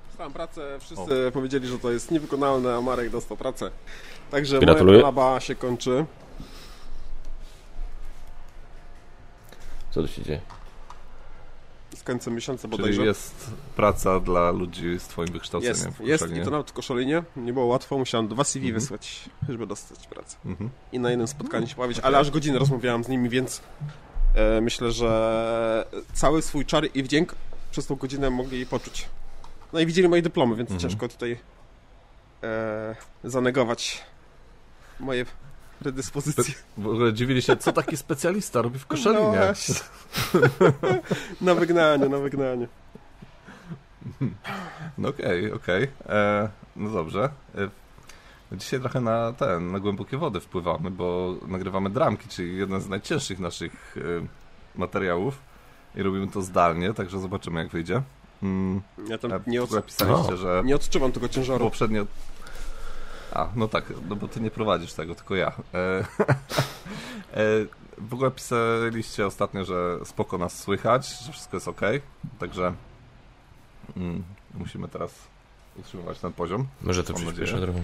Dostałem 0.08 0.34
pracę, 0.34 0.62
wszyscy 0.80 1.28
o. 1.28 1.32
powiedzieli, 1.32 1.68
że 1.68 1.80
to 1.80 1.92
jest 1.92 2.12
niewykonalne, 2.12 2.76
a 2.76 2.82
Marek 2.82 3.10
dostał 3.10 3.38
pracę. 3.38 3.72
Także 4.32 4.60
Gratuluję. 4.60 5.02
moja 5.02 5.12
kolaba 5.14 5.40
się 5.40 5.56
kończy. 5.56 6.06
Co 9.92 10.02
tu 10.02 10.08
się 10.08 10.22
dzieje? 10.22 10.40
Z 11.96 12.04
końcem 12.04 12.36
miesiąca 12.36 12.68
bodajże. 12.68 12.94
Czyli 12.94 13.08
jest 13.08 13.52
praca 13.76 14.20
dla 14.20 14.52
ludzi 14.52 15.00
z 15.00 15.04
twoim 15.04 15.32
wykształceniem. 15.32 15.94
Jest, 16.00 16.00
jest 16.00 16.36
i 16.36 16.42
to 16.42 16.52
nawet 16.52 16.70
w 16.70 16.74
Koszalinie. 16.74 17.24
Nie 17.36 17.54
było 17.54 17.66
łatwo, 17.66 17.98
musiałem 17.98 18.28
dwa 18.28 18.44
CV 18.44 18.68
mhm. 18.68 18.82
wysłać, 18.82 19.30
żeby 19.50 19.68
dostać 19.68 20.08
pracę. 20.08 20.38
Mhm. 20.46 20.70
I 20.92 21.00
na 21.00 21.10
jednym 21.10 21.28
spotkaniu 21.28 21.68
się 21.68 21.76
pojawić, 21.76 22.00
ale 22.00 22.18
aż 22.18 22.32
godzinę 22.32 22.60
rozmawiałem 22.60 23.04
z 23.04 23.08
nimi, 23.08 23.30
więc 23.30 23.62
e, 24.36 24.62
myślę, 24.62 24.92
że 24.92 25.86
cały 26.14 26.42
swój 26.42 26.66
czar 26.66 26.88
i 26.94 27.04
wdzięk 27.04 27.36
przez 27.72 27.86
tą 27.86 27.96
godzinę 27.96 28.30
mogli 28.30 28.66
poczuć. 28.66 29.10
No 29.74 29.80
i 29.80 29.86
widzieli 29.86 30.10
moje 30.10 30.22
dyplomy, 30.22 30.56
więc 30.56 30.72
mhm. 30.72 30.90
ciężko 30.90 31.08
tutaj 31.08 31.38
e, 32.44 32.96
zanegować 33.24 34.04
moje 35.00 35.26
predyspozycje. 35.84 36.54
W 36.78 36.88
ogóle 36.88 37.14
dziwili 37.14 37.42
się, 37.42 37.58
co 37.58 37.72
taki 37.72 37.98
specjalista 37.98 38.62
robi 38.62 38.80
w 38.80 38.86
koszalinie. 38.86 39.54
No 40.34 40.42
na 41.48 41.56
wygnanie, 41.56 42.10
na 42.10 42.18
wygnanie. 42.18 42.68
No 44.98 45.10
okej, 45.10 45.46
okay, 45.46 45.54
okej. 45.54 45.84
Okay. 45.84 46.16
E, 46.16 46.50
no 46.76 46.90
dobrze. 46.90 47.30
E, 47.56 47.70
dzisiaj 48.58 48.80
trochę 48.80 49.02
na 49.02 49.34
ten, 49.34 49.72
na 49.72 49.80
głębokie 49.80 50.18
wody 50.18 50.40
wpływamy, 50.40 50.92
bo 50.92 51.36
nagrywamy 51.48 51.90
dramki, 51.90 52.30
czyli 52.30 52.58
jeden 52.58 52.82
z 52.82 52.90
najcięższych 52.90 53.40
naszych 53.40 53.96
e, 53.98 54.28
materiałów 54.76 55.42
i 55.96 56.04
robimy 56.04 56.28
to 56.28 56.42
zdalnie, 56.42 56.94
także 56.94 57.20
zobaczymy 57.20 57.60
jak 57.60 57.70
wyjdzie. 57.70 58.02
Mm, 58.44 58.82
ja 59.08 59.18
tam 59.18 59.32
nie, 59.48 59.64
od... 59.64 59.72
no. 60.08 60.38
że 60.38 60.62
nie 60.66 60.76
odczuwam 60.76 61.12
tego 61.12 61.30
ciężaru. 61.30 61.66
Poprzednio 61.66 62.06
a, 63.34 63.48
no 63.56 63.68
tak, 63.68 63.94
no 64.10 64.16
bo 64.16 64.28
ty 64.28 64.42
nie 64.42 64.52
prowadzisz 64.52 64.94
tego, 64.94 65.16
tylko 65.16 65.36
ja. 65.36 65.52
E, 65.74 65.80
e, 67.34 67.46
w 67.98 68.14
ogóle 68.14 68.32
pisaliście 68.32 69.26
ostatnio, 69.26 69.66
że 69.66 70.00
spoko 70.06 70.38
nas 70.38 70.60
słychać, 70.60 71.20
że 71.20 71.32
wszystko 71.32 71.58
jest 71.58 71.68
ok, 71.68 71.82
także 72.40 72.74
mm, 73.98 74.24
musimy 74.54 74.88
teraz 74.88 75.12
utrzymywać 75.76 76.20
ten 76.20 76.34
poziom. 76.34 76.68
Może 76.82 77.04
to 77.04 77.14
przyspieszy 77.14 77.62
trochę. 77.62 77.84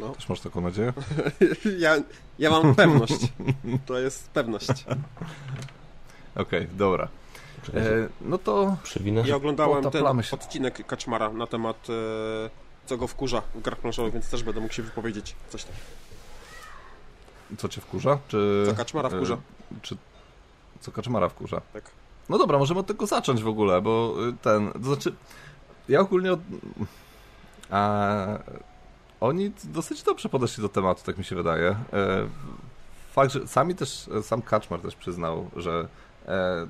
No. 0.00 0.08
Też 0.08 0.28
masz 0.28 0.40
taką 0.40 0.60
nadzieję? 0.60 0.92
ja, 1.78 1.96
ja 2.38 2.50
mam 2.50 2.74
pewność. 2.74 3.32
To 3.86 3.98
jest 3.98 4.30
pewność. 4.30 4.70
Okej, 6.34 6.60
okay, 6.64 6.68
dobra. 6.72 7.08
E, 7.70 8.08
no 8.20 8.38
to... 8.38 8.76
Przewinę. 8.82 9.22
Ja 9.26 9.36
oglądałem 9.36 9.90
ten 9.90 10.06
odcinek 10.32 10.86
Kaczmara 10.86 11.30
na 11.30 11.46
temat 11.46 11.86
e, 11.90 12.50
co 12.86 12.96
go 12.96 13.06
wkurza 13.06 13.42
w 13.54 13.62
grach 13.62 13.78
planszowych, 13.78 14.12
więc 14.12 14.30
też 14.30 14.42
będę 14.42 14.60
mógł 14.60 14.74
się 14.74 14.82
wypowiedzieć. 14.82 15.36
Coś 15.48 15.64
tam. 15.64 15.74
Co 17.58 17.68
cię 17.68 17.80
wkurza? 17.80 18.18
Czy... 18.28 18.64
Co 18.66 18.74
Kaczmara 18.74 19.08
e, 19.08 19.12
wkurza. 19.12 19.34
E, 19.34 19.38
czy... 19.82 19.96
Co 20.80 20.92
Kaczmara 20.92 21.28
wkurza? 21.28 21.60
Tak. 21.72 21.84
No 22.28 22.38
dobra, 22.38 22.58
możemy 22.58 22.80
od 22.80 22.86
tego 22.86 23.06
zacząć 23.06 23.42
w 23.42 23.48
ogóle, 23.48 23.80
bo 23.80 24.14
y, 24.28 24.32
ten... 24.42 24.72
To 24.72 24.84
znaczy... 24.84 25.14
Ja 25.88 26.00
ogólnie 26.00 26.32
od... 26.32 26.40
A... 27.70 28.26
oni 29.20 29.52
dosyć 29.64 30.02
dobrze 30.02 30.28
podeszli 30.28 30.62
do 30.62 30.68
tematu, 30.68 31.02
tak 31.04 31.18
mi 31.18 31.24
się 31.24 31.36
wydaje. 31.36 31.68
E, 31.92 32.26
fakt, 33.12 33.32
że 33.32 33.48
sami 33.48 33.74
też, 33.74 34.10
sam 34.22 34.42
Kaczmar 34.42 34.80
też 34.80 34.96
przyznał, 34.96 35.50
że 35.56 35.88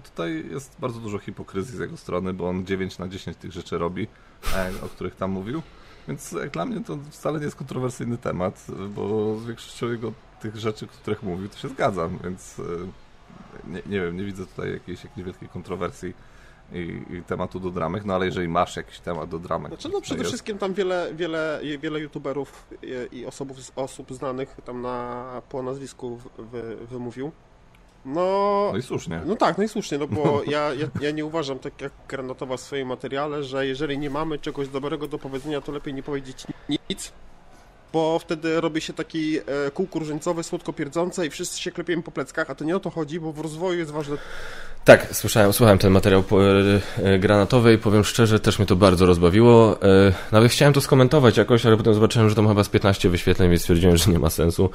tutaj 0.05 0.45
jest 0.51 0.77
bardzo 0.79 1.01
dużo 1.01 1.19
hipokryzji 1.19 1.77
z 1.77 1.81
jego 1.81 1.97
strony, 1.97 2.33
bo 2.33 2.49
on 2.49 2.67
9 2.67 2.99
na 2.99 3.09
10 3.09 3.37
tych 3.37 3.53
rzeczy 3.53 3.79
robi, 3.79 4.09
e, 4.57 4.71
o 4.85 4.89
których 4.89 5.17
tam 5.17 5.31
mówił. 5.31 5.63
Więc 6.09 6.33
jak 6.33 6.51
dla 6.51 6.65
mnie 6.65 6.85
to 6.85 6.99
wcale 7.11 7.39
nie 7.39 7.45
jest 7.45 7.57
kontrowersyjny 7.57 8.19
temat, 8.19 8.67
bo 8.95 9.37
z 9.39 9.47
większością 9.47 9.91
jego 9.91 10.13
tych 10.41 10.57
rzeczy, 10.57 10.85
o 10.85 10.89
których 10.89 11.23
mówił, 11.23 11.49
to 11.49 11.59
się 11.59 11.69
zgadzam, 11.69 12.19
więc 12.25 12.61
nie, 13.65 13.83
nie 13.87 14.01
wiem, 14.01 14.17
nie 14.17 14.25
widzę 14.25 14.47
tutaj 14.47 14.73
jakiejś, 14.73 15.05
jakiejś 15.05 15.27
wielkiej 15.27 15.49
kontrowersji 15.49 16.15
i, 16.73 17.03
i, 17.11 17.23
tematu 17.23 17.61
do 17.61 17.71
dramek, 17.71 18.05
no 18.05 18.15
ale 18.15 18.27
jeżeli 18.27 18.49
masz 18.49 18.77
jakiś 18.77 18.99
temat 18.99 19.31
do 19.31 19.39
dramek... 19.39 19.73
Znaczy 19.73 19.89
no 19.89 20.01
przede 20.01 20.21
jest... 20.21 20.31
wszystkim 20.31 20.59
tam 20.59 20.75
wiele, 20.75 21.11
wiele, 21.15 21.61
wiele 21.79 22.01
youtuberów 22.01 22.69
i 23.13 23.27
osób, 23.27 23.53
osób 23.77 24.13
znanych 24.13 24.57
tam 24.65 24.83
na, 24.83 25.43
po 25.49 25.63
nazwisku 25.63 26.19
wy, 26.39 26.77
wymówił. 26.91 27.33
No, 28.05 28.69
no 28.73 28.79
i 28.79 28.83
słusznie. 28.83 29.21
No 29.27 29.37
tak, 29.37 29.59
no 29.59 29.65
i 29.65 29.69
słusznie, 29.69 29.99
no 29.99 30.07
bo 30.07 30.43
ja, 30.47 30.75
ja, 30.75 30.87
ja 31.01 31.11
nie 31.11 31.25
uważam, 31.25 31.59
tak 31.59 31.81
jak 31.81 31.93
Granatowa 32.09 32.57
w 32.57 32.61
swoim 32.61 32.89
materiale, 32.89 33.45
że 33.45 33.67
jeżeli 33.67 33.99
nie 33.99 34.11
mamy 34.11 34.39
czegoś 34.39 34.69
dobrego 34.69 35.09
do 35.09 35.19
powiedzenia, 35.19 35.61
to 35.61 35.73
lepiej 35.73 35.95
nie 35.95 36.03
powiedzieć 36.03 36.47
nic, 36.69 37.13
bo 37.93 38.19
wtedy 38.19 38.61
robi 38.61 38.81
się 38.81 38.93
taki 38.93 39.39
e, 39.39 39.43
różańcowe, 39.95 40.43
słodko 40.43 40.73
pierdzące 40.73 41.27
i 41.27 41.31
wszyscy 41.31 41.61
się 41.61 41.73
klepiemy 41.73 42.03
po 42.03 42.11
pleckach, 42.11 42.51
a 42.51 42.55
to 42.55 42.65
nie 42.65 42.77
o 42.77 42.81
to 42.81 42.91
chodzi, 42.91 43.21
bo 43.21 43.33
w 43.33 43.39
rozwoju 43.39 43.79
jest 43.79 43.91
ważne 43.91 44.17
tak, 44.85 45.07
słyszałem, 45.13 45.53
słuchałem 45.53 45.79
ten 45.79 45.93
materiał 45.93 46.25
e, 46.33 47.15
e, 47.15 47.19
granatowy 47.19 47.75
i 47.75 47.79
powiem 47.79 48.05
szczerze, 48.05 48.41
też 48.41 48.59
mnie 48.59 48.67
to 48.67 48.77
bardzo 48.77 49.07
rozbawiło. 49.07 49.83
E, 49.83 50.13
nawet 50.33 50.53
chciałem 50.53 50.75
to 50.75 50.81
skomentować 50.81 51.37
jakoś, 51.37 51.67
ale 51.67 51.77
potem 51.77 51.95
zobaczyłem, 51.95 52.29
że 52.29 52.35
tam 52.35 52.49
chyba 52.49 52.65
z 52.65 52.69
15 52.69 53.09
wyświetleń, 53.09 53.51
więc 53.51 53.63
stwierdziłem, 53.63 53.97
że 53.97 54.11
nie 54.11 54.19
ma 54.19 54.31
sensu. 54.31 54.71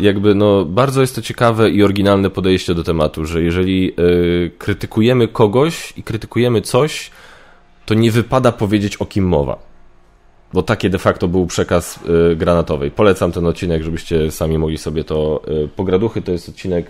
Jakby, 0.00 0.34
no, 0.34 0.64
bardzo 0.64 1.00
jest 1.00 1.14
to 1.14 1.22
ciekawe 1.22 1.70
i 1.70 1.82
oryginalne 1.82 2.30
podejście 2.30 2.74
do 2.74 2.84
tematu, 2.84 3.24
że 3.24 3.42
jeżeli 3.42 3.94
krytykujemy 4.58 5.28
kogoś 5.28 5.92
i 5.96 6.02
krytykujemy 6.02 6.60
coś, 6.60 7.10
to 7.86 7.94
nie 7.94 8.10
wypada 8.10 8.52
powiedzieć 8.52 8.96
o 8.96 9.06
kim 9.06 9.28
mowa. 9.28 9.67
Bo 10.52 10.62
taki 10.62 10.90
de 10.90 10.98
facto 10.98 11.28
był 11.28 11.46
przekaz 11.46 12.00
granatowej. 12.36 12.90
Polecam 12.90 13.32
ten 13.32 13.46
odcinek, 13.46 13.82
żebyście 13.82 14.30
sami 14.30 14.58
mogli 14.58 14.78
sobie 14.78 15.04
to 15.04 15.42
pograduchy. 15.76 16.22
To 16.22 16.32
jest 16.32 16.48
odcinek 16.48 16.86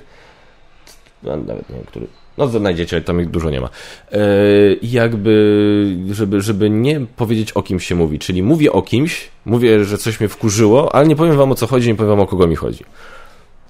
nawet 1.23 1.69
nie 1.69 1.77
wiem, 1.77 1.85
który. 1.87 2.07
No 2.39 2.49
znajdziecie, 2.49 3.01
tam 3.01 3.21
ich 3.21 3.31
dużo 3.31 3.51
nie 3.51 3.61
ma. 3.61 3.69
E, 4.13 4.19
jakby, 4.83 5.97
żeby, 6.11 6.41
żeby 6.41 6.71
nie 6.71 7.01
powiedzieć 7.17 7.53
o 7.53 7.63
kim 7.63 7.81
się 7.81 7.95
mówi, 7.95 8.19
czyli 8.19 8.43
mówię 8.43 8.73
o 8.73 8.83
kimś, 8.83 9.29
mówię, 9.45 9.85
że 9.85 9.99
coś 9.99 10.21
mnie 10.21 10.29
wkurzyło, 10.29 10.95
ale 10.95 11.07
nie 11.07 11.17
powiem 11.17 11.37
wam 11.37 11.53
o 11.53 11.55
co 11.55 11.67
chodzi, 11.67 11.89
nie 11.89 11.95
powiem 11.95 12.11
wam 12.11 12.21
o 12.21 12.27
kogo 12.27 12.47
mi 12.47 12.57
chodzi. 12.57 12.85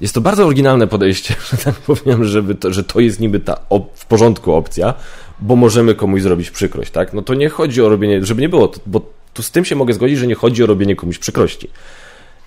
Jest 0.01 0.14
to 0.14 0.20
bardzo 0.20 0.46
oryginalne 0.46 0.87
podejście, 0.87 1.35
że 1.51 1.57
tak 1.57 1.74
powiem, 1.74 2.24
żeby 2.24 2.55
to, 2.55 2.72
że 2.72 2.85
to 2.85 3.01
jest 3.01 3.20
niby 3.20 3.40
ta 3.40 3.61
w 3.94 4.07
porządku 4.07 4.53
opcja, 4.53 4.94
bo 5.40 5.57
możemy 5.57 5.94
komuś 5.94 6.22
zrobić 6.22 6.51
przykrość, 6.51 6.90
tak? 6.90 7.14
No 7.14 7.22
to 7.22 7.35
nie 7.35 7.48
chodzi 7.48 7.83
o 7.83 7.88
robienie, 7.88 8.24
żeby 8.24 8.40
nie 8.40 8.48
było, 8.48 8.72
bo 8.87 9.01
tu 9.38 9.42
z 9.42 9.51
tym 9.51 9.64
się 9.64 9.77
mogę 9.77 9.94
zgodzić, 9.94 10.18
że 10.18 10.27
nie 10.27 10.35
chodzi 10.35 10.64
o 10.64 10.66
robienie 10.66 10.96
komuś 10.96 11.18
przykrości. 11.18 11.70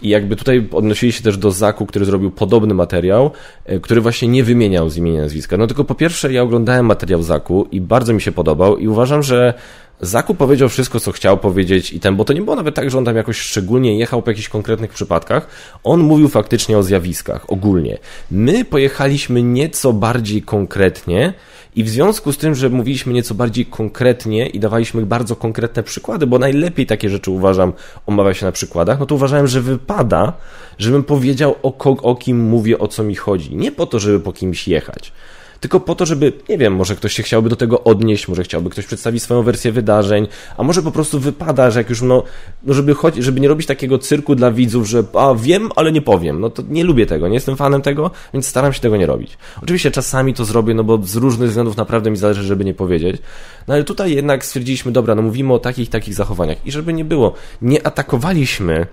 I 0.01 0.09
jakby 0.09 0.35
tutaj 0.35 0.67
odnosili 0.71 1.11
się 1.11 1.23
też 1.23 1.37
do 1.37 1.51
Zaku, 1.51 1.85
który 1.85 2.05
zrobił 2.05 2.31
podobny 2.31 2.73
materiał, 2.73 3.31
e, 3.65 3.79
który 3.79 4.01
właśnie 4.01 4.27
nie 4.27 4.43
wymieniał 4.43 4.89
z 4.89 4.97
imienia 4.97 5.21
nazwiska. 5.21 5.57
No 5.57 5.67
tylko 5.67 5.83
po 5.83 5.95
pierwsze 5.95 6.33
ja 6.33 6.41
oglądałem 6.41 6.85
materiał 6.85 7.23
Zaku 7.23 7.67
i 7.71 7.81
bardzo 7.81 8.13
mi 8.13 8.21
się 8.21 8.31
podobał 8.31 8.77
i 8.77 8.87
uważam, 8.87 9.23
że 9.23 9.53
Zaku 10.01 10.35
powiedział 10.35 10.69
wszystko, 10.69 10.99
co 10.99 11.11
chciał 11.11 11.37
powiedzieć 11.37 11.93
i 11.93 11.99
ten, 11.99 12.15
bo 12.15 12.25
to 12.25 12.33
nie 12.33 12.41
było 12.41 12.55
nawet 12.55 12.75
tak, 12.75 12.91
że 12.91 12.97
on 12.97 13.05
tam 13.05 13.15
jakoś 13.15 13.37
szczególnie 13.37 13.97
jechał 13.97 14.21
po 14.21 14.31
jakichś 14.31 14.49
konkretnych 14.49 14.91
przypadkach. 14.91 15.47
On 15.83 15.99
mówił 15.99 16.29
faktycznie 16.29 16.77
o 16.77 16.83
zjawiskach, 16.83 17.45
ogólnie. 17.47 17.97
My 18.31 18.65
pojechaliśmy 18.65 19.43
nieco 19.43 19.93
bardziej 19.93 20.41
konkretnie, 20.41 21.33
i 21.75 21.83
w 21.83 21.89
związku 21.89 22.31
z 22.31 22.37
tym, 22.37 22.55
że 22.55 22.69
mówiliśmy 22.69 23.13
nieco 23.13 23.35
bardziej 23.35 23.65
konkretnie 23.65 24.47
i 24.47 24.59
dawaliśmy 24.59 25.05
bardzo 25.05 25.35
konkretne 25.35 25.83
przykłady, 25.83 26.27
bo 26.27 26.39
najlepiej 26.39 26.85
takie 26.85 27.09
rzeczy 27.09 27.31
uważam 27.31 27.73
omawia 28.05 28.33
się 28.33 28.45
na 28.45 28.51
przykładach, 28.51 28.99
no 28.99 29.05
to 29.05 29.15
uważałem, 29.15 29.47
że 29.47 29.61
wypada, 29.61 30.33
żebym 30.77 31.03
powiedział 31.03 31.55
o, 31.63 31.77
o 31.83 32.15
kim 32.15 32.39
mówię, 32.39 32.79
o 32.79 32.87
co 32.87 33.03
mi 33.03 33.15
chodzi. 33.15 33.55
Nie 33.55 33.71
po 33.71 33.85
to, 33.85 33.99
żeby 33.99 34.19
po 34.19 34.33
kimś 34.33 34.67
jechać 34.67 35.11
tylko 35.61 35.79
po 35.79 35.95
to, 35.95 36.05
żeby, 36.05 36.33
nie 36.49 36.57
wiem, 36.57 36.75
może 36.75 36.95
ktoś 36.95 37.13
się 37.13 37.23
chciałby 37.23 37.49
do 37.49 37.55
tego 37.55 37.83
odnieść, 37.83 38.27
może 38.27 38.43
chciałby 38.43 38.69
ktoś 38.69 38.85
przedstawić 38.85 39.23
swoją 39.23 39.43
wersję 39.43 39.71
wydarzeń, 39.71 40.27
a 40.57 40.63
może 40.63 40.81
po 40.81 40.91
prostu 40.91 41.19
wypada, 41.19 41.71
że 41.71 41.79
jak 41.79 41.89
już, 41.89 42.01
no, 42.01 42.23
no 42.63 42.73
żeby, 42.73 42.93
chodzi, 42.93 43.23
żeby 43.23 43.39
nie 43.39 43.47
robić 43.47 43.67
takiego 43.67 43.97
cyrku 43.97 44.35
dla 44.35 44.51
widzów, 44.51 44.87
że 44.87 45.03
a 45.13 45.35
wiem, 45.35 45.69
ale 45.75 45.91
nie 45.91 46.01
powiem, 46.01 46.39
no 46.39 46.49
to 46.49 46.63
nie 46.69 46.83
lubię 46.83 47.05
tego, 47.05 47.27
nie 47.27 47.33
jestem 47.33 47.57
fanem 47.57 47.81
tego, 47.81 48.11
więc 48.33 48.47
staram 48.47 48.73
się 48.73 48.79
tego 48.79 48.97
nie 48.97 49.05
robić. 49.05 49.37
Oczywiście 49.63 49.91
czasami 49.91 50.33
to 50.33 50.45
zrobię, 50.45 50.73
no 50.73 50.83
bo 50.83 50.97
z 51.03 51.15
różnych 51.15 51.49
względów 51.49 51.77
naprawdę 51.77 52.11
mi 52.11 52.17
zależy, 52.17 52.43
żeby 52.43 52.65
nie 52.65 52.73
powiedzieć, 52.73 53.21
no 53.67 53.73
ale 53.73 53.83
tutaj 53.83 54.15
jednak 54.15 54.45
stwierdziliśmy, 54.45 54.91
dobra, 54.91 55.15
no 55.15 55.21
mówimy 55.21 55.53
o 55.53 55.59
takich, 55.59 55.89
takich 55.89 56.13
zachowaniach. 56.13 56.57
I 56.65 56.71
żeby 56.71 56.93
nie 56.93 57.05
było, 57.05 57.33
nie 57.61 57.87
atakowaliśmy 57.87 58.87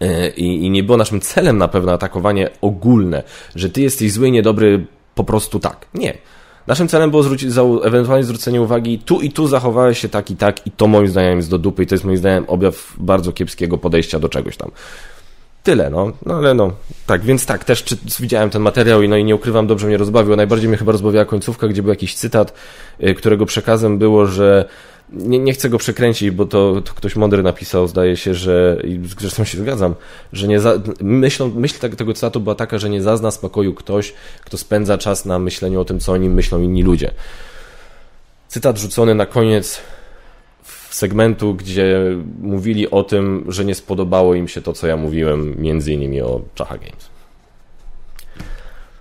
e, 0.00 0.30
i, 0.30 0.66
i 0.66 0.70
nie 0.70 0.82
było 0.82 0.98
naszym 0.98 1.20
celem 1.20 1.58
na 1.58 1.68
pewno 1.68 1.92
atakowanie 1.92 2.50
ogólne, 2.60 3.22
że 3.54 3.70
ty 3.70 3.82
jesteś 3.82 4.12
zły, 4.12 4.30
niedobry, 4.30 4.86
po 5.14 5.24
prostu 5.24 5.60
tak. 5.60 5.86
Nie. 5.94 6.18
Naszym 6.66 6.88
celem 6.88 7.10
było 7.10 7.22
zwrócić, 7.22 7.50
ewentualnie 7.84 8.24
zwrócenie 8.24 8.62
uwagi, 8.62 8.98
tu 8.98 9.20
i 9.20 9.30
tu 9.30 9.48
zachowałeś 9.48 9.98
się 9.98 10.08
tak 10.08 10.30
i 10.30 10.36
tak, 10.36 10.66
i 10.66 10.70
to 10.70 10.86
moim 10.86 11.08
zdaniem 11.08 11.36
jest 11.36 11.50
do 11.50 11.58
dupy, 11.58 11.82
i 11.82 11.86
to 11.86 11.94
jest 11.94 12.04
moim 12.04 12.16
zdaniem 12.16 12.44
objaw 12.48 12.94
bardzo 12.98 13.32
kiepskiego 13.32 13.78
podejścia 13.78 14.18
do 14.18 14.28
czegoś 14.28 14.56
tam. 14.56 14.70
Tyle, 15.62 15.90
no. 15.90 16.12
No 16.26 16.34
ale 16.34 16.54
no, 16.54 16.72
tak, 17.06 17.22
więc 17.22 17.46
tak, 17.46 17.64
też 17.64 17.84
czy, 17.84 17.96
widziałem 18.20 18.50
ten 18.50 18.62
materiał 18.62 19.02
i 19.02 19.08
no 19.08 19.16
i 19.16 19.24
nie 19.24 19.34
ukrywam, 19.34 19.66
dobrze 19.66 19.86
mnie 19.86 19.96
rozbawił. 19.96 20.36
Najbardziej 20.36 20.68
mnie 20.68 20.78
chyba 20.78 20.92
rozbawiła 20.92 21.24
końcówka, 21.24 21.68
gdzie 21.68 21.82
był 21.82 21.90
jakiś 21.90 22.14
cytat, 22.14 22.54
y, 23.02 23.14
którego 23.14 23.46
przekazem 23.46 23.98
było, 23.98 24.26
że 24.26 24.68
nie, 25.12 25.38
nie 25.38 25.52
chcę 25.52 25.68
go 25.68 25.78
przekręcić, 25.78 26.30
bo 26.30 26.46
to, 26.46 26.82
to, 26.84 26.94
ktoś 26.94 27.16
mądry 27.16 27.42
napisał, 27.42 27.88
zdaje 27.88 28.16
się, 28.16 28.34
że, 28.34 28.82
i 28.84 29.00
zresztą 29.18 29.44
się 29.44 29.58
zgadzam, 29.58 29.94
że 30.32 30.48
nie 30.48 30.60
za, 30.60 30.74
myśl, 31.00 31.50
myśl 31.54 31.78
tego 31.96 32.14
cytatu 32.14 32.40
była 32.40 32.54
taka, 32.54 32.78
że 32.78 32.90
nie 32.90 33.02
zazna 33.02 33.30
spokoju 33.30 33.74
ktoś, 33.74 34.14
kto 34.40 34.58
spędza 34.58 34.98
czas 34.98 35.24
na 35.24 35.38
myśleniu 35.38 35.80
o 35.80 35.84
tym, 35.84 36.00
co 36.00 36.12
o 36.12 36.16
nim 36.16 36.34
myślą 36.34 36.62
inni 36.62 36.82
ludzie. 36.82 37.10
Cytat 38.48 38.78
rzucony 38.78 39.14
na 39.14 39.26
koniec 39.26 39.80
segmentu, 40.90 41.54
gdzie 41.54 42.16
mówili 42.40 42.90
o 42.90 43.02
tym, 43.02 43.44
że 43.48 43.64
nie 43.64 43.74
spodobało 43.74 44.34
im 44.34 44.48
się 44.48 44.62
to, 44.62 44.72
co 44.72 44.86
ja 44.86 44.96
mówiłem, 44.96 45.62
między 45.62 45.92
innymi 45.92 46.20
o 46.20 46.40
Czacha 46.54 46.78
Games. 46.78 47.10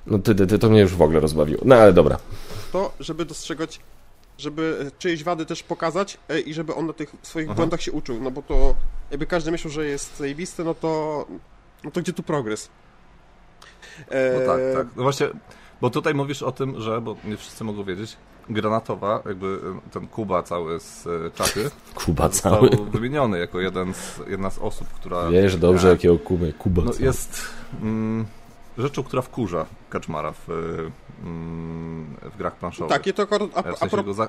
No 0.07 0.19
ty, 0.19 0.35
ty, 0.35 0.47
ty, 0.47 0.59
to 0.59 0.69
mnie 0.69 0.81
już 0.81 0.95
w 0.95 1.01
ogóle 1.01 1.19
rozbawiło. 1.19 1.61
No 1.65 1.75
ale 1.75 1.93
dobra. 1.93 2.17
To, 2.71 2.93
żeby 2.99 3.25
dostrzegać 3.25 3.79
żeby 4.37 4.91
czyjeś 4.99 5.23
wady 5.23 5.45
też 5.45 5.63
pokazać 5.63 6.17
e, 6.29 6.39
i 6.39 6.53
żeby 6.53 6.75
on 6.75 6.87
na 6.87 6.93
tych 6.93 7.15
swoich 7.21 7.47
Aha. 7.47 7.55
błędach 7.55 7.81
się 7.81 7.91
uczył, 7.91 8.21
no 8.21 8.31
bo 8.31 8.41
to 8.41 8.75
jakby 9.11 9.25
każdy 9.25 9.51
myślał, 9.51 9.71
że 9.71 9.85
jest 9.85 10.17
zajebisty, 10.17 10.63
no 10.63 10.73
to, 10.73 11.25
no 11.83 11.91
to 11.91 12.01
gdzie 12.01 12.13
tu 12.13 12.23
progres? 12.23 12.69
E... 14.09 14.39
No 14.39 14.45
tak, 14.45 14.59
tak. 14.75 14.87
No 14.95 15.03
właśnie, 15.03 15.27
bo 15.81 15.89
tutaj 15.89 16.13
mówisz 16.13 16.43
o 16.43 16.51
tym, 16.51 16.81
że, 16.81 17.01
bo 17.01 17.15
nie 17.23 17.37
wszyscy 17.37 17.63
mogą 17.63 17.83
wiedzieć, 17.83 18.17
Granatowa, 18.49 19.21
jakby 19.25 19.59
e, 19.87 19.91
ten 19.91 20.07
Kuba 20.07 20.43
cały 20.43 20.79
z 20.79 21.07
e, 21.07 21.31
czaty. 21.31 21.69
Kuba 22.05 22.29
cały. 22.29 22.69
Wymieniony 22.91 23.39
jako 23.39 23.59
jeden 23.59 23.93
z, 23.93 24.19
jedna 24.27 24.49
z 24.49 24.59
osób, 24.59 24.87
która... 24.87 25.29
Wiesz 25.29 25.57
dobrze, 25.57 25.87
ja, 25.87 25.93
jakiego 25.93 26.19
Kuby, 26.19 26.53
Kuba 26.53 26.81
no, 26.81 26.91
Jest... 26.99 27.41
Mm, 27.81 28.25
rzeczą, 28.77 29.03
która 29.03 29.21
wkurza 29.21 29.65
Kaczmara 29.89 30.31
w, 30.31 30.49
mm, 31.23 32.15
w 32.33 32.37
grach 32.37 32.55
planszowych. 32.55 32.91
Tak, 32.91 33.07
i 33.07 33.13
to 33.13 33.27
a, 33.55 33.73
w 33.73 33.77
sensie 33.77 33.97
jego, 33.97 34.13
za, 34.13 34.27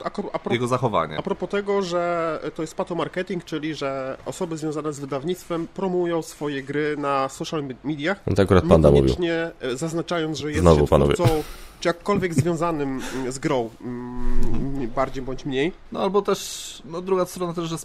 a, 0.48 0.52
jego 0.52 0.66
zachowanie. 0.66 1.18
A 1.18 1.22
propos 1.22 1.48
tego, 1.48 1.82
że 1.82 2.40
to 2.54 2.62
jest 2.62 2.74
patomarketing, 2.74 3.44
czyli 3.44 3.74
że 3.74 4.16
osoby 4.26 4.56
związane 4.56 4.92
z 4.92 5.00
wydawnictwem 5.00 5.68
promują 5.74 6.22
swoje 6.22 6.62
gry 6.62 6.96
na 6.98 7.28
social 7.28 7.64
mediach. 7.84 8.20
No 8.26 8.34
to 8.34 8.42
akurat 8.42 8.64
Panda 8.64 8.90
mówił. 8.90 9.16
E, 9.60 9.76
zaznaczając, 9.76 10.38
że 10.38 10.48
jest 10.48 10.60
Znowu, 10.60 10.86
się 10.86 10.86
twórcą, 10.86 11.42
czy 11.80 11.88
jakkolwiek 11.88 12.34
związanym 12.34 13.00
z 13.28 13.38
grą, 13.38 13.70
mm, 13.80 14.90
bardziej 14.94 15.22
bądź 15.22 15.44
mniej. 15.44 15.72
No 15.92 16.00
albo 16.00 16.22
też, 16.22 16.82
no 16.84 17.00
druga 17.02 17.24
strona 17.24 17.54
też, 17.54 17.68
że 17.68 17.76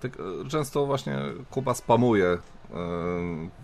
tak, 0.00 0.12
e, 0.46 0.48
często 0.48 0.86
właśnie 0.86 1.18
Kuba 1.50 1.74
spamuje 1.74 2.38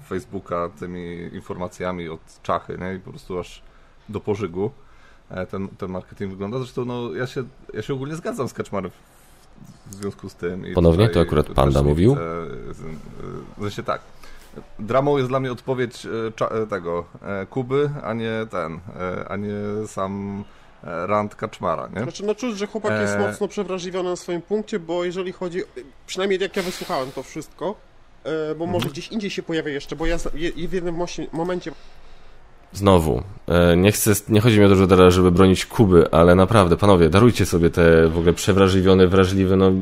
Facebooka 0.08 0.68
tymi 0.80 1.30
informacjami 1.32 2.08
od 2.08 2.42
czachy, 2.42 2.78
nie? 2.80 2.94
I 2.94 2.98
po 2.98 3.10
prostu 3.10 3.38
aż 3.38 3.62
do 4.08 4.20
pożygu 4.20 4.70
e, 5.30 5.46
ten, 5.46 5.68
ten 5.68 5.90
marketing 5.90 6.30
wygląda. 6.30 6.58
Zresztą 6.58 6.84
no, 6.84 7.14
ja, 7.14 7.26
się, 7.26 7.44
ja 7.74 7.82
się 7.82 7.94
ogólnie 7.94 8.16
zgadzam 8.16 8.48
z 8.48 8.52
Kaczmarem 8.52 8.90
w 9.86 9.94
związku 9.94 10.28
z 10.28 10.34
tym. 10.34 10.64
Ponownie? 10.74 11.08
to 11.08 11.20
akurat 11.20 11.46
Panda 11.46 11.82
mówił? 11.82 12.16
W 13.56 13.60
sensie 13.60 13.82
tak. 13.82 14.00
Dramą 14.78 15.16
jest 15.16 15.28
dla 15.28 15.40
mnie 15.40 15.52
odpowiedź 15.52 16.06
e, 16.40 16.62
e, 16.62 16.66
tego 16.66 17.04
Kuby, 17.50 17.90
a 18.02 18.14
nie 18.14 18.46
ten, 18.50 18.80
a 19.28 19.36
nie 19.36 19.86
sam 19.86 20.44
rant 20.82 21.34
Kaczmara, 21.34 21.88
nie? 21.96 22.02
Znaczy, 22.02 22.24
no 22.24 22.34
czuć, 22.34 22.58
że 22.58 22.66
chłopak 22.66 23.00
jest 23.00 23.18
mocno 23.18 23.48
przewrażliwiony 23.48 24.10
na 24.10 24.16
swoim 24.16 24.42
punkcie, 24.42 24.78
bo 24.78 25.04
jeżeli 25.04 25.32
chodzi, 25.32 25.62
przynajmniej 26.06 26.40
jak 26.40 26.56
ja 26.56 26.62
wysłuchałem 26.62 27.12
to 27.12 27.22
wszystko, 27.22 27.70
e, 27.70 27.87
bo 28.58 28.66
może 28.66 28.88
gdzieś 28.88 29.08
indziej 29.08 29.30
się 29.30 29.42
pojawia 29.42 29.72
jeszcze, 29.72 29.96
bo 29.96 30.06
ja 30.06 30.18
w 30.68 30.72
jednym 30.72 30.96
momencie 31.32 31.72
Znowu, 32.72 33.22
e, 33.48 33.76
nie 33.76 33.92
chcę, 33.92 34.12
nie 34.28 34.40
chodzi 34.40 34.60
mi 34.60 34.64
o 34.64 34.68
to, 34.68 34.74
że 34.74 35.10
żeby 35.10 35.30
bronić 35.30 35.66
Kuby, 35.66 36.10
ale 36.10 36.34
naprawdę, 36.34 36.76
panowie, 36.76 37.08
darujcie 37.08 37.46
sobie 37.46 37.70
te 37.70 38.08
w 38.08 38.18
ogóle 38.18 38.32
przewrażliwione, 38.32 39.06
wrażliwe, 39.06 39.56
no... 39.56 39.72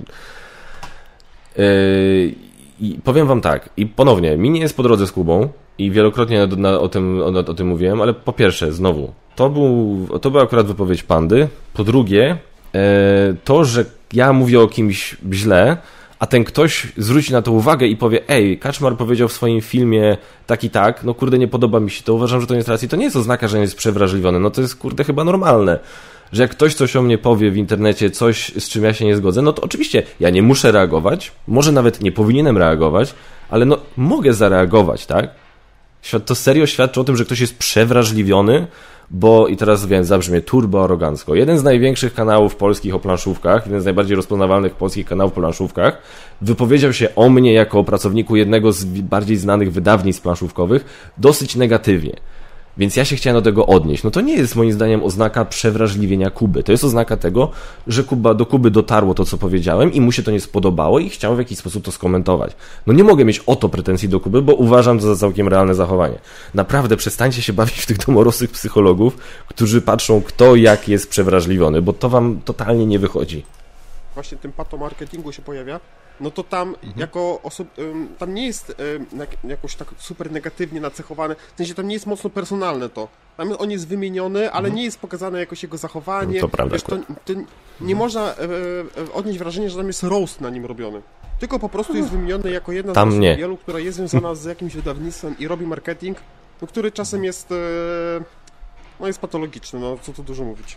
Yy, 1.57 2.35
I 2.81 2.99
powiem 3.05 3.27
wam 3.27 3.41
tak, 3.41 3.71
i 3.77 3.87
ponownie, 3.87 4.37
mi 4.37 4.51
nie 4.51 4.61
jest 4.61 4.77
po 4.77 4.83
drodze 4.83 5.07
z 5.07 5.13
Kubą 5.13 5.49
i 5.79 5.91
wielokrotnie 5.91 6.47
na, 6.47 6.57
na, 6.57 6.81
o, 6.81 6.89
tym, 6.89 7.23
o, 7.23 7.27
o, 7.27 7.55
tym 7.55 7.67
mówiłem, 7.67 8.03
ale 8.03 8.15
po 8.15 8.33
pierwsze, 8.33 8.73
znowu, 8.73 9.13
to, 9.37 9.51
był, 9.51 10.09
to 10.21 10.31
była 10.31 10.43
akurat 10.43 10.67
wypowiedź 10.67 11.03
Pandy, 11.03 11.49
po 11.73 11.85
drugie, 11.85 12.37
to, 13.45 13.65
że 13.65 13.85
ja 14.13 14.33
mówię 14.33 14.61
o 14.61 14.69
kimś 14.69 15.17
źle, 15.33 15.77
a 16.19 16.27
ten 16.27 16.45
ktoś 16.45 16.87
zwróci 16.97 17.33
na 17.33 17.43
to 17.43 17.53
uwagę 17.53 17.87
i 17.87 17.97
powie, 17.97 18.29
ej, 18.29 18.59
Kaczmar 18.59 18.97
powiedział 18.97 19.29
w 19.29 19.33
swoim 19.33 19.61
filmie 19.61 20.17
tak 20.47 20.65
i 20.65 20.71
tak, 20.71 21.05
no 21.05 21.15
kurde, 21.15 21.39
nie 21.39 21.49
podoba 21.49 21.81
mi 21.81 21.91
się 21.91 22.03
to, 22.03 22.15
uważam, 22.15 22.41
że 22.41 22.47
to 22.47 22.55
nie 22.55 22.59
jest 22.59 22.69
racji, 22.69 22.89
to 22.89 22.97
nie 22.97 23.05
jest 23.05 23.17
oznaka, 23.17 23.49
że 23.49 23.61
jest 23.61 23.77
przewrażliwiony, 23.77 24.41
no 24.41 24.51
to 24.51 24.61
jest 24.61 24.77
kurde 24.77 25.05
chyba 25.05 25.25
normalne. 25.25 25.79
Że 26.33 26.43
jak 26.43 26.51
ktoś 26.51 26.75
coś 26.75 26.97
o 26.97 27.03
mnie 27.03 27.19
powie 27.19 27.51
w 27.51 27.57
internecie, 27.57 28.11
coś 28.11 28.53
z 28.59 28.69
czym 28.69 28.85
ja 28.85 28.95
się 28.95 29.05
nie 29.05 29.17
zgodzę, 29.17 29.43
no 29.43 29.53
to 29.53 29.63
oczywiście 29.63 30.03
ja 30.21 30.31
nie 30.31 30.43
muszę 30.43 30.73
reagować, 30.73 31.33
może 31.49 31.73
nawet 31.73 32.01
nie 32.01 32.13
powinienem 32.13 32.59
reagować, 32.59 33.15
ale 33.51 33.65
no 33.65 33.79
mogę 33.97 34.35
zareagować, 34.35 35.07
tak? 35.07 35.31
To 36.27 36.35
serio 36.35 36.67
świadczy 36.67 37.01
o 37.01 37.05
tym, 37.05 37.17
że 37.17 37.25
ktoś 37.25 37.41
jest 37.41 37.59
przewrażliwiony, 37.59 38.67
bo 39.11 39.49
i 39.49 39.57
teraz 39.57 39.87
wiem, 39.87 40.05
zabrzmie 40.05 40.41
turbo 40.41 40.85
arogancko. 40.85 41.35
Jeden 41.35 41.59
z 41.59 41.63
największych 41.63 42.15
kanałów 42.15 42.57
polskich 42.57 42.95
o 42.95 42.99
planszówkach, 42.99 43.67
jeden 43.67 43.81
z 43.81 43.85
najbardziej 43.85 44.17
rozpoznawalnych 44.17 44.75
polskich 44.75 45.07
kanałów 45.07 45.33
o 45.33 45.41
planszówkach, 45.41 45.99
wypowiedział 46.41 46.93
się 46.93 47.15
o 47.15 47.29
mnie 47.29 47.53
jako 47.53 47.85
pracowniku 47.85 48.37
jednego 48.37 48.73
z 48.73 48.85
bardziej 48.85 49.37
znanych 49.37 49.73
wydawnictw 49.73 50.23
planszówkowych 50.23 51.13
dosyć 51.19 51.57
negatywnie. 51.57 52.17
Więc 52.79 52.97
ja 52.97 53.05
się 53.05 53.17
chciałem 53.17 53.35
do 53.35 53.43
tego 53.43 53.67
odnieść. 53.67 54.03
No 54.03 54.11
to 54.11 54.21
nie 54.21 54.35
jest 54.35 54.57
moim 54.57 54.73
zdaniem 54.73 55.03
oznaka 55.03 55.45
przewrażliwienia 55.45 56.31
Kuby. 56.31 56.63
To 56.63 56.73
jest 56.73 56.85
oznaka 56.85 57.17
tego, 57.17 57.51
że 57.87 58.05
Kuba, 58.05 58.35
do 58.35 58.47
Kuby 58.47 58.71
dotarło 58.71 59.15
to, 59.15 59.25
co 59.25 59.39
powiedziałem 59.39 59.93
i 59.93 60.01
mu 60.01 60.13
się 60.13 60.23
to 60.23 60.31
nie 60.31 60.41
spodobało 60.41 60.99
i 60.99 61.09
chciał 61.09 61.37
w 61.37 61.39
jakiś 61.39 61.59
sposób 61.59 61.85
to 61.85 61.93
skomentować. 61.93 62.53
No 62.87 62.93
nie 62.93 63.05
mogę 63.05 63.25
mieć 63.25 63.39
o 63.47 63.57
to 63.57 63.69
pretensji 63.69 64.09
do 64.09 64.21
Kuby, 64.21 64.43
bo 64.43 64.55
uważam 64.55 64.99
to 64.99 65.15
za 65.15 65.17
całkiem 65.17 65.49
realne 65.49 65.75
zachowanie. 65.75 66.19
Naprawdę 66.55 66.97
przestańcie 66.97 67.43
się 67.43 67.53
bawić 67.53 67.79
w 67.79 67.87
tych 67.87 67.99
domorosłych 67.99 68.51
psychologów, 68.51 69.17
którzy 69.49 69.83
patrzą 69.83 70.23
kto 70.23 70.57
jak 70.57 70.89
jest 70.89 71.11
przewrażliwiony, 71.11 71.83
bo 71.83 71.93
to 71.93 72.09
wam 72.09 72.41
totalnie 72.45 72.87
nie 72.87 72.99
wychodzi. 72.99 73.45
Właśnie 74.15 74.39
tym 74.39 74.53
patomarketingu 74.53 75.33
się 75.33 75.43
pojawia, 75.43 75.81
no 76.21 76.31
to 76.31 76.45
tam 76.45 76.69
mhm. 76.69 76.93
jako 76.97 77.41
osob... 77.43 77.69
tam 78.19 78.35
nie 78.35 78.47
jest 78.47 78.77
jakoś 79.45 79.75
tak 79.75 79.89
super 79.99 80.33
negatywnie 80.33 80.81
nacechowane, 80.81 81.37
w 81.55 81.57
sensie 81.57 81.75
tam 81.75 81.89
nie 81.89 81.95
jest 81.95 82.07
mocno 82.07 82.31
personalne 82.31 82.89
to. 82.89 83.09
Tam 83.37 83.53
on 83.59 83.71
jest 83.71 83.89
wymieniony, 83.89 84.53
ale 84.53 84.69
mhm. 84.69 84.75
nie 84.75 84.85
jest 84.85 85.01
pokazane 85.01 85.39
jakoś 85.39 85.63
jego 85.63 85.77
zachowanie. 85.77 86.35
No 86.35 86.41
to 86.41 86.49
prawda. 86.49 86.73
Wiesz, 86.73 86.83
to, 86.83 86.97
to 87.25 87.33
nie 87.35 87.41
mhm. 87.81 87.99
można 87.99 88.23
e, 88.23 88.35
e, 88.35 89.13
odnieść 89.13 89.39
wrażenia, 89.39 89.69
że 89.69 89.77
tam 89.77 89.87
jest 89.87 90.03
roast 90.03 90.41
na 90.41 90.51
nim 90.51 90.67
robiony. 90.67 91.03
Tylko 91.39 91.59
po 91.59 91.69
prostu 91.69 91.97
jest 91.97 92.11
wymieniony 92.11 92.51
jako 92.51 92.73
jedna 92.73 92.93
tam 92.93 93.13
z 93.13 93.19
nie. 93.19 93.37
wielu, 93.37 93.57
która 93.57 93.79
jest 93.79 93.97
związana 93.97 94.35
z 94.35 94.45
jakimś 94.45 94.75
wydawnictwem 94.75 95.39
i 95.39 95.49
robi 95.49 95.67
marketing, 95.67 96.19
no, 96.63 96.69
który 96.69 96.93
czasem 96.93 97.25
jest 97.25 97.53
e, 97.53 97.55
no 99.01 99.07
jest 99.07 99.19
patologiczny, 99.19 99.81
no 99.81 99.99
co 100.03 100.13
tu 100.13 100.23
dużo 100.23 100.45
mówić. 100.45 100.77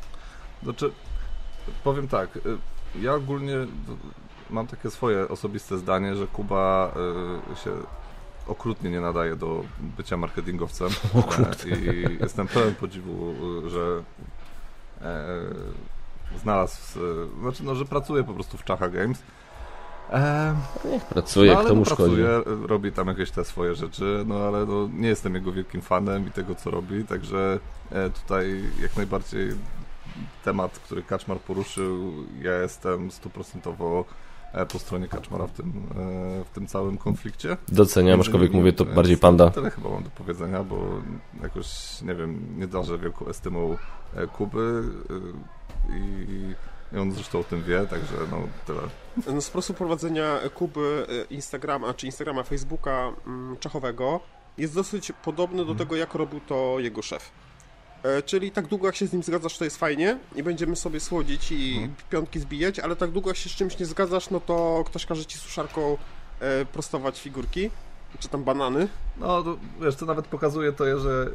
Znaczy, 0.63 0.91
powiem 1.83 2.07
tak, 2.07 2.39
ja 3.01 3.13
ogólnie 3.13 3.55
mam 4.49 4.67
takie 4.67 4.89
swoje 4.89 5.27
osobiste 5.27 5.77
zdanie, 5.77 6.15
że 6.15 6.27
Kuba 6.27 6.91
y, 7.53 7.55
się 7.63 7.71
okrutnie 8.47 8.89
nie 8.89 9.01
nadaje 9.01 9.35
do 9.35 9.63
bycia 9.97 10.17
marketingowcem 10.17 10.89
e, 11.71 11.77
i 11.77 12.17
jestem 12.21 12.47
pełen 12.47 12.75
podziwu, 12.75 13.33
y, 13.65 13.69
że 13.69 14.03
e, 15.01 15.27
znalazł, 16.41 16.99
znaczy 17.41 17.63
no, 17.63 17.75
że 17.75 17.85
pracuje 17.85 18.23
po 18.23 18.33
prostu 18.33 18.57
w 18.57 18.63
Czacha 18.63 18.89
Games. 18.89 19.23
E, 20.11 20.55
Niech 20.85 21.05
pracuje, 21.05 21.53
no, 21.53 21.63
kto 21.63 21.75
mu 21.75 21.85
pracuje, 21.85 22.41
szkodzi. 22.41 22.67
robi 22.67 22.91
tam 22.91 23.07
jakieś 23.07 23.31
te 23.31 23.45
swoje 23.45 23.75
rzeczy, 23.75 24.23
no 24.27 24.35
ale 24.35 24.65
no, 24.65 24.89
nie 24.93 25.07
jestem 25.07 25.35
jego 25.35 25.51
wielkim 25.51 25.81
fanem 25.81 26.27
i 26.27 26.31
tego, 26.31 26.55
co 26.55 26.71
robi, 26.71 27.03
także 27.03 27.59
e, 27.91 28.09
tutaj 28.09 28.63
jak 28.81 28.97
najbardziej 28.97 29.51
temat, 30.43 30.79
który 30.79 31.03
Kaczmar 31.03 31.39
poruszył, 31.39 32.13
ja 32.41 32.53
jestem 32.61 33.11
stuprocentowo 33.11 34.05
po 34.69 34.79
stronie 34.79 35.07
Kaczmara 35.07 35.47
w 35.47 35.51
tym, 35.51 35.67
e, 35.67 36.43
w 36.43 36.49
tym 36.49 36.67
całym 36.67 36.97
konflikcie. 36.97 37.57
Doceniam, 37.67 38.21
aczkolwiek 38.21 38.53
mówię 38.53 38.73
to 38.73 38.85
bardziej 38.85 39.17
panda. 39.17 39.49
Tyle 39.49 39.71
chyba 39.71 39.89
mam 39.89 40.03
do 40.03 40.09
powiedzenia, 40.09 40.63
bo 40.63 40.77
jakoś, 41.43 42.01
nie 42.01 42.15
wiem, 42.15 42.59
nie 42.59 42.67
darzę 42.67 42.97
wielką 42.97 43.27
estymą 43.27 43.77
e, 44.15 44.27
Kuby 44.27 44.83
i 45.89 46.55
i 46.93 46.97
on 46.97 47.11
zresztą 47.11 47.39
o 47.39 47.43
tym 47.43 47.63
wie, 47.63 47.85
także 47.85 48.15
no 48.31 48.37
tyle. 48.67 48.81
No, 49.35 49.41
sposób 49.41 49.77
prowadzenia 49.77 50.39
Kuby 50.55 51.05
Instagrama, 51.29 51.93
czy 51.93 52.05
Instagrama, 52.05 52.43
Facebooka 52.43 53.11
mm, 53.27 53.57
czachowego 53.57 54.19
jest 54.57 54.75
dosyć 54.75 55.11
podobny 55.23 55.57
do 55.57 55.63
hmm. 55.63 55.77
tego, 55.77 55.95
jak 55.95 56.13
robił 56.13 56.39
to 56.47 56.75
jego 56.79 57.01
szef. 57.01 57.31
E, 58.03 58.21
czyli 58.21 58.51
tak 58.51 58.67
długo 58.67 58.85
jak 58.85 58.95
się 58.95 59.07
z 59.07 59.13
nim 59.13 59.23
zgadzasz, 59.23 59.57
to 59.57 59.63
jest 59.63 59.77
fajnie 59.77 60.19
i 60.35 60.43
będziemy 60.43 60.75
sobie 60.75 60.99
słodzić 60.99 61.51
i 61.51 61.73
hmm. 61.73 61.95
piątki 62.09 62.39
zbijać, 62.39 62.79
ale 62.79 62.95
tak 62.95 63.11
długo 63.11 63.29
jak 63.29 63.37
się 63.37 63.49
z 63.49 63.53
czymś 63.53 63.79
nie 63.79 63.85
zgadzasz, 63.85 64.29
no 64.29 64.39
to 64.39 64.83
ktoś 64.85 65.05
każe 65.05 65.25
ci 65.25 65.37
suszarką 65.37 65.97
e, 66.39 66.65
prostować 66.65 67.21
figurki, 67.21 67.69
czy 68.19 68.27
tam 68.27 68.43
banany. 68.43 68.87
No, 69.17 69.43
to, 69.43 69.57
wiesz, 69.81 69.95
to 69.95 70.05
nawet 70.05 70.27
pokazuje 70.27 70.71
to, 70.71 70.99
że 70.99 71.31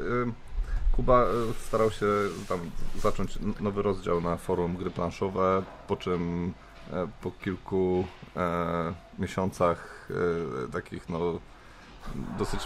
Kuba 0.93 1.23
e, 1.23 1.27
starał 1.67 1.91
się 1.91 2.07
tam 2.49 2.71
zacząć 3.03 3.39
nowy 3.61 3.83
rozdział 3.83 4.21
na 4.21 4.37
forum 4.37 4.77
gry 4.77 4.91
planszowe, 4.91 5.63
po 5.89 5.97
czym 5.97 6.53
po 7.23 7.31
kilku 7.31 8.05
miesiącach 9.19 10.09
takich, 10.73 11.09
no 11.09 11.41
dosyć 12.39 12.61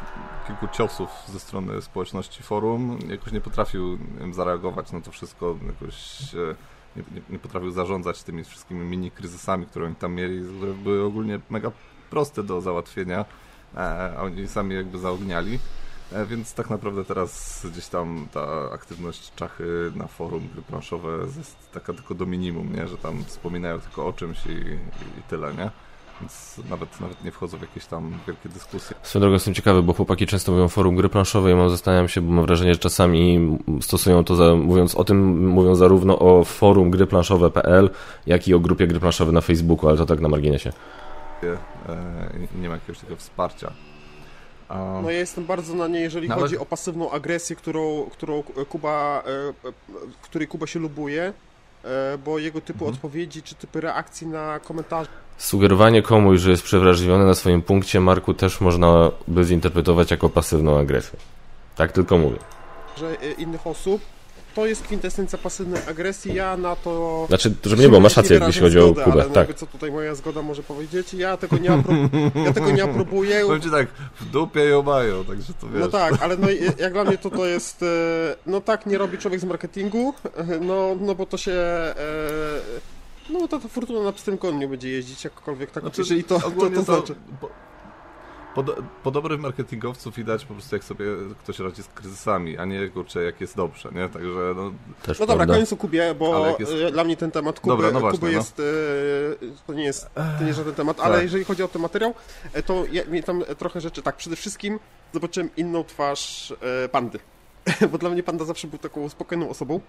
kilku 0.46 0.68
ciosów 0.68 1.10
ze 1.28 1.40
strony 1.40 1.82
społeczności 1.82 2.42
forum. 2.42 2.98
Jakoś 3.08 3.32
nie 3.32 3.40
potrafił 3.40 3.98
zareagować 4.32 4.92
na 4.92 5.00
to 5.00 5.10
wszystko, 5.10 5.56
jakoś 5.66 6.22
e, 6.34 6.54
nie, 6.96 7.02
nie, 7.14 7.22
nie 7.30 7.38
potrafił 7.38 7.70
zarządzać 7.70 8.22
tymi 8.22 8.44
wszystkimi 8.44 8.84
mini 8.84 9.10
kryzysami, 9.10 9.66
które 9.66 9.86
oni 9.86 9.94
tam 9.94 10.14
mieli, 10.14 10.56
które 10.56 10.74
były 10.74 11.04
ogólnie 11.04 11.40
mega 11.50 11.70
proste 12.10 12.42
do 12.42 12.60
załatwienia, 12.60 13.24
e, 13.74 13.78
a 14.18 14.22
oni 14.22 14.48
sami 14.48 14.74
jakby 14.74 14.98
zaogniali. 14.98 15.58
E, 16.12 16.26
więc 16.26 16.54
tak 16.54 16.70
naprawdę 16.70 17.04
teraz 17.04 17.66
gdzieś 17.72 17.86
tam 17.86 18.28
ta 18.32 18.70
aktywność 18.72 19.34
czachy 19.34 19.92
na 19.94 20.06
forum 20.06 20.48
gry 20.52 20.62
planszowe 20.62 21.10
jest 21.36 21.72
taka 21.72 21.92
tylko 21.92 22.14
do 22.14 22.26
minimum, 22.26 22.76
nie? 22.76 22.88
że 22.88 22.96
tam 22.96 23.24
wspominają 23.24 23.80
tylko 23.80 24.06
o 24.06 24.12
czymś 24.12 24.46
i, 24.46 24.50
i, 24.50 25.18
i 25.18 25.22
tyle, 25.28 25.54
nie? 25.54 25.70
Więc 26.20 26.60
nawet, 26.70 27.00
nawet 27.00 27.24
nie 27.24 27.30
wchodzą 27.30 27.58
w 27.58 27.60
jakieś 27.60 27.86
tam 27.86 28.18
wielkie 28.26 28.48
dyskusje. 28.48 28.96
Swoją 29.02 29.20
drogą 29.20 29.34
jestem 29.34 29.54
ciekawy, 29.54 29.82
bo 29.82 29.92
chłopaki 29.92 30.26
często 30.26 30.52
mówią 30.52 30.68
forum 30.68 30.96
gry 30.96 31.08
planszowej, 31.08 31.54
mam 31.54 31.70
zastanawiam 31.70 32.08
się, 32.08 32.20
bo 32.20 32.32
mam 32.32 32.46
wrażenie, 32.46 32.74
że 32.74 32.80
czasami 32.80 33.58
stosują 33.80 34.24
to, 34.24 34.36
za, 34.36 34.54
mówiąc 34.54 34.94
o 34.94 35.04
tym, 35.04 35.48
mówią 35.48 35.74
zarówno 35.74 36.18
o 36.18 36.44
forum 36.44 36.90
gry 36.90 37.06
planszowe.pl, 37.06 37.90
jak 38.26 38.48
i 38.48 38.54
o 38.54 38.60
grupie 38.60 38.86
gry 38.86 39.00
planszowe 39.00 39.32
na 39.32 39.40
Facebooku, 39.40 39.88
ale 39.88 39.98
to 39.98 40.06
tak 40.06 40.20
na 40.20 40.28
marginesie. 40.28 40.72
Nie, 41.42 42.60
nie 42.60 42.68
ma 42.68 42.74
jakiegoś 42.74 42.98
takiego 42.98 43.16
wsparcia. 43.16 43.72
No 45.02 45.10
ja 45.10 45.18
jestem 45.18 45.44
bardzo 45.44 45.74
na 45.74 45.88
nie, 45.88 46.00
jeżeli 46.00 46.28
Nawet... 46.28 46.42
chodzi 46.42 46.58
o 46.58 46.66
pasywną 46.66 47.10
agresję, 47.10 47.56
którą, 47.56 48.04
którą 48.12 48.42
Kuba, 48.42 49.22
e, 49.26 49.68
e, 49.68 49.72
której 50.22 50.48
Kuba 50.48 50.66
się 50.66 50.78
lubuje, 50.78 51.32
bo 52.24 52.38
jego 52.38 52.60
typu 52.60 52.84
mhm. 52.84 52.94
odpowiedzi 52.94 53.42
czy 53.42 53.54
typy 53.54 53.80
reakcji 53.80 54.26
na 54.26 54.60
komentarze 54.60 55.10
Sugerowanie 55.38 56.02
komuś, 56.02 56.40
że 56.40 56.50
jest 56.50 56.62
przewrażliwiony 56.62 57.26
na 57.26 57.34
swoim 57.34 57.62
punkcie, 57.62 58.00
Marku, 58.00 58.34
też 58.34 58.60
można 58.60 59.10
by 59.28 59.44
zinterpretować 59.44 60.10
jako 60.10 60.28
pasywną 60.28 60.78
agresję. 60.78 61.18
Tak 61.76 61.92
tylko 61.92 62.18
mówię. 62.18 62.38
Że 62.96 63.14
innych 63.14 63.66
osób 63.66 64.00
to 64.58 64.66
jest 64.66 64.82
kwintesencja 64.82 65.38
pasywnej 65.38 65.82
agresji, 65.88 66.34
ja 66.34 66.56
na 66.56 66.76
to... 66.76 67.24
Znaczy, 67.28 67.54
żeby 67.64 67.82
nie 67.82 67.88
było, 67.88 68.00
masz 68.00 68.16
rację, 68.16 68.40
jeśli 68.46 68.62
chodzi 68.62 68.78
o 68.78 68.88
Kubę. 68.88 69.12
Ale 69.12 69.24
tak. 69.24 69.54
co 69.54 69.66
tutaj 69.66 69.92
moja 69.92 70.14
zgoda 70.14 70.42
może 70.42 70.62
powiedzieć, 70.62 71.14
ja 71.14 71.36
tego 71.36 71.58
nie, 71.58 71.72
apro... 71.72 71.94
ja 72.46 72.52
tego 72.52 72.70
nie 72.70 72.84
aprobuję. 72.84 73.40
Powiem 73.46 73.60
ci 73.60 73.70
tak, 73.70 73.88
w 74.20 74.24
dupie 74.24 74.60
ją 74.60 74.82
mają, 74.82 75.24
także 75.24 75.52
to 75.60 75.68
wiesz. 75.68 75.80
No 75.80 75.88
tak, 75.88 76.22
ale 76.22 76.36
no, 76.36 76.48
jak 76.78 76.92
dla 76.92 77.04
mnie 77.04 77.18
to 77.18 77.30
to 77.30 77.46
jest, 77.46 77.82
e, 77.82 77.86
no 78.46 78.60
tak 78.60 78.86
nie 78.86 78.98
robi 78.98 79.18
człowiek 79.18 79.40
z 79.40 79.44
marketingu, 79.44 80.14
no, 80.60 80.96
no 81.00 81.14
bo 81.14 81.26
to 81.26 81.36
się... 81.36 81.52
E, 81.52 81.94
no 83.30 83.48
to 83.48 83.58
ta 83.58 83.68
fortuna 83.68 84.02
na 84.02 84.12
pstrym 84.12 84.38
koniu 84.38 84.58
nie 84.58 84.68
będzie 84.68 84.90
jeździć, 84.90 85.24
jakkolwiek 85.24 85.70
tak, 85.70 85.82
znaczy, 85.82 86.00
jeżeli 86.00 86.24
to, 86.24 86.40
to, 86.40 86.50
to, 86.50 86.70
to 86.70 86.82
znaczy. 86.82 87.14
Po, 87.40 87.48
po, 88.62 88.74
po 89.02 89.10
dobrym 89.10 89.40
marketingowcu 89.40 90.10
widać 90.10 90.44
po 90.44 90.54
prostu 90.54 90.76
jak 90.76 90.84
sobie 90.84 91.06
ktoś 91.42 91.58
radzi 91.58 91.82
z 91.82 91.86
kryzysami, 91.86 92.58
a 92.58 92.64
nie 92.64 92.88
kurczę 92.88 93.24
jak 93.24 93.40
jest 93.40 93.56
dobrze, 93.56 93.88
nie? 93.94 94.08
Także 94.08 94.54
no... 94.56 94.72
Też 95.02 95.18
no 95.20 95.26
dobra, 95.26 95.46
koniec 95.46 95.72
o 95.72 95.76
Kubie, 95.76 96.14
bo 96.14 96.56
jest... 96.58 96.72
E, 96.72 96.90
dla 96.90 97.04
mnie 97.04 97.16
ten 97.16 97.30
temat 97.30 97.60
Kuby, 97.60 97.76
dobra, 97.76 97.90
no 97.90 98.00
właśnie, 98.00 98.18
Kuby 98.18 98.32
no. 98.32 98.38
jest, 98.38 98.62
no. 99.42 99.48
to 99.66 99.74
nie 99.74 99.84
jest, 99.84 100.14
to 100.14 100.40
nie 100.40 100.46
jest 100.46 100.58
żaden 100.58 100.74
temat, 100.74 101.00
ale 101.00 101.14
tak. 101.14 101.22
jeżeli 101.22 101.44
chodzi 101.44 101.62
o 101.62 101.68
ten 101.68 101.82
materiał, 101.82 102.14
e, 102.52 102.62
to 102.62 102.84
ja, 102.92 103.04
mi 103.04 103.22
tam 103.22 103.44
trochę 103.58 103.80
rzeczy, 103.80 104.02
tak, 104.02 104.16
przede 104.16 104.36
wszystkim 104.36 104.78
zobaczyłem 105.12 105.50
inną 105.56 105.84
twarz 105.84 106.54
pandy, 106.92 107.18
bo 107.92 107.98
dla 107.98 108.10
mnie 108.10 108.22
panda 108.22 108.44
zawsze 108.44 108.66
był 108.66 108.78
taką 108.78 109.08
spokojną 109.08 109.48
osobą, 109.48 109.80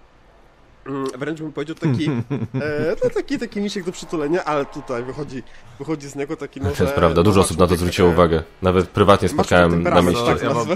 wręcz 1.18 1.40
bym 1.40 1.52
powiedział 1.52 1.76
taki, 1.76 2.10
e, 2.10 2.96
no 3.04 3.10
taki, 3.14 3.38
taki 3.38 3.60
misiek 3.60 3.84
do 3.84 3.92
przytulenia, 3.92 4.44
ale 4.44 4.66
tutaj 4.66 5.04
wychodzi, 5.04 5.42
wychodzi 5.78 6.08
z 6.08 6.16
niego 6.16 6.36
taki, 6.36 6.60
no, 6.60 6.70
To 6.70 6.84
jest 6.84 6.96
prawda, 6.96 7.22
dużo 7.22 7.40
osób 7.40 7.58
na 7.58 7.66
to 7.66 7.76
zwróciło 7.76 8.08
e, 8.08 8.12
uwagę. 8.12 8.42
Nawet 8.62 8.88
prywatnie 8.88 9.28
spotkałem 9.28 9.82
na 9.82 10.02
mieście. 10.02 10.26
Tak 10.26 10.42
ja, 10.42 10.54
mam, 10.54 10.68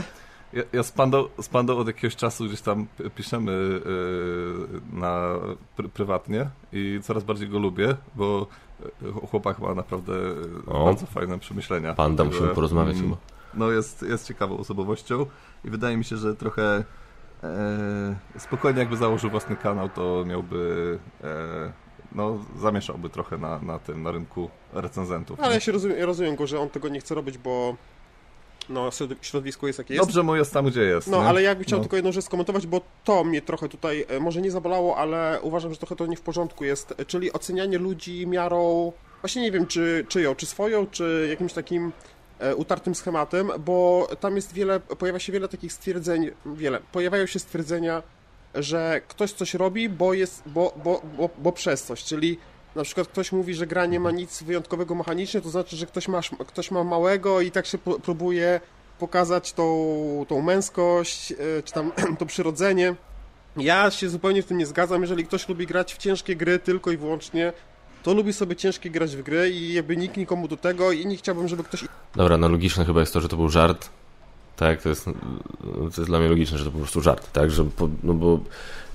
ja, 0.53 0.63
ja 0.73 0.83
z, 0.83 0.93
pandą, 0.93 1.25
z 1.41 1.49
pandą 1.49 1.77
od 1.77 1.87
jakiegoś 1.87 2.17
czasu 2.17 2.45
gdzieś 2.45 2.61
tam 2.61 2.87
piszemy 3.15 3.53
yy, 3.53 4.81
na 4.93 5.35
pr 5.77 5.89
prywatnie 5.91 6.51
i 6.73 7.01
coraz 7.03 7.25
bardziej 7.25 7.49
go 7.49 7.59
lubię, 7.59 7.97
bo 8.15 8.47
e, 9.03 9.29
chłopak 9.31 9.59
ma 9.59 9.75
naprawdę 9.75 10.13
o, 10.67 10.85
bardzo 10.85 11.07
fajne 11.07 11.39
przemyślenia. 11.39 11.95
Panda, 11.95 12.25
musimy 12.25 12.49
porozmawiać 12.49 12.97
mm, 12.97 13.09
chyba. 13.09 13.21
No 13.55 13.71
jest, 13.71 14.03
jest 14.03 14.29
ciekawą 14.29 14.59
osobowością 14.59 15.27
i 15.65 15.71
wydaje 15.71 15.97
mi 15.97 16.05
się, 16.05 16.17
że 16.17 16.35
trochę 16.35 16.63
E, 16.73 16.85
spokojnie 18.38 18.80
jakby 18.80 18.97
założył 18.97 19.30
własny 19.30 19.57
kanał, 19.57 19.88
to 19.88 20.24
miałby 20.26 20.99
e, 21.24 21.72
no, 22.12 22.45
zamieszałby 22.59 23.11
trochę 23.11 23.38
na, 23.38 23.59
na 23.59 23.78
tym, 23.78 24.03
na 24.03 24.11
rynku 24.11 24.51
recenzentów. 24.72 25.40
Ale 25.40 25.55
ja 25.55 25.61
się 25.61 25.72
rozumiem, 25.72 25.99
ja 25.99 26.07
rozumiem 26.07 26.36
go, 26.36 26.47
że 26.47 26.61
on 26.61 26.70
tego 26.70 26.88
nie 26.88 27.01
chce 27.01 27.14
robić, 27.14 27.38
bo 27.38 27.76
no, 28.68 28.90
środowisko 29.20 29.66
jest 29.66 29.78
jakie 29.78 29.95
jest. 29.95 30.07
Dobrze 30.07 30.22
mu 30.22 30.36
jest 30.36 30.53
tam, 30.53 30.66
gdzie 30.66 30.82
jest. 30.82 31.09
No, 31.09 31.22
nie? 31.22 31.28
ale 31.28 31.42
jakby 31.42 31.64
chciał 31.64 31.78
no. 31.78 31.82
tylko 31.82 31.97
jedną 31.97 32.12
rzecz 32.12 32.24
skomentować, 32.24 32.66
bo 32.66 32.80
to 33.05 33.24
mnie 33.24 33.42
trochę 33.42 33.68
tutaj, 33.68 34.07
e, 34.09 34.20
może 34.20 34.40
nie 34.40 34.51
zabolało, 34.51 34.97
ale 34.97 35.38
uważam, 35.42 35.72
że 35.72 35.78
trochę 35.78 35.97
to 35.97 36.07
nie 36.07 36.16
w 36.16 36.20
porządku 36.20 36.64
jest, 36.64 36.95
czyli 37.07 37.32
ocenianie 37.32 37.78
ludzi 37.78 38.26
miarą, 38.26 38.92
właśnie 39.20 39.42
nie 39.42 39.53
wiem, 39.53 39.66
czy 39.66 40.07
czyją, 40.09 40.34
czy 40.34 40.47
swoją, 40.47 40.86
czy 40.86 41.26
jakimś 41.30 41.53
takim 41.53 41.92
E, 41.92 42.14
utartym 42.57 42.95
schematem, 42.95 43.51
bo 43.59 44.09
tam 44.20 44.36
jest 44.36 44.53
wiele, 44.53 44.80
pojawia 44.80 45.18
się 45.18 45.32
wiele 45.32 45.49
takich 45.49 45.72
stwierdzeń, 45.72 46.30
wiele, 46.47 46.80
pojawiają 46.92 47.26
się 47.26 47.38
stwierdzenia, 47.38 48.03
że 48.55 49.01
ktoś 49.09 49.32
coś 49.32 49.55
robi, 49.55 49.88
bo 49.88 50.14
jest, 50.14 50.42
bo, 50.47 50.74
bo, 50.84 51.03
bo, 51.16 51.30
bo 51.38 51.53
przez 51.53 51.82
coś, 51.82 52.05
czyli 52.05 52.38
na 52.74 52.82
przykład 52.82 53.09
ktoś 53.09 53.32
mówi, 53.32 53.55
że 53.55 53.66
gra 53.66 53.86
nie 53.86 54.01
ma 54.01 54.11
nic 54.11 54.42
wyjątkowego 54.42 54.95
mechanicznie, 54.95 55.40
to 55.40 55.51
znaczy, 55.51 55.76
że 55.76 55.86
ktoś 55.86 56.09
ma, 56.09 56.20
ktoś 56.47 56.70
ma 56.70 56.84
małego 56.84 57.40
i 57.40 57.51
tak 57.51 57.66
się 57.66 57.78
próbuje 57.78 58.61
pokazać 58.99 59.53
tą, 59.53 60.26
tą 60.28 60.42
męskość, 60.42 61.32
e, 61.32 61.36
czy 61.64 61.72
tam 61.72 61.92
to 62.18 62.26
przyrodzenie. 62.26 62.95
Ja 63.57 63.90
się 63.90 64.09
zupełnie 64.09 64.42
w 64.42 64.47
tym 64.47 64.59
nie 64.59 64.66
zgadzam, 64.66 65.03
jeżeli 65.03 65.26
ktoś 65.26 65.49
lubi 65.49 65.66
grać 65.66 65.95
w 65.95 65.99
ciężkie 65.99 66.36
gry 66.36 66.59
tylko 66.59 66.90
i 66.90 66.97
wyłącznie 66.97 67.53
to 68.05 68.15
lubi 68.15 68.33
sobie 68.33 68.57
ciężkie 68.57 68.91
grać 68.91 69.17
w 69.17 69.23
gry 69.23 69.51
i 69.51 69.75
jakby 69.75 69.97
nikt 69.97 70.17
nikomu 70.17 70.49
do 70.49 70.57
tego 70.57 70.93
i 70.93 71.07
nie 71.07 71.17
chciałbym, 71.17 71.49
żeby 71.49 71.65
ktoś... 71.65 71.85
Dobra, 72.17 72.37
no 72.37 72.49
logiczne 72.49 72.85
chyba 72.85 73.01
jest 73.01 73.13
to, 73.13 73.21
że 73.21 73.29
to 73.29 73.37
był 73.37 73.49
żart. 73.49 73.89
Tak, 74.57 74.83
to 74.83 74.89
jest, 74.89 75.05
to 75.05 75.85
jest 75.85 76.05
dla 76.05 76.19
mnie 76.19 76.29
logiczne, 76.29 76.59
że 76.59 76.65
to 76.65 76.71
po 76.71 76.79
prostu 76.79 77.01
żart, 77.01 77.33
tak, 77.33 77.51
że 77.51 77.65
po, 77.65 77.89
no 78.03 78.15
bo 78.15 78.41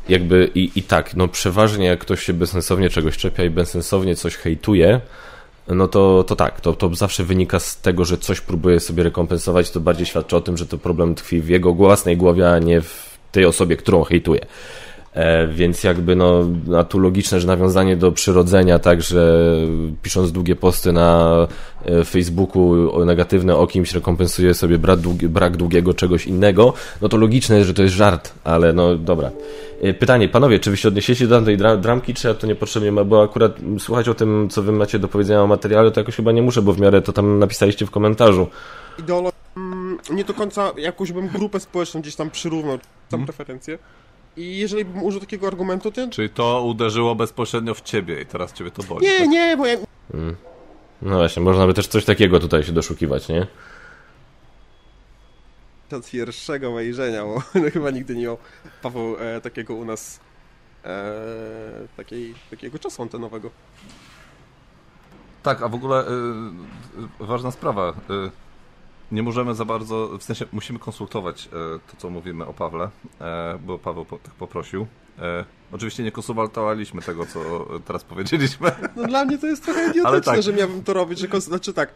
jakby 0.10 0.51
i, 0.55 0.72
i 0.76 0.84
tak, 0.84 1.16
no 1.16 1.28
przeważnie 1.28 1.86
jak 1.86 1.99
ktoś 1.99 2.24
się 2.24 2.34
bezsensownie 2.34 2.89
czegoś 2.89 3.18
czepia 3.18 3.43
i 3.43 3.49
bezsensownie 3.49 4.16
coś 4.16 4.36
hejtuje, 4.36 5.01
no 5.68 5.88
to, 5.88 6.24
to 6.24 6.36
tak, 6.36 6.62
to, 6.62 6.74
to 6.74 6.95
zawsze 6.95 7.24
wynika 7.24 7.60
z 7.60 7.82
tego, 7.82 8.05
że 8.05 8.18
coś 8.18 8.41
próbuje 8.41 8.80
sobie 8.80 9.03
rekompensować, 9.03 9.72
to 9.72 9.80
bardziej 9.80 10.05
świadczy 10.05 10.36
o 10.36 10.41
tym, 10.41 10.57
że 10.57 10.66
to 10.66 10.78
problem 10.78 11.16
tkwi 11.16 11.41
w 11.41 11.49
jego 11.49 11.74
własnej 11.74 12.18
głowie, 12.18 12.51
a 12.51 12.60
nie 12.60 12.82
w 12.82 13.18
tej 13.32 13.45
osobie, 13.45 13.78
którą 13.78 14.03
hejtuje. 14.03 14.45
E, 15.14 15.47
więc 15.47 15.84
jakby 15.84 16.16
no, 16.16 16.43
a 16.78 16.84
tu 16.84 16.99
logiczne, 16.99 17.39
że 17.39 17.47
nawiązanie 17.47 17.97
do 17.97 18.12
przyrodzenia, 18.12 18.80
tak, 18.80 19.01
że 19.01 19.45
pisząc 20.01 20.32
długie 20.32 20.55
posty 20.55 20.91
na 20.91 21.47
e, 21.86 22.05
Facebooku 22.05 23.05
negatywne 23.05 23.55
o 23.55 23.68
kimś 23.68 23.93
rekompensuje 23.93 24.53
sobie 24.53 24.78
brak, 24.78 24.99
długi, 24.99 25.30
brak 25.30 25.57
długiego 25.57 25.93
czegoś 25.93 26.28
innego, 26.28 26.74
no 27.01 27.10
to 27.10 27.18
logiczne 27.18 27.55
jest, 27.55 27.68
że 27.68 27.74
to 27.74 27.84
jest 27.84 27.95
żart, 27.95 28.34
ale 28.43 28.74
no 28.74 28.95
dobra. 28.95 29.32
E, 29.82 29.93
pytanie, 29.93 30.30
panowie, 30.30 30.60
czy 30.60 30.72
wy 30.72 30.78
się 30.78 30.88
odniesiecie 30.88 31.28
do 31.28 31.41
tej 31.41 31.57
dramki, 31.57 32.14
czy 32.14 32.28
ja 32.28 32.34
to 32.34 32.47
niepotrzebnie 32.47 32.91
bo 32.91 33.24
akurat 33.24 33.51
słuchać 33.80 34.10
o 34.10 34.14
tym, 34.14 34.47
co 34.49 34.64
wy 34.64 34.72
macie 34.72 34.99
do 34.99 35.07
powiedzenia 35.07 35.43
o 35.43 35.47
materiale, 35.47 35.91
to 35.91 35.99
jakoś 35.99 36.16
chyba 36.16 36.32
nie 36.32 36.41
muszę, 36.41 36.62
bo 36.62 36.74
w 36.74 36.80
miarę 36.80 37.01
to 37.01 37.14
tam 37.14 37.39
napisaliście 37.39 37.86
w 37.86 37.91
komentarzu. 37.91 38.47
Ideolo... 38.99 39.32
Mm, 39.57 39.97
nie 40.12 40.24
do 40.24 40.34
końca 40.34 40.72
jakąś 40.78 41.12
bym 41.12 41.28
grupę 41.28 41.60
społeczną 41.60 42.01
gdzieś 42.01 42.16
tam 42.16 42.32
przyrównał, 42.32 42.78
tam 42.78 43.20
hmm. 43.20 43.26
preferencje. 43.26 43.78
I 44.39 44.57
jeżeli 44.57 44.85
bym 44.85 45.03
użył 45.03 45.19
takiego 45.19 45.47
argumentu, 45.47 45.91
to... 45.91 46.07
Czyli 46.07 46.29
to 46.29 46.63
uderzyło 46.63 47.15
bezpośrednio 47.15 47.73
w 47.73 47.81
ciebie 47.81 48.21
i 48.21 48.25
teraz 48.25 48.53
ciebie 48.53 48.71
to 48.71 48.83
boli. 48.83 49.05
Nie, 49.05 49.19
tak? 49.19 49.29
nie, 49.29 49.57
bo 49.57 49.65
ja... 49.65 49.77
Hmm. 50.11 50.35
No 51.01 51.17
właśnie, 51.17 51.41
można 51.41 51.67
by 51.67 51.73
też 51.73 51.87
coś 51.87 52.05
takiego 52.05 52.39
tutaj 52.39 52.63
się 52.63 52.71
doszukiwać, 52.71 53.29
nie? 53.29 53.47
Od 55.91 56.09
pierwszego 56.11 56.71
wejrzenia, 56.71 57.23
bo 57.23 57.39
chyba 57.73 57.91
nigdy 57.91 58.15
nie 58.15 58.23
miał 58.23 58.37
Paweł 58.81 59.15
e, 59.19 59.41
takiego 59.41 59.75
u 59.75 59.85
nas 59.85 60.19
e, 60.85 61.13
takiej, 61.97 62.35
takiego 62.49 62.79
czasu 62.79 63.01
antenowego. 63.01 63.49
Tak, 65.43 65.61
a 65.61 65.67
w 65.67 65.75
ogóle 65.75 65.99
e, 65.99 66.11
ważna 67.19 67.51
sprawa. 67.51 67.89
E, 67.89 68.48
nie 69.12 69.24
możemy 69.24 69.55
za 69.55 69.66
bardzo, 69.66 70.18
w 70.20 70.24
sensie 70.24 70.45
musimy 70.51 70.80
konsultować 70.80 71.45
e, 71.45 71.49
to, 71.91 71.97
co 71.97 72.10
mówimy 72.10 72.45
o 72.45 72.53
Pawle, 72.53 72.89
e, 73.22 73.60
bo 73.66 73.80
Paweł 73.80 74.05
po, 74.05 74.18
tak 74.18 74.34
poprosił. 74.34 74.88
E, 75.20 75.45
oczywiście 75.72 76.03
nie 76.03 76.12
konsultowaliśmy 76.12 77.01
tego, 77.01 77.26
co 77.26 77.66
teraz 77.86 78.03
powiedzieliśmy. 78.03 78.72
No 78.95 79.07
dla 79.07 79.26
mnie 79.26 79.38
to 79.38 79.47
jest 79.47 79.66
trochę 79.66 79.89
idiotyczne, 79.89 80.34
tak. 80.34 80.43
że 80.43 80.53
miałbym 80.53 80.84
to 80.84 80.93
robić, 80.93 81.20
że 81.20 81.28
kons- 81.28 81.41
znaczy 81.41 81.74
tak, 81.74 81.89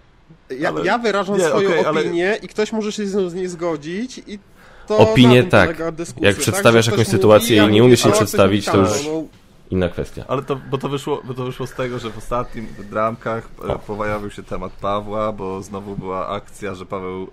ja, 0.59 0.69
ale... 0.69 0.85
ja 0.85 0.97
wyrażam 0.97 1.37
nie, 1.37 1.43
swoją 1.43 1.79
okay, 1.79 1.89
opinię 1.89 2.27
ale... 2.27 2.37
i 2.37 2.47
ktoś 2.47 2.71
może 2.71 2.91
się 2.91 3.07
z 3.07 3.15
nią 3.15 3.41
nie 3.41 3.49
zgodzić 3.49 4.21
i 4.27 4.39
to 4.87 4.97
Opinię 4.97 5.43
tak. 5.43 5.79
Jak 5.79 5.95
tak, 6.21 6.35
przedstawiasz 6.37 6.87
jakąś 6.87 7.07
sytuację 7.07 7.61
mówi, 7.61 7.71
i 7.71 7.75
nie 7.75 7.83
umiesz 7.83 8.05
jej 8.05 8.13
przedstawić, 8.13 8.65
to 8.65 8.77
już... 8.77 9.05
No, 9.05 9.23
inna 9.71 9.89
kwestia. 9.89 10.25
Ale 10.27 10.41
to, 10.41 10.55
bo 10.55 10.77
to 10.77 10.89
wyszło, 10.89 11.21
bo 11.23 11.33
to 11.33 11.45
wyszło 11.45 11.67
z 11.67 11.73
tego, 11.73 11.99
że 11.99 12.09
w 12.09 12.17
ostatnim 12.17 12.67
dramkach 12.89 13.49
e, 13.69 13.79
pojawił 13.79 14.29
się 14.31 14.43
temat 14.43 14.71
Pawła, 14.73 15.31
bo 15.31 15.61
znowu 15.61 15.95
była 15.95 16.27
akcja, 16.27 16.75
że 16.75 16.85
Paweł 16.85 17.27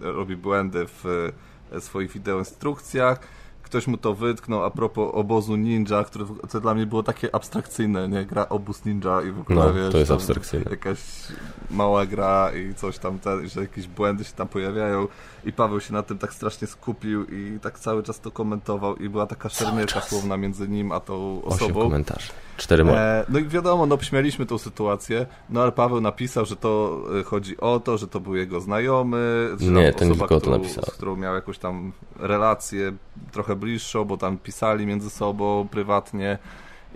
e, 0.00 0.12
robi 0.12 0.36
błędy 0.36 0.86
w 0.86 1.32
e, 1.72 1.80
swoich 1.80 2.12
wideoinstrukcjach 2.12 3.20
ktoś 3.74 3.86
mu 3.86 3.96
to 3.96 4.14
wytknął 4.14 4.64
a 4.64 4.70
propos 4.70 5.10
obozu 5.12 5.56
ninja, 5.56 6.04
które 6.04 6.24
co 6.48 6.60
dla 6.60 6.74
mnie 6.74 6.86
było 6.86 7.02
takie 7.02 7.34
abstrakcyjne, 7.34 8.08
nie? 8.08 8.24
Gra 8.24 8.48
obóz 8.48 8.84
ninja 8.84 9.22
i 9.22 9.30
w 9.30 9.40
ogóle, 9.40 9.64
no, 9.64 9.74
wiesz, 9.74 9.92
to 9.92 9.98
jest 9.98 10.10
abstrakcyjne. 10.10 10.70
jakaś 10.70 10.98
mała 11.70 12.06
gra 12.06 12.50
i 12.54 12.74
coś 12.74 12.98
tam, 12.98 13.18
te, 13.18 13.48
że 13.48 13.60
jakieś 13.60 13.86
błędy 13.86 14.24
się 14.24 14.32
tam 14.32 14.48
pojawiają 14.48 15.06
i 15.44 15.52
Paweł 15.52 15.80
się 15.80 15.92
na 15.92 16.02
tym 16.02 16.18
tak 16.18 16.34
strasznie 16.34 16.68
skupił 16.68 17.24
i 17.24 17.58
tak 17.62 17.78
cały 17.78 18.02
czas 18.02 18.20
to 18.20 18.30
komentował 18.30 18.96
i 18.96 19.08
była 19.08 19.26
taka 19.26 19.48
szermierka 19.48 20.00
słowna 20.00 20.36
między 20.36 20.68
nim 20.68 20.92
a 20.92 21.00
tą 21.00 21.42
osobą. 21.44 21.64
Osiem 21.64 21.74
komentarzy. 21.74 22.28
Cztery 22.56 22.84
moje. 22.84 22.98
E, 22.98 23.24
no 23.28 23.38
i 23.38 23.44
wiadomo, 23.44 23.86
no 23.86 23.98
śmialiśmy 24.02 24.46
tą 24.46 24.58
sytuację, 24.58 25.26
no 25.50 25.62
ale 25.62 25.72
Paweł 25.72 26.00
napisał, 26.00 26.44
że 26.44 26.56
to 26.56 27.02
e, 27.20 27.22
chodzi 27.22 27.56
o 27.60 27.80
to, 27.80 27.98
że 27.98 28.08
to 28.08 28.20
był 28.20 28.36
jego 28.36 28.60
znajomy, 28.60 29.50
że 29.60 29.70
Nie, 29.70 29.92
ten 29.92 30.10
osoba, 30.10 30.26
którą, 30.26 30.40
to 30.40 30.50
napisał. 30.50 30.84
z 30.84 30.90
którą 30.90 31.16
miał 31.16 31.34
jakąś 31.34 31.58
tam 31.58 31.92
relację 32.16 32.92
trochę 33.32 33.56
bliższą, 33.64 34.04
bo 34.04 34.16
tam 34.16 34.38
pisali 34.38 34.86
między 34.86 35.10
sobą 35.10 35.68
prywatnie 35.70 36.38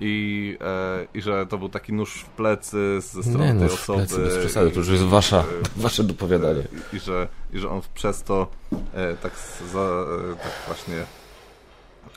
i, 0.00 0.56
e, 0.60 1.06
i 1.14 1.22
że 1.22 1.46
to 1.46 1.58
był 1.58 1.68
taki 1.68 1.92
nóż 1.92 2.14
w 2.14 2.28
plecy 2.28 3.00
ze 3.00 3.22
strony 3.22 3.54
nie, 3.54 3.60
tej 3.60 3.68
osoby. 3.68 3.98
Plecy, 3.98 4.18
bez 4.18 4.38
przesady, 4.38 4.70
to 4.70 4.78
już 4.78 4.88
jest 4.88 5.04
wasza, 5.04 5.44
wasze 5.76 6.04
dopowiadanie. 6.04 6.62
I, 6.92 6.96
i, 6.96 7.00
że, 7.00 7.28
I 7.52 7.58
że 7.58 7.70
on 7.70 7.80
przez 7.94 8.22
to 8.22 8.46
e, 8.94 9.14
tak, 9.14 9.32
za, 9.72 9.80
e, 9.80 10.36
tak 10.36 10.52
właśnie 10.66 11.04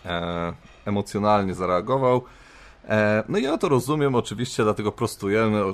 e, 0.06 0.54
emocjonalnie 0.86 1.54
zareagował. 1.54 2.22
E, 2.90 3.24
no 3.30 3.38
ja 3.38 3.58
to 3.58 3.70
rozumiem, 3.70 4.16
oczywiście, 4.16 4.64
dlatego 4.64 4.92
prostujemy 4.92 5.60
e, 5.60 5.74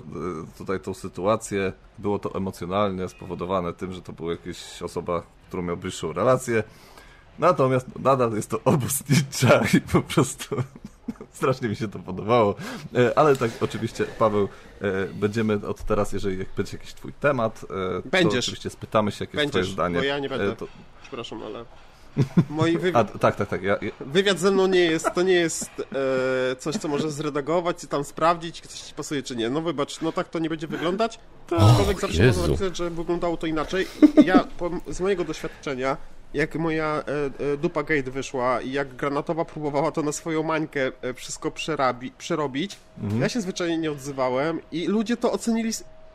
tutaj 0.58 0.80
tą 0.80 0.94
sytuację. 0.94 1.74
Było 1.98 2.20
to 2.20 2.36
emocjonalnie 2.36 3.10
spowodowane 3.10 3.74
tym, 3.74 3.94
że 3.94 4.02
to 4.02 4.14
była 4.14 4.32
jakaś 4.32 4.82
osoba, 4.82 5.24
którą 5.48 5.64
miał 5.64 5.78
bliższą 5.78 6.14
relację. 6.14 6.64
Natomiast 7.40 7.88
nadal 8.00 8.34
jest 8.34 8.50
to 8.50 8.60
obóz 8.66 9.04
ninja 9.10 9.62
i 9.78 9.82
po 9.82 10.02
prostu 10.02 10.56
strasznie 11.38 11.70
mi 11.70 11.76
się 11.76 11.88
to 11.88 12.00
podobało. 12.00 12.56
E, 12.96 13.18
ale 13.18 13.36
tak, 13.36 13.52
oczywiście, 13.62 14.04
Paweł, 14.04 14.50
będziemy 15.14 15.68
od 15.68 15.84
teraz, 15.84 16.14
jeżeli 16.14 16.46
będzie 16.58 16.78
jakiś 16.78 16.94
twój 16.94 17.14
temat, 17.14 17.66
Będziesz. 18.06 18.34
to 18.34 18.40
oczywiście 18.40 18.70
spytamy 18.70 19.12
się, 19.12 19.24
jakie 19.24 19.38
Będziesz, 19.38 19.56
jest 19.56 19.74
twoje 19.74 19.90
zdanie. 19.90 20.00
bo 20.00 20.04
ja 20.04 20.20
nie 20.20 20.30
będę. 20.30 20.56
To... 20.56 20.68
Przepraszam, 21.02 21.44
ale... 21.44 21.66
Moi 22.50 22.78
wywiad... 22.78 23.12
A, 23.16 23.20
tak, 23.20 23.36
tak, 23.36 23.50
tak. 23.50 23.64
Ja, 23.64 23.78
ja... 23.82 23.92
Wywiad 24.00 24.40
ze 24.40 24.52
mną 24.52 24.68
nie 24.68 24.80
jest, 24.80 25.14
to 25.16 25.22
nie 25.22 25.34
jest 25.34 25.70
e, 26.52 26.56
coś, 26.56 26.76
co 26.76 26.88
możesz 26.88 27.12
zredagować 27.12 27.84
i 27.84 27.88
tam 27.88 28.04
sprawdzić, 28.04 28.62
coś 28.62 28.80
ci 28.80 28.94
pasuje 28.94 29.24
czy 29.24 29.36
nie. 29.36 29.50
No 29.50 29.62
wybacz, 29.62 30.02
no 30.02 30.12
tak 30.12 30.30
to 30.30 30.40
nie 30.40 30.50
będzie 30.50 30.68
wyglądać. 30.68 31.20
Aczkolwiek 31.58 32.00
zawsze 32.02 32.28
można 32.28 32.48
napisać, 32.48 32.78
że 32.78 32.90
wyglądało 32.90 33.38
to 33.38 33.48
inaczej. 33.48 33.88
Ja 34.26 34.48
z 34.88 35.02
mojego 35.02 35.24
doświadczenia 35.24 35.98
jak 36.38 36.56
moja 36.56 37.04
e, 37.08 37.54
e, 37.54 37.58
dupa 37.58 37.84
gate 37.84 38.12
wyszła 38.12 38.62
i 38.62 38.72
jak 38.72 38.96
Granatowa 38.96 39.46
próbowała 39.46 39.92
to 39.92 40.02
na 40.02 40.12
swoją 40.12 40.44
mańkę 40.44 40.92
e, 41.02 41.14
wszystko 41.14 41.52
przerabi, 41.52 42.12
przerobić, 42.18 42.78
mhm. 43.04 43.22
ja 43.22 43.30
się 43.30 43.42
zwyczajnie 43.42 43.78
nie 43.78 43.92
odzywałem 43.92 44.62
i 44.72 44.88
ludzie 44.88 45.18
to 45.18 45.32
ocenili 45.32 45.72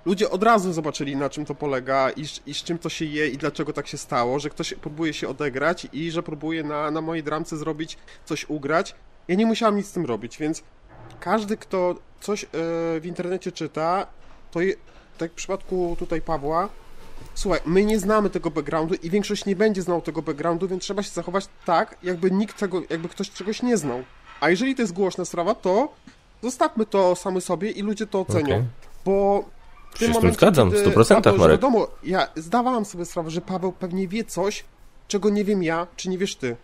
ludzie 0.07 0.31
od 0.31 0.43
razu 0.43 0.73
zobaczyli, 0.73 1.17
na 1.17 1.31
czym 1.31 1.45
to 1.45 1.55
polega 1.55 2.11
i, 2.11 2.25
i, 2.47 2.55
z 2.55 2.63
czym 2.63 2.79
to 2.79 2.89
się 2.89 3.05
je 3.05 3.29
i 3.29 3.39
dlaczego 3.39 3.73
tak 3.73 3.87
się 3.87 3.99
stało, 3.99 4.39
że 4.39 4.51
ktoś 4.51 4.75
próbuje 4.75 5.13
się 5.13 5.29
odegrać 5.29 5.87
i 5.93 6.11
że 6.11 6.23
próbuje 6.23 6.63
na, 6.65 6.91
na 6.91 7.01
mojej 7.01 7.23
dramce 7.23 7.57
zrobić 7.57 7.99
coś 8.25 8.49
ugrać. 8.49 8.95
Ja 9.29 9.35
nie 9.35 9.47
musiałem 9.47 9.77
nic 9.77 9.87
z 9.87 9.93
tym 9.93 10.07
robić, 10.07 10.39
więc 10.39 10.63
każdy, 11.21 11.57
kto 11.57 11.95
coś 12.21 12.47
w 13.01 13.03
internecie 13.05 13.53
czyta, 13.53 14.07
to 14.51 14.61
je, 14.61 14.75
tak 15.19 15.31
w 15.31 15.35
przypadku 15.35 15.97
tutaj 15.99 16.21
Pawła, 16.21 16.69
Słuchaj, 17.35 17.61
my 17.67 17.85
nie 17.85 17.99
znamy 17.99 18.31
tego 18.31 18.51
backgroundu 18.51 18.95
i 18.95 19.11
większość 19.11 19.47
nie 19.47 19.57
będzie 19.57 19.83
znał 19.83 20.03
tego 20.03 20.23
backgroundu, 20.23 20.69
więc 20.69 20.83
trzeba 20.83 21.03
się 21.03 21.11
zachować 21.11 21.49
tak, 21.65 21.97
jakby 22.03 22.31
nikt 22.31 22.59
tego, 22.59 22.83
jakby 22.91 23.09
ktoś 23.09 23.31
czegoś 23.31 23.63
nie 23.63 23.77
znał. 23.77 24.03
A 24.41 24.51
jeżeli 24.51 24.75
to 24.75 24.83
jest 24.83 24.93
głośna 24.93 25.25
sprawa, 25.25 25.55
to 25.55 25.93
zostawmy 26.43 26.87
to 26.87 27.17
sami 27.17 27.41
sobie 27.41 27.71
i 27.71 27.83
ludzie 27.83 28.07
to 28.07 28.21
ocenią. 28.21 28.57
Okay. 28.57 28.65
Bo 29.05 29.45
w 29.95 29.99
tym 29.99 30.13
momencie, 30.13 30.39
zgadzam, 30.39 30.71
w 30.71 30.75
100% 30.75 31.23
Paweł, 31.23 31.39
Marek. 31.39 31.57
Wiadomo, 31.57 31.89
ja 32.05 32.29
zdawałam 32.37 32.85
sobie 32.85 33.05
sprawę, 33.05 33.31
że 33.31 33.41
Paweł 33.41 33.73
pewnie 33.73 34.09
wie 34.09 34.25
coś, 34.25 34.65
czego 35.09 35.31
nie 35.31 35.45
wiem 35.45 35.63
ja, 35.63 35.87
czy 35.97 36.09
nie 36.09 36.19
wiesz 36.19 36.37
ty. 36.37 36.57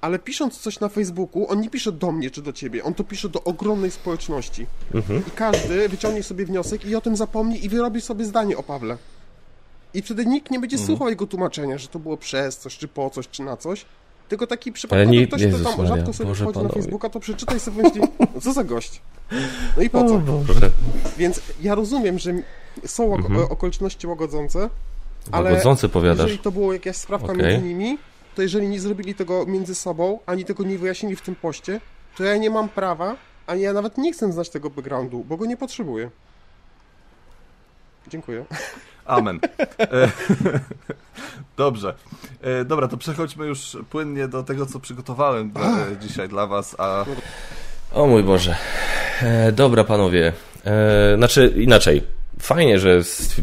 Ale 0.00 0.18
pisząc 0.18 0.58
coś 0.58 0.80
na 0.80 0.88
Facebooku, 0.88 1.50
on 1.50 1.60
nie 1.60 1.70
pisze 1.70 1.92
do 1.92 2.12
mnie 2.12 2.30
czy 2.30 2.42
do 2.42 2.52
ciebie, 2.52 2.84
on 2.84 2.94
to 2.94 3.04
pisze 3.04 3.28
do 3.28 3.44
ogromnej 3.44 3.90
społeczności. 3.90 4.66
Mhm. 4.94 5.22
I 5.28 5.30
każdy 5.30 5.88
wyciągnie 5.88 6.22
sobie 6.22 6.46
wniosek 6.46 6.84
i 6.84 6.96
o 6.96 7.00
tym 7.00 7.16
zapomni 7.16 7.64
i 7.64 7.68
wyrobi 7.68 8.00
sobie 8.00 8.24
zdanie 8.24 8.56
o 8.56 8.62
Pawle. 8.62 8.96
I 9.94 10.02
wtedy 10.02 10.26
nikt 10.26 10.50
nie 10.50 10.60
będzie 10.60 10.76
mhm. 10.76 10.86
słuchał 10.86 11.08
jego 11.08 11.26
tłumaczenia, 11.26 11.78
że 11.78 11.88
to 11.88 11.98
było 11.98 12.16
przez 12.16 12.58
coś, 12.58 12.78
czy 12.78 12.88
po 12.88 13.10
coś, 13.10 13.28
czy 13.28 13.42
na 13.42 13.56
coś. 13.56 13.84
Tylko 14.28 14.46
taki 14.46 14.72
przypadek, 14.72 15.08
nie, 15.08 15.26
ktoś, 15.26 15.40
Jezus 15.40 15.60
kto 15.60 15.70
tam 15.70 15.78
Maria, 15.78 15.96
rzadko 15.96 16.12
sobie 16.12 16.28
Boże 16.28 16.44
wchodzi 16.44 16.54
panowie. 16.54 16.74
na 16.76 16.82
Facebooka, 16.82 17.10
to 17.10 17.20
przeczytaj 17.20 17.60
sobie 17.60 17.82
myśli, 17.82 18.00
no 18.34 18.40
co 18.40 18.52
za 18.52 18.64
gość. 18.64 19.02
No 19.76 19.82
i 19.82 19.90
po 19.90 20.04
co? 20.04 20.22
Więc 21.18 21.40
ja 21.62 21.74
rozumiem, 21.74 22.18
że 22.18 22.32
są 22.86 23.14
mhm. 23.14 23.40
okoliczności 23.40 24.06
łagodzące, 24.06 24.70
ale 25.32 25.50
łagodzące, 25.50 25.88
powiadasz. 25.88 26.18
jeżeli 26.18 26.38
to 26.38 26.52
było 26.52 26.72
jakaś 26.72 26.96
sprawka 26.96 27.32
okay. 27.32 27.36
między 27.46 27.66
nimi, 27.66 27.98
to 28.34 28.42
jeżeli 28.42 28.68
nie 28.68 28.80
zrobili 28.80 29.14
tego 29.14 29.46
między 29.46 29.74
sobą, 29.74 30.18
ani 30.26 30.44
tego 30.44 30.64
nie 30.64 30.78
wyjaśnili 30.78 31.16
w 31.16 31.22
tym 31.22 31.34
poście, 31.34 31.80
to 32.16 32.24
ja 32.24 32.36
nie 32.36 32.50
mam 32.50 32.68
prawa, 32.68 33.16
ani 33.46 33.62
ja 33.62 33.72
nawet 33.72 33.98
nie 33.98 34.12
chcę 34.12 34.32
znać 34.32 34.50
tego 34.50 34.70
backgroundu, 34.70 35.24
bo 35.28 35.36
go 35.36 35.46
nie 35.46 35.56
potrzebuję. 35.56 36.10
Dziękuję. 38.08 38.44
Amen. 39.06 39.40
E, 39.80 40.10
dobrze. 41.56 41.94
E, 42.42 42.64
dobra, 42.64 42.88
to 42.88 42.96
przechodźmy 42.96 43.46
już 43.46 43.76
płynnie 43.90 44.28
do 44.28 44.42
tego, 44.42 44.66
co 44.66 44.80
przygotowałem 44.80 45.52
e, 45.92 45.96
dzisiaj 45.96 46.28
dla 46.28 46.46
was, 46.46 46.76
a... 46.78 47.04
O 47.92 48.06
mój 48.06 48.22
Boże. 48.22 48.56
dobra, 49.52 49.84
panowie. 49.84 50.32
znaczy, 51.16 51.54
inaczej 51.56 52.02
fajnie, 52.44 52.78
że 52.78 53.00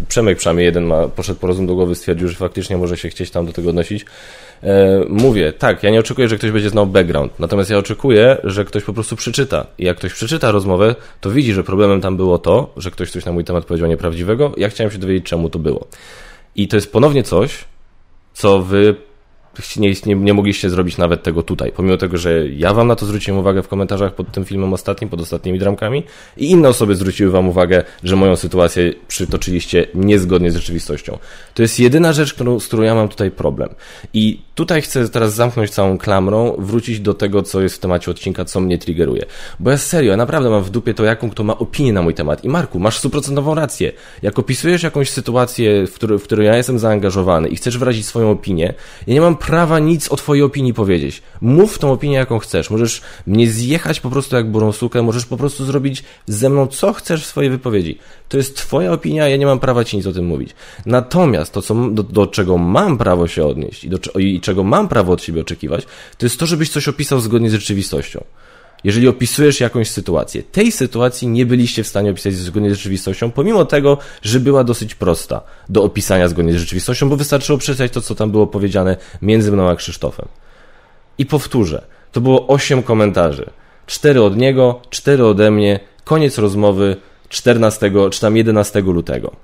Przemek 0.08 0.38
przynajmniej 0.38 0.66
jeden 0.66 0.84
ma, 0.84 1.08
poszedł 1.08 1.39
po 1.39 1.47
rozum 1.47 1.68
do 1.68 1.76
głowy, 1.76 1.95
stwierdził, 1.95 2.28
że 2.28 2.36
faktycznie 2.36 2.78
może 2.78 2.97
się 2.97 3.10
chcieć 3.10 3.32
tam 3.32 3.45
do 3.45 3.54
tego 3.54 3.70
odnosić. 3.70 4.06
E, 4.64 5.02
mówię, 5.10 5.54
tak, 5.54 5.84
ja 5.84 5.89
nie 5.89 5.99
oczekuję, 5.99 6.28
że 6.28 6.38
ktoś 6.38 6.52
będzie 6.52 6.70
znał 6.70 6.88
background, 6.88 7.39
natomiast 7.39 7.70
ja 7.70 7.78
oczekuję, 7.78 8.38
że 8.43 8.66
ktoś 8.66 8.84
po 8.84 8.93
prostu 8.93 9.16
przeczyta. 9.16 9.68
I 9.78 9.86
jak 9.86 9.97
ktoś 9.97 10.14
przeczyta 10.14 10.52
rozmowę, 10.52 10.95
to 11.22 11.32
widzi, 11.32 11.54
że 11.54 11.64
problemem 11.64 12.02
tam 12.02 12.18
było 12.18 12.38
to, 12.38 12.74
że 12.78 12.91
ktoś 12.91 13.12
coś 13.12 13.26
na 13.26 13.32
mój 13.32 13.43
temat 13.43 13.66
powiedział 13.66 13.89
nieprawdziwego. 13.89 14.52
Ja 14.58 14.70
chciałem 14.70 14.91
się 14.91 14.97
dowiedzieć, 14.97 15.26
czemu 15.26 15.49
to 15.49 15.60
było. 15.60 15.88
I 16.56 16.68
to 16.68 16.78
jest 16.78 16.91
ponownie 16.91 17.24
coś, 17.24 17.66
co 18.34 18.62
wy 18.62 18.95
nie, 19.78 19.93
nie, 20.06 20.16
nie 20.16 20.34
mogliście 20.34 20.70
zrobić 20.70 20.97
nawet 20.97 21.24
tego 21.24 21.43
tutaj. 21.43 21.72
Pomimo 21.72 21.97
tego, 21.97 22.18
że 22.18 22.49
ja 22.49 22.74
wam 22.74 22.88
na 22.88 22.95
to 22.95 23.06
zwróciłem 23.06 23.39
uwagę 23.39 23.64
w 23.64 23.68
komentarzach 23.68 24.16
pod 24.16 24.32
tym 24.32 24.45
filmem 24.45 24.74
ostatnim, 24.74 25.10
pod 25.10 25.22
ostatnimi 25.22 25.60
dramkami 25.60 26.04
i 26.38 26.52
inne 26.52 26.70
osoby 26.70 26.95
zwróciły 26.95 27.32
wam 27.32 27.49
uwagę, 27.49 27.84
że 28.04 28.16
moją 28.16 28.36
sytuację 28.36 28.93
przytoczyliście 29.08 29.88
niezgodnie 29.95 30.52
z 30.52 30.56
rzeczywistością. 30.56 31.18
To 31.54 31.62
jest 31.62 31.80
jedyna 31.80 32.14
rzecz, 32.14 32.34
którą, 32.34 32.60
z 32.60 32.68
którą 32.68 32.84
ja 32.84 32.95
mam 32.95 33.10
tutaj 33.10 33.32
problem. 33.32 33.70
I 34.14 34.39
tutaj 34.56 34.82
chcę 34.82 35.10
teraz 35.10 35.34
zamknąć 35.34 35.70
całą 35.70 35.97
klamrą, 35.97 36.56
wrócić 36.60 36.99
do 36.99 37.14
tego, 37.14 37.43
co 37.43 37.62
jest 37.62 37.76
w 37.76 37.80
temacie 37.80 38.12
odcinka, 38.12 38.45
co 38.45 38.60
mnie 38.60 38.78
triggeruje. 38.78 39.26
Bo 39.60 39.72
ja 39.72 39.78
serio, 39.78 40.12
ja 40.12 40.18
naprawdę 40.18 40.49
mam 40.49 40.64
w 40.64 40.70
dupie 40.70 40.93
to, 40.93 41.04
jaką 41.04 41.30
kto 41.30 41.43
ma 41.43 41.58
opinię 41.58 41.93
na 41.93 42.02
mój 42.02 42.14
temat. 42.14 42.43
I 42.43 42.49
Marku, 42.49 42.80
masz 42.80 42.97
stuprocentową 42.97 43.56
rację. 43.56 43.91
Jak 44.22 44.39
opisujesz 44.39 44.84
jakąś 44.84 45.10
sytuację, 45.10 45.88
w, 45.88 45.93
który, 45.93 46.20
w 46.20 46.24
której 46.24 46.47
ja 46.47 46.58
jestem 46.58 46.80
zaangażowany 46.80 47.47
i 47.47 47.56
chcesz 47.56 47.78
wyrazić 47.78 48.06
swoją 48.06 48.32
opinię, 48.32 48.74
ja 49.08 49.14
nie 49.14 49.22
mam 49.22 49.38
prawa 49.42 49.80
nic 49.80 50.10
o 50.10 50.16
twojej 50.16 50.44
opinii 50.44 50.74
powiedzieć. 50.74 51.22
Mów 51.42 51.78
tą 51.78 51.92
opinię, 51.92 52.18
jaką 52.18 52.39
chcesz. 52.39 52.70
Możesz 52.70 53.02
mnie 53.28 53.52
zjechać 53.52 54.00
po 54.00 54.10
prostu 54.10 54.36
jak 54.36 54.52
burą 54.52 54.72
sukę, 54.72 55.02
możesz 55.02 55.26
po 55.26 55.38
prostu 55.38 55.66
zrobić 55.66 56.04
ze 56.28 56.50
mną, 56.50 56.68
co 56.68 56.94
chcesz 56.94 57.24
w 57.24 57.28
swojej 57.28 57.52
wypowiedzi. 57.52 57.98
To 58.30 58.38
jest 58.38 58.58
twoja 58.58 58.92
opinia, 58.92 59.28
ja 59.28 59.38
nie 59.38 59.46
mam 59.46 59.60
prawa 59.60 59.84
ci 59.84 59.98
nic 59.98 60.06
o 60.06 60.14
tym 60.14 60.26
mówić. 60.26 60.56
Natomiast 60.86 61.54
to, 61.54 61.62
co, 61.62 61.76
do, 61.76 62.04
do 62.04 62.28
czego 62.28 62.58
mam 62.58 62.98
prawo 62.98 63.28
się 63.28 63.46
odnieść 63.46 63.84
i, 63.84 63.89
do, 63.89 64.20
i 64.20 64.42
czego 64.42 64.64
mam 64.64 64.88
prawo 64.88 65.14
od 65.14 65.24
siebie 65.24 65.42
oczekiwać, 65.42 65.86
to 66.18 66.26
jest 66.26 66.39
to, 66.39 66.46
żebyś 66.46 66.70
coś 66.70 66.88
opisał 66.88 67.20
zgodnie 67.20 67.50
z 67.50 67.54
rzeczywistością. 67.54 68.24
Jeżeli 68.84 69.08
opisujesz 69.08 69.60
jakąś 69.60 69.90
sytuację, 69.90 70.44
tej 70.44 70.72
sytuacji 70.72 71.28
nie 71.28 71.46
byliście 71.46 71.84
w 71.84 71.88
stanie 71.88 72.12
opisać 72.12 72.34
zgodnie 72.34 72.70
z 72.70 72.78
rzeczywistością, 72.78 73.32
pomimo 73.32 73.66
tego, 73.66 73.98
że 74.22 74.40
była 74.40 74.64
dosyć 74.64 74.96
prosta 74.96 75.42
do 75.70 75.84
opisania 75.84 76.28
zgodnie 76.28 76.54
z 76.54 76.58
rzeczywistością, 76.58 77.10
bo 77.10 77.18
wystarczyło 77.18 77.58
przeczytać 77.58 77.92
to, 77.92 78.02
co 78.02 78.16
tam 78.16 78.32
było 78.32 78.48
powiedziane 78.48 78.98
między 79.22 79.52
mną 79.52 79.70
a 79.70 79.76
Krzysztofem. 79.76 80.28
I 81.18 81.26
powtórzę, 81.26 81.86
to 82.12 82.22
było 82.22 82.48
8 82.48 82.84
komentarzy. 82.84 83.50
4 83.86 84.22
od 84.22 84.38
niego, 84.38 84.82
4 84.90 85.26
ode 85.26 85.52
mnie, 85.52 85.80
koniec 86.04 86.38
rozmowy 86.38 86.96
14 87.30 87.92
czy 88.12 88.22
tam 88.22 88.38
11 88.38 88.82
lutego. 88.82 89.36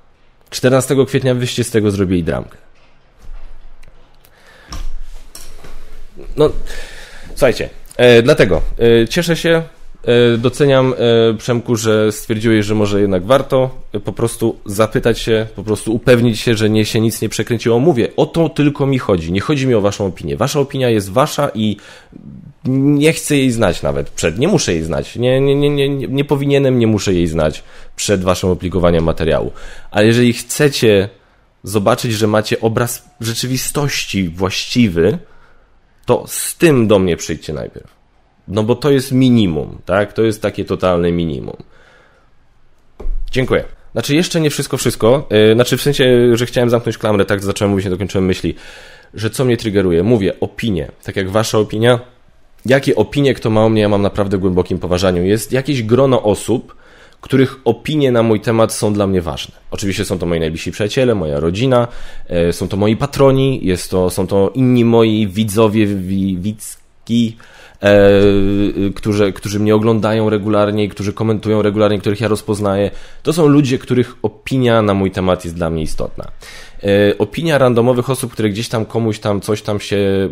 14 0.50 0.96
kwietnia 1.06 1.34
wyście 1.34 1.64
z 1.64 1.70
tego 1.70 1.90
zrobili 1.90 2.24
dramkę. 2.24 2.56
No, 6.36 6.50
słuchajcie, 7.28 7.70
E, 7.98 8.22
dlatego 8.22 8.62
e, 8.78 9.08
cieszę 9.08 9.36
się, 9.36 9.62
e, 10.04 10.38
doceniam 10.38 10.94
Przemku, 11.38 11.76
że 11.76 12.12
stwierdziłeś, 12.12 12.66
że 12.66 12.74
może 12.74 13.00
jednak 13.00 13.24
warto 13.24 13.70
po 14.04 14.12
prostu 14.12 14.56
zapytać 14.66 15.18
się, 15.18 15.46
po 15.56 15.64
prostu 15.64 15.94
upewnić 15.94 16.40
się, 16.40 16.54
że 16.54 16.70
nie 16.70 16.84
się 16.84 17.00
nic 17.00 17.22
nie 17.22 17.28
przekręciło. 17.28 17.78
Mówię, 17.78 18.08
o 18.16 18.26
to 18.26 18.48
tylko 18.48 18.86
mi 18.86 18.98
chodzi. 18.98 19.32
Nie 19.32 19.40
chodzi 19.40 19.66
mi 19.66 19.74
o 19.74 19.80
waszą 19.80 20.06
opinię. 20.06 20.36
Wasza 20.36 20.60
opinia 20.60 20.90
jest 20.90 21.12
wasza 21.12 21.50
i 21.54 21.76
nie 22.64 23.12
chcę 23.12 23.36
jej 23.36 23.50
znać 23.50 23.82
nawet 23.82 24.10
przed, 24.10 24.38
nie 24.38 24.48
muszę 24.48 24.72
jej 24.72 24.82
znać, 24.82 25.16
nie, 25.16 25.40
nie, 25.40 25.54
nie, 25.54 25.70
nie, 25.70 25.88
nie 25.88 26.24
powinienem, 26.24 26.78
nie 26.78 26.86
muszę 26.86 27.14
jej 27.14 27.26
znać 27.26 27.62
przed 27.96 28.24
waszym 28.24 28.50
opublikowaniem 28.50 29.04
materiału. 29.04 29.52
Ale 29.90 30.06
jeżeli 30.06 30.32
chcecie 30.32 31.08
zobaczyć, 31.62 32.12
że 32.12 32.26
macie 32.26 32.60
obraz 32.60 33.04
rzeczywistości 33.20 34.28
właściwy, 34.28 35.18
to 36.08 36.24
z 36.26 36.56
tym 36.56 36.86
do 36.86 36.98
mnie 36.98 37.16
przyjdźcie 37.16 37.52
najpierw. 37.52 37.90
No 38.48 38.62
bo 38.62 38.74
to 38.74 38.90
jest 38.90 39.12
minimum, 39.12 39.78
tak? 39.84 40.12
To 40.12 40.22
jest 40.22 40.42
takie 40.42 40.64
totalne 40.64 41.12
minimum. 41.12 41.56
Dziękuję. 43.30 43.64
Znaczy, 43.92 44.14
jeszcze 44.14 44.40
nie 44.40 44.50
wszystko, 44.50 44.76
wszystko. 44.76 45.26
Yy, 45.30 45.54
znaczy, 45.54 45.76
w 45.76 45.82
sensie, 45.82 46.36
że 46.36 46.46
chciałem 46.46 46.70
zamknąć 46.70 46.98
klamrę, 46.98 47.24
tak 47.24 47.44
zacząłem 47.44 47.70
mówić, 47.70 47.84
nie 47.84 47.90
dokończyłem 47.90 48.24
myśli. 48.24 48.54
Że 49.14 49.30
co 49.30 49.44
mnie 49.44 49.56
triggeruje? 49.56 50.02
Mówię, 50.02 50.40
opinie. 50.40 50.90
Tak 51.02 51.16
jak 51.16 51.30
wasza 51.30 51.58
opinia. 51.58 52.00
Jakie 52.66 52.94
opinie 52.94 53.34
kto 53.34 53.50
ma 53.50 53.64
o 53.64 53.68
mnie, 53.68 53.82
ja 53.82 53.88
mam 53.88 54.02
naprawdę 54.02 54.38
głębokim 54.38 54.78
poważaniu. 54.78 55.24
Jest 55.24 55.52
jakieś 55.52 55.82
grono 55.82 56.22
osób, 56.22 56.76
których 57.20 57.60
opinie 57.64 58.12
na 58.12 58.22
mój 58.22 58.40
temat 58.40 58.72
są 58.72 58.92
dla 58.92 59.06
mnie 59.06 59.22
ważne. 59.22 59.54
Oczywiście 59.70 60.04
są 60.04 60.18
to 60.18 60.26
moi 60.26 60.40
najbliżsi 60.40 60.72
przyjaciele, 60.72 61.14
moja 61.14 61.40
rodzina, 61.40 61.88
e, 62.28 62.52
są 62.52 62.68
to 62.68 62.76
moi 62.76 62.96
patroni, 62.96 63.60
jest 63.62 63.90
to, 63.90 64.10
są 64.10 64.26
to 64.26 64.50
inni 64.54 64.84
moi 64.84 65.26
widzowie, 65.26 65.86
widzki, 66.36 67.36
e, 67.82 68.10
którzy, 68.94 69.32
którzy 69.32 69.60
mnie 69.60 69.74
oglądają 69.74 70.30
regularnie, 70.30 70.88
którzy 70.88 71.12
komentują 71.12 71.62
regularnie, 71.62 71.98
których 71.98 72.20
ja 72.20 72.28
rozpoznaję. 72.28 72.90
To 73.22 73.32
są 73.32 73.46
ludzie, 73.46 73.78
których 73.78 74.16
opinia 74.22 74.82
na 74.82 74.94
mój 74.94 75.10
temat 75.10 75.44
jest 75.44 75.56
dla 75.56 75.70
mnie 75.70 75.82
istotna. 75.82 76.30
E, 76.82 77.18
opinia 77.18 77.58
randomowych 77.58 78.10
osób, 78.10 78.32
które 78.32 78.48
gdzieś 78.48 78.68
tam 78.68 78.84
komuś 78.84 79.18
tam 79.18 79.40
coś 79.40 79.62
tam 79.62 79.80
się 79.80 79.96
y, 79.96 80.28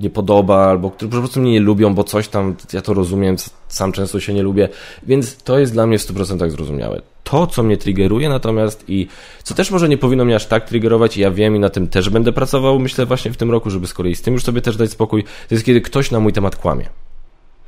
nie 0.00 0.10
podoba, 0.10 0.66
albo 0.66 0.90
które 0.90 1.10
po 1.10 1.18
prostu 1.18 1.40
mnie 1.40 1.52
nie 1.52 1.60
lubią, 1.60 1.94
bo 1.94 2.04
coś 2.04 2.28
tam, 2.28 2.54
ja 2.72 2.82
to 2.82 2.94
rozumiem, 2.94 3.36
sam 3.68 3.92
często 3.92 4.20
się 4.20 4.34
nie 4.34 4.42
lubię, 4.42 4.68
więc 5.02 5.36
to 5.36 5.58
jest 5.58 5.72
dla 5.72 5.86
mnie 5.86 5.98
w 5.98 6.02
100% 6.02 6.50
zrozumiałe. 6.50 7.02
to, 7.24 7.46
co 7.46 7.62
mnie 7.62 7.76
triggeruje, 7.76 8.28
natomiast 8.28 8.84
i 8.88 9.06
co 9.42 9.54
też 9.54 9.70
może 9.70 9.88
nie 9.88 9.98
powinno 9.98 10.24
mnie 10.24 10.36
aż 10.36 10.46
tak 10.46 10.68
triggerować, 10.68 11.16
i 11.16 11.20
ja 11.20 11.30
wiem 11.30 11.56
i 11.56 11.58
na 11.58 11.70
tym 11.70 11.88
też 11.88 12.10
będę 12.10 12.32
pracował, 12.32 12.78
myślę 12.78 13.06
właśnie 13.06 13.32
w 13.32 13.36
tym 13.36 13.50
roku, 13.50 13.70
żeby 13.70 13.86
z 13.86 13.94
kolei 13.94 14.14
z 14.14 14.22
tym 14.22 14.34
już 14.34 14.44
sobie 14.44 14.60
też 14.60 14.76
dać 14.76 14.90
spokój, 14.90 15.24
to 15.24 15.54
jest 15.54 15.64
kiedy 15.64 15.80
ktoś 15.80 16.10
na 16.10 16.20
mój 16.20 16.32
temat 16.32 16.56
kłamie. 16.56 16.88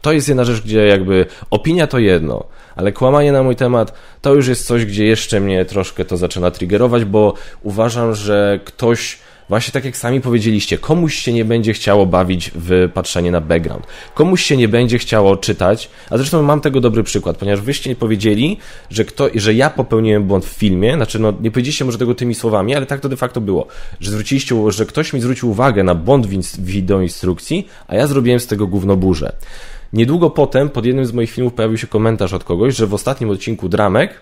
To 0.05 0.12
jest 0.12 0.28
jedna 0.28 0.44
rzecz, 0.44 0.62
gdzie 0.62 0.86
jakby 0.86 1.26
opinia 1.50 1.86
to 1.86 1.98
jedno, 1.98 2.44
ale 2.76 2.92
kłamanie 2.92 3.32
na 3.32 3.42
mój 3.42 3.57
temat 3.57 3.92
to 4.20 4.34
już 4.34 4.48
jest 4.48 4.66
coś, 4.66 4.84
gdzie 4.84 5.05
jeszcze 5.05 5.40
mnie 5.40 5.64
troszkę 5.64 6.05
to 6.05 6.16
zaczyna 6.16 6.50
triggerować, 6.50 7.05
bo 7.05 7.34
uważam, 7.62 8.14
że 8.14 8.61
ktoś 8.64 9.18
Właśnie 9.48 9.72
tak 9.72 9.84
jak 9.84 9.96
sami 9.96 10.20
powiedzieliście, 10.20 10.78
komuś 10.78 11.14
się 11.14 11.32
nie 11.32 11.44
będzie 11.44 11.72
chciało 11.72 12.07
bawić 12.07 12.50
w 12.55 12.88
patrzenie 12.94 13.30
na 13.30 13.40
background. 13.40 13.86
Komuś 14.14 14.42
się 14.42 14.57
nie 14.57 14.68
będzie 14.68 14.98
chciało 14.98 15.36
czytać, 15.36 15.90
a 16.11 16.16
zresztą 16.16 16.42
mam 16.42 16.61
tego 16.61 16.80
dobry 16.80 17.02
przykład, 17.02 17.36
ponieważ 17.36 17.61
wyście 17.61 17.96
powiedzieli, 17.96 18.59
że, 18.90 19.05
kto, 19.05 19.28
że 19.34 19.55
ja 19.55 19.70
popełniłem 19.70 20.24
błąd 20.24 20.44
w 20.44 20.48
filmie, 20.48 20.94
znaczy 20.94 21.18
no 21.18 21.32
nie 21.40 21.50
powiedzieliście 21.50 21.84
może 21.84 21.98
tego 21.98 22.14
tymi 22.14 22.34
słowami, 22.34 22.74
ale 22.74 22.86
tak 22.86 23.00
to 23.00 23.09
de 23.09 23.16
facto 23.16 23.40
było, 23.40 23.66
że 24.00 24.11
zwróciliście, 24.11 24.70
że 24.72 24.86
ktoś 24.86 25.12
mi 25.12 25.20
zwrócił 25.20 25.50
uwagę 25.50 25.82
na 25.82 25.94
błąd 25.94 26.26
w 26.26 26.64
wideoinstrukcji, 26.64 27.68
a 27.88 27.94
ja 27.94 28.07
zrobiłem 28.07 28.40
z 28.40 28.46
tego 28.46 28.66
gówno 28.66 28.96
burzę. 28.96 29.32
Niedługo 29.95 30.30
potem 30.30 30.70
pod 30.70 30.86
jednym 30.86 31.07
z 31.07 31.12
moich 31.12 31.30
filmów 31.30 31.55
pojawił 31.55 31.78
się 31.78 31.86
komentarz 31.86 32.32
od 32.32 32.45
kogoś, 32.45 32.76
że 32.76 32.86
w 32.86 32.95
ostatnim 32.95 33.30
odcinku 33.30 33.68
Dramek 33.68 34.20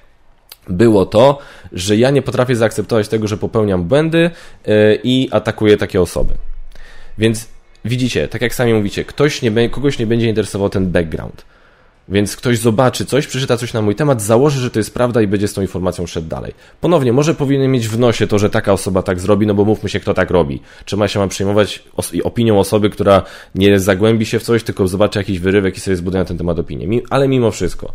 było 0.68 1.06
to, 1.06 1.38
że 1.72 1.96
ja 1.96 2.10
nie 2.10 2.22
potrafię 2.22 2.56
zaakceptować 2.56 3.08
tego, 3.08 3.28
że 3.28 3.36
popełniam 3.36 3.84
błędy 3.84 4.30
e, 4.66 4.94
i 4.94 5.28
atakuję 5.30 5.76
takie 5.76 6.00
osoby. 6.00 6.34
Więc 7.18 7.48
widzicie, 7.84 8.28
tak 8.28 8.42
jak 8.42 8.54
sami 8.54 8.74
mówicie, 8.74 9.04
ktoś 9.04 9.42
nie, 9.42 9.68
kogoś 9.68 9.98
nie 9.98 10.06
będzie 10.06 10.28
interesował 10.28 10.68
ten 10.68 10.90
background. 10.90 11.44
Więc 12.08 12.36
ktoś 12.36 12.58
zobaczy 12.58 13.04
coś, 13.04 13.26
przeczyta 13.26 13.56
coś 13.56 13.72
na 13.72 13.82
mój 13.82 13.94
temat, 13.94 14.22
założy, 14.22 14.60
że 14.60 14.70
to 14.70 14.78
jest 14.78 14.94
prawda 14.94 15.22
i 15.22 15.26
będzie 15.26 15.48
z 15.48 15.54
tą 15.54 15.62
informacją 15.62 16.06
szedł 16.06 16.28
dalej. 16.28 16.54
Ponownie, 16.80 17.12
może 17.12 17.34
powinien 17.34 17.70
mieć 17.70 17.88
w 17.88 17.98
nosie 17.98 18.26
to, 18.26 18.38
że 18.38 18.50
taka 18.50 18.72
osoba 18.72 19.02
tak 19.02 19.20
zrobi, 19.20 19.46
no 19.46 19.54
bo 19.54 19.64
mówmy 19.64 19.88
się, 19.88 20.00
kto 20.00 20.14
tak 20.14 20.30
robi. 20.30 20.60
Czy 20.84 20.96
ma 20.96 21.08
się 21.08 21.18
ma 21.18 21.28
przejmować 21.28 21.84
opinią 22.24 22.58
osoby, 22.58 22.90
która 22.90 23.22
nie 23.54 23.78
zagłębi 23.78 24.26
się 24.26 24.38
w 24.38 24.42
coś, 24.42 24.62
tylko 24.62 24.88
zobaczy 24.88 25.18
jakiś 25.18 25.38
wyrywek 25.38 25.76
i 25.76 25.80
sobie 25.80 25.96
zbuduje 25.96 26.22
na 26.22 26.28
ten 26.28 26.38
temat 26.38 26.58
opinię. 26.58 27.00
Ale 27.10 27.28
mimo 27.28 27.50
wszystko. 27.50 27.92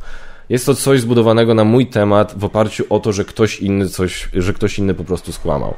Jest 0.49 0.65
to 0.65 0.75
coś 0.75 1.01
zbudowanego 1.01 1.53
na 1.53 1.63
mój 1.63 1.87
temat 1.87 2.33
w 2.37 2.45
oparciu 2.45 2.85
o 2.89 2.99
to, 2.99 3.13
że 3.13 3.25
ktoś 3.25 3.59
inny 3.59 3.89
coś, 3.89 4.29
że 4.33 4.53
ktoś 4.53 4.79
inny 4.79 4.93
po 4.93 5.03
prostu 5.03 5.31
skłamał. 5.31 5.73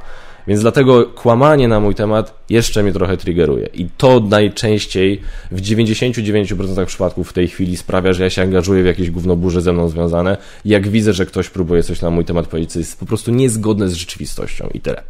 Więc 0.50 0.62
dlatego 0.62 1.06
kłamanie 1.06 1.68
na 1.68 1.80
mój 1.80 1.96
temat 1.96 2.34
jeszcze 2.50 2.84
mnie 2.84 2.94
trochę 2.94 3.18
triggeruje. 3.18 3.70
I 3.74 3.88
to 3.98 4.20
najczęściej 4.20 5.22
w 5.52 5.62
99% 5.62 6.86
przypadków 6.86 7.30
w 7.30 7.34
tej 7.34 7.48
chwili 7.48 7.78
sprawia, 7.78 8.14
że 8.14 8.24
ja 8.24 8.30
się 8.30 8.42
angażuję 8.42 8.84
w 8.84 8.86
jakieś 8.86 9.12
gównoburze 9.12 9.62
ze 9.62 9.74
mną 9.74 9.90
związane, 9.90 10.38
jak 10.66 10.88
widzę, 10.88 11.14
że 11.14 11.26
ktoś 11.26 11.50
próbuje 11.50 11.84
coś 11.84 12.02
na 12.02 12.10
mój 12.10 12.26
temat 12.26 12.48
powiedzieć, 12.48 12.72
co 12.72 12.80
jest 12.80 13.00
po 13.00 13.06
prostu 13.06 13.32
niezgodne 13.32 13.90
z 13.90 13.94
rzeczywistością 13.94 14.70
i 14.74 14.80
tyle. 14.80 15.04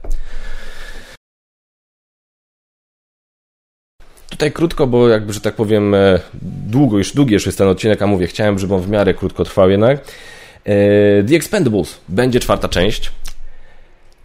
Tutaj 4.30 4.52
krótko, 4.52 4.88
bo 4.88 5.10
jakby, 5.10 5.34
że 5.34 5.42
tak 5.42 5.56
powiem, 5.56 5.96
e, 5.96 6.20
długo 6.68 6.98
już, 6.98 7.14
długi 7.14 7.34
już 7.34 7.46
jest 7.46 7.58
ten 7.58 7.68
odcinek, 7.68 8.02
a 8.02 8.08
mówię, 8.08 8.28
chciałem, 8.28 8.60
żeby 8.60 8.76
on 8.76 8.82
w 8.82 8.90
miarę 8.90 9.14
krótko 9.14 9.44
trwał 9.46 9.70
jednak. 9.70 10.00
E, 10.00 11.24
The 11.24 11.36
Expendables 11.36 11.98
będzie 12.10 12.40
czwarta 12.40 12.70
część. 12.70 13.12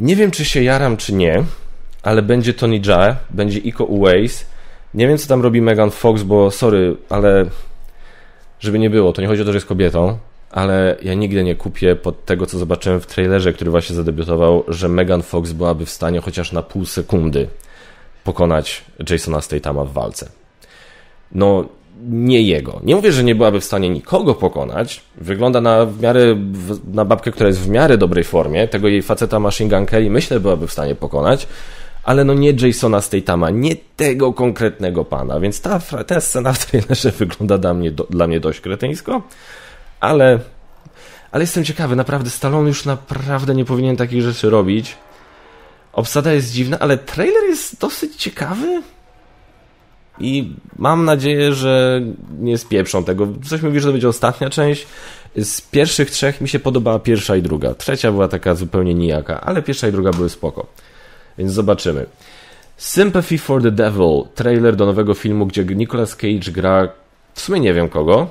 Nie 0.00 0.16
wiem, 0.16 0.30
czy 0.30 0.44
się 0.44 0.62
jaram, 0.62 0.96
czy 0.96 1.12
nie, 1.12 1.44
ale 2.02 2.22
będzie 2.22 2.54
Tony 2.54 2.80
Jaa, 2.86 3.16
będzie 3.30 3.58
Iko 3.58 3.84
Uwais. 3.84 4.46
Nie 4.94 5.08
wiem, 5.08 5.18
co 5.18 5.28
tam 5.28 5.42
robi 5.42 5.60
Megan 5.60 5.90
Fox, 5.90 6.22
bo 6.22 6.50
sorry, 6.50 6.96
ale 7.08 7.46
żeby 8.60 8.78
nie 8.78 8.90
było, 8.90 9.12
to 9.12 9.22
nie 9.22 9.28
chodzi 9.28 9.42
o 9.42 9.44
to, 9.44 9.52
że 9.52 9.56
jest 9.56 9.66
kobietą, 9.66 10.18
ale 10.50 10.96
ja 11.02 11.14
nigdy 11.14 11.44
nie 11.44 11.54
kupię 11.54 11.96
pod 11.96 12.24
tego, 12.24 12.46
co 12.46 12.58
zobaczyłem 12.58 13.00
w 13.00 13.06
trailerze, 13.06 13.52
który 13.52 13.70
właśnie 13.70 13.96
zadebiutował, 13.96 14.64
że 14.68 14.88
Megan 14.88 15.22
Fox 15.22 15.52
byłaby 15.52 15.86
w 15.86 15.90
stanie 15.90 16.20
chociaż 16.20 16.52
na 16.52 16.62
pół 16.62 16.86
sekundy 16.86 17.48
pokonać 18.24 18.84
Jasona 19.10 19.40
Statama 19.40 19.84
w 19.84 19.92
walce. 19.92 20.28
No, 21.32 21.64
nie 22.02 22.42
jego. 22.42 22.80
Nie 22.82 22.96
mówię, 22.96 23.12
że 23.12 23.24
nie 23.24 23.34
byłaby 23.34 23.60
w 23.60 23.64
stanie 23.64 23.88
nikogo 23.88 24.34
pokonać. 24.34 25.00
Wygląda 25.16 25.60
na 25.60 25.86
w 25.86 26.00
miarę, 26.00 26.36
na 26.92 27.04
babkę, 27.04 27.32
która 27.32 27.46
jest 27.46 27.60
w 27.60 27.68
miarę 27.68 27.98
dobrej 27.98 28.24
formie. 28.24 28.68
Tego 28.68 28.88
jej 28.88 29.02
faceta 29.02 29.40
Machine 29.40 29.70
Gun 29.70 29.86
Kelly 29.86 30.10
myślę 30.10 30.40
byłaby 30.40 30.66
w 30.66 30.72
stanie 30.72 30.94
pokonać. 30.94 31.46
Ale 32.04 32.24
no 32.24 32.34
nie 32.34 32.50
Jasona 32.50 33.00
Statama, 33.00 33.50
nie 33.50 33.76
tego 33.96 34.32
konkretnego 34.32 35.04
pana. 35.04 35.40
Więc 35.40 35.60
ta, 35.60 35.80
ta 36.06 36.20
scena 36.20 36.52
w 36.52 36.66
trailerze 36.66 37.10
wygląda 37.18 37.58
dla 37.58 37.74
mnie, 37.74 37.90
do, 37.90 38.06
dla 38.10 38.26
mnie 38.26 38.40
dość 38.40 38.60
kretyńsko. 38.60 39.22
Ale, 40.00 40.38
ale 41.32 41.42
jestem 41.42 41.64
ciekawy, 41.64 41.96
naprawdę 41.96 42.30
Stallone 42.30 42.68
już 42.68 42.84
naprawdę 42.84 43.54
nie 43.54 43.64
powinien 43.64 43.96
takich 43.96 44.22
rzeczy 44.22 44.50
robić. 44.50 44.96
Obsada 45.92 46.32
jest 46.32 46.52
dziwna, 46.52 46.78
ale 46.78 46.98
trailer 46.98 47.42
jest 47.48 47.80
dosyć 47.80 48.16
ciekawy. 48.16 48.82
I 50.18 50.52
mam 50.78 51.04
nadzieję, 51.04 51.52
że 51.52 52.02
nie 52.38 52.58
spieprzą 52.58 53.04
tego. 53.04 53.28
Coś 53.44 53.62
mówi, 53.62 53.80
że 53.80 53.86
to 53.86 53.92
będzie 53.92 54.08
ostatnia 54.08 54.50
część. 54.50 54.86
Z 55.36 55.60
pierwszych 55.60 56.10
trzech 56.10 56.40
mi 56.40 56.48
się 56.48 56.58
podobała 56.58 56.98
pierwsza 56.98 57.36
i 57.36 57.42
druga. 57.42 57.74
Trzecia 57.74 58.12
była 58.12 58.28
taka 58.28 58.54
zupełnie 58.54 58.94
nijaka, 58.94 59.40
ale 59.40 59.62
pierwsza 59.62 59.88
i 59.88 59.92
druga 59.92 60.10
były 60.10 60.28
spoko. 60.28 60.66
Więc 61.38 61.52
zobaczymy. 61.52 62.06
Sympathy 62.76 63.38
for 63.38 63.62
the 63.62 63.70
Devil, 63.70 64.22
trailer 64.34 64.76
do 64.76 64.86
nowego 64.86 65.14
filmu, 65.14 65.46
gdzie 65.46 65.64
Nicolas 65.64 66.16
Cage 66.16 66.52
gra 66.52 66.88
w 67.34 67.40
sumie 67.40 67.60
nie 67.60 67.74
wiem 67.74 67.88
kogo. 67.88 68.28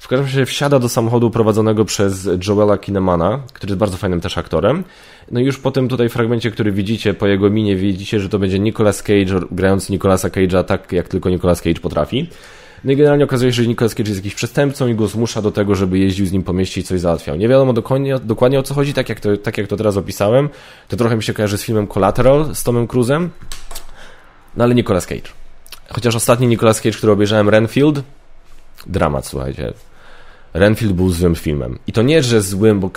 W 0.00 0.08
każdym 0.08 0.26
razie 0.26 0.46
wsiada 0.46 0.78
do 0.78 0.88
samochodu 0.88 1.30
prowadzonego 1.30 1.84
przez 1.84 2.28
Joela 2.48 2.78
Kinemana, 2.78 3.40
który 3.52 3.70
jest 3.70 3.78
bardzo 3.78 3.96
fajnym 3.96 4.20
też 4.20 4.38
aktorem. 4.38 4.84
No 5.30 5.40
i 5.40 5.44
już 5.44 5.58
po 5.58 5.70
tym 5.70 5.88
tutaj 5.88 6.08
fragmencie, 6.08 6.50
który 6.50 6.72
widzicie, 6.72 7.14
po 7.14 7.26
jego 7.26 7.50
minie 7.50 7.76
widzicie, 7.76 8.20
że 8.20 8.28
to 8.28 8.38
będzie 8.38 8.58
Nicolas 8.58 9.02
Cage 9.02 9.40
grając 9.50 9.90
Nicolasa 9.90 10.28
Cage'a 10.28 10.64
tak, 10.64 10.92
jak 10.92 11.08
tylko 11.08 11.30
Nicolas 11.30 11.62
Cage 11.62 11.80
potrafi. 11.80 12.30
No 12.84 12.92
i 12.92 12.96
generalnie 12.96 13.24
okazuje 13.24 13.52
się, 13.52 13.62
że 13.62 13.68
Nicolas 13.68 13.94
Cage 13.94 14.08
jest 14.08 14.18
jakiś 14.20 14.34
przestępcą 14.34 14.88
i 14.88 14.94
go 14.94 15.06
zmusza 15.06 15.42
do 15.42 15.50
tego, 15.50 15.74
żeby 15.74 15.98
jeździł 15.98 16.26
z 16.26 16.32
nim 16.32 16.42
po 16.42 16.52
mieście 16.52 16.80
i 16.80 16.84
coś 16.84 17.00
załatwiał. 17.00 17.36
Nie 17.36 17.48
wiadomo 17.48 17.72
dokładnie, 17.72 18.18
dokładnie 18.18 18.58
o 18.58 18.62
co 18.62 18.74
chodzi, 18.74 18.94
tak 18.94 19.08
jak, 19.08 19.20
to, 19.20 19.36
tak 19.36 19.58
jak 19.58 19.66
to 19.66 19.76
teraz 19.76 19.96
opisałem. 19.96 20.48
To 20.88 20.96
trochę 20.96 21.16
mi 21.16 21.22
się 21.22 21.34
kojarzy 21.34 21.58
z 21.58 21.62
filmem 21.62 21.86
Collateral 21.86 22.54
z 22.54 22.64
Tomem 22.64 22.86
Cruzem. 22.86 23.30
No 24.56 24.64
ale 24.64 24.74
Nicolas 24.74 25.06
Cage. 25.06 25.28
Chociaż 25.88 26.14
ostatni 26.14 26.46
Nicolas 26.46 26.80
Cage, 26.80 26.96
który 26.96 27.12
obejrzałem, 27.12 27.48
Renfield, 27.48 28.02
dramat, 28.86 29.26
słuchajcie. 29.26 29.72
Renfield 30.54 30.92
był 30.92 31.10
złym 31.10 31.34
filmem. 31.34 31.78
I 31.86 31.92
to 31.92 32.02
nie, 32.02 32.22
że 32.22 32.42
złym, 32.42 32.80
bo 32.80 32.90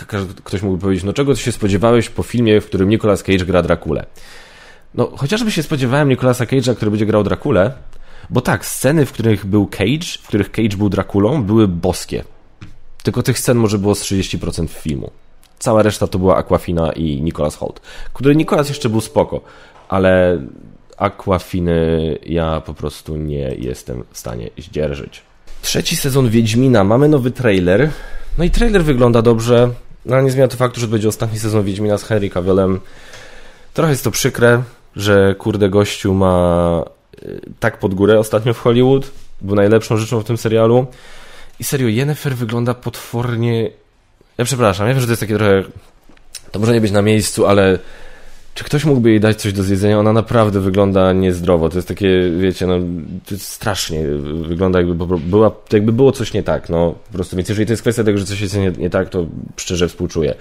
ktoś 0.43 0.61
mógłby 0.61 0.81
powiedzieć, 0.81 1.03
no 1.03 1.13
czego 1.13 1.35
się 1.35 1.51
spodziewałeś 1.51 2.09
po 2.09 2.23
filmie, 2.23 2.61
w 2.61 2.65
którym 2.65 2.89
Nicolas 2.89 3.23
Cage 3.23 3.45
gra 3.45 3.61
Drakulę? 3.61 4.05
No, 4.93 5.11
chociażby 5.17 5.51
się 5.51 5.63
spodziewałem 5.63 6.09
Nicolasa 6.09 6.45
Cage'a, 6.45 6.75
który 6.75 6.91
będzie 6.91 7.05
grał 7.05 7.23
Drakulę, 7.23 7.73
bo 8.29 8.41
tak, 8.41 8.65
sceny, 8.65 9.05
w 9.05 9.11
których 9.11 9.45
był 9.45 9.67
Cage, 9.67 10.05
w 10.21 10.27
których 10.27 10.51
Cage 10.51 10.77
był 10.77 10.89
Drakulą, 10.89 11.43
były 11.43 11.67
boskie. 11.67 12.23
Tylko 13.03 13.23
tych 13.23 13.39
scen 13.39 13.57
może 13.57 13.77
było 13.77 13.95
z 13.95 14.01
30% 14.01 14.67
filmu. 14.69 15.11
Cała 15.59 15.83
reszta 15.83 16.07
to 16.07 16.19
była 16.19 16.37
Aquafina 16.37 16.91
i 16.91 17.21
Nicolas 17.21 17.55
Holt, 17.55 17.81
który 18.13 18.35
Nicolas 18.35 18.69
jeszcze 18.69 18.89
był 18.89 19.01
spoko, 19.01 19.41
ale 19.89 20.41
Aquafiny 20.97 22.17
ja 22.25 22.61
po 22.61 22.73
prostu 22.73 23.17
nie 23.17 23.55
jestem 23.57 24.03
w 24.11 24.17
stanie 24.17 24.49
zdzierżyć. 24.57 25.21
Trzeci 25.63 25.95
sezon 25.95 26.29
Wiedźmina. 26.29 26.83
Mamy 26.83 27.07
nowy 27.07 27.31
trailer. 27.31 27.89
No 28.37 28.43
i 28.43 28.51
trailer 28.51 28.83
wygląda 28.83 29.21
dobrze, 29.21 29.69
no 30.05 30.15
ale 30.15 30.23
nie 30.23 30.31
zmienia 30.31 30.47
to 30.47 30.57
faktu, 30.57 30.79
że 30.79 30.87
to 30.87 30.91
będzie 30.91 31.07
ostatni 31.07 31.39
sezon 31.39 31.63
Wiedźmina 31.63 31.97
z 31.97 32.03
Henry 32.03 32.29
Cavillem. 32.29 32.79
Trochę 33.73 33.91
jest 33.91 34.03
to 34.03 34.11
przykre, 34.11 34.63
że 34.95 35.35
kurde 35.35 35.69
gościu 35.69 36.13
ma 36.13 36.85
y, 37.23 37.41
tak 37.59 37.79
pod 37.79 37.93
górę 37.93 38.19
ostatnio 38.19 38.53
w 38.53 38.59
Hollywood. 38.59 39.11
Był 39.41 39.55
najlepszą 39.55 39.97
rzeczą 39.97 40.19
w 40.19 40.23
tym 40.23 40.37
serialu. 40.37 40.85
I 41.59 41.63
serio, 41.63 41.87
Yennefer 41.87 42.35
wygląda 42.35 42.73
potwornie... 42.73 43.69
Ja 44.37 44.45
przepraszam, 44.45 44.87
ja 44.87 44.93
wiem, 44.93 45.01
że 45.01 45.07
to 45.07 45.11
jest 45.11 45.19
takie 45.19 45.35
trochę... 45.35 45.63
To 46.51 46.59
może 46.59 46.73
nie 46.73 46.81
być 46.81 46.91
na 46.91 47.01
miejscu, 47.01 47.45
ale 47.47 47.79
czy 48.53 48.63
ktoś 48.63 48.85
mógłby 48.85 49.09
jej 49.09 49.19
dać 49.19 49.41
coś 49.41 49.53
do 49.53 49.63
zjedzenia? 49.63 49.99
Ona 49.99 50.13
naprawdę 50.13 50.59
wygląda 50.59 51.13
niezdrowo. 51.13 51.69
To 51.69 51.77
jest 51.77 51.87
takie, 51.87 52.31
wiecie, 52.39 52.67
no, 52.67 52.79
to 53.25 53.35
jest 53.35 53.47
strasznie. 53.47 54.07
Wygląda 54.47 54.79
jakby, 54.79 55.17
była, 55.17 55.51
jakby 55.73 55.91
było 55.91 56.11
coś 56.11 56.33
nie 56.33 56.43
tak. 56.43 56.69
No, 56.69 56.95
po 57.07 57.13
prostu, 57.13 57.35
więc 57.35 57.49
jeżeli 57.49 57.65
to 57.65 57.73
jest 57.73 57.81
kwestia 57.81 58.03
tego, 58.03 58.17
że 58.17 58.25
coś 58.25 58.41
jest 58.41 58.57
nie, 58.57 58.71
nie 58.77 58.89
tak, 58.89 59.09
to 59.09 59.25
szczerze 59.57 59.87
współczuję. 59.87 60.35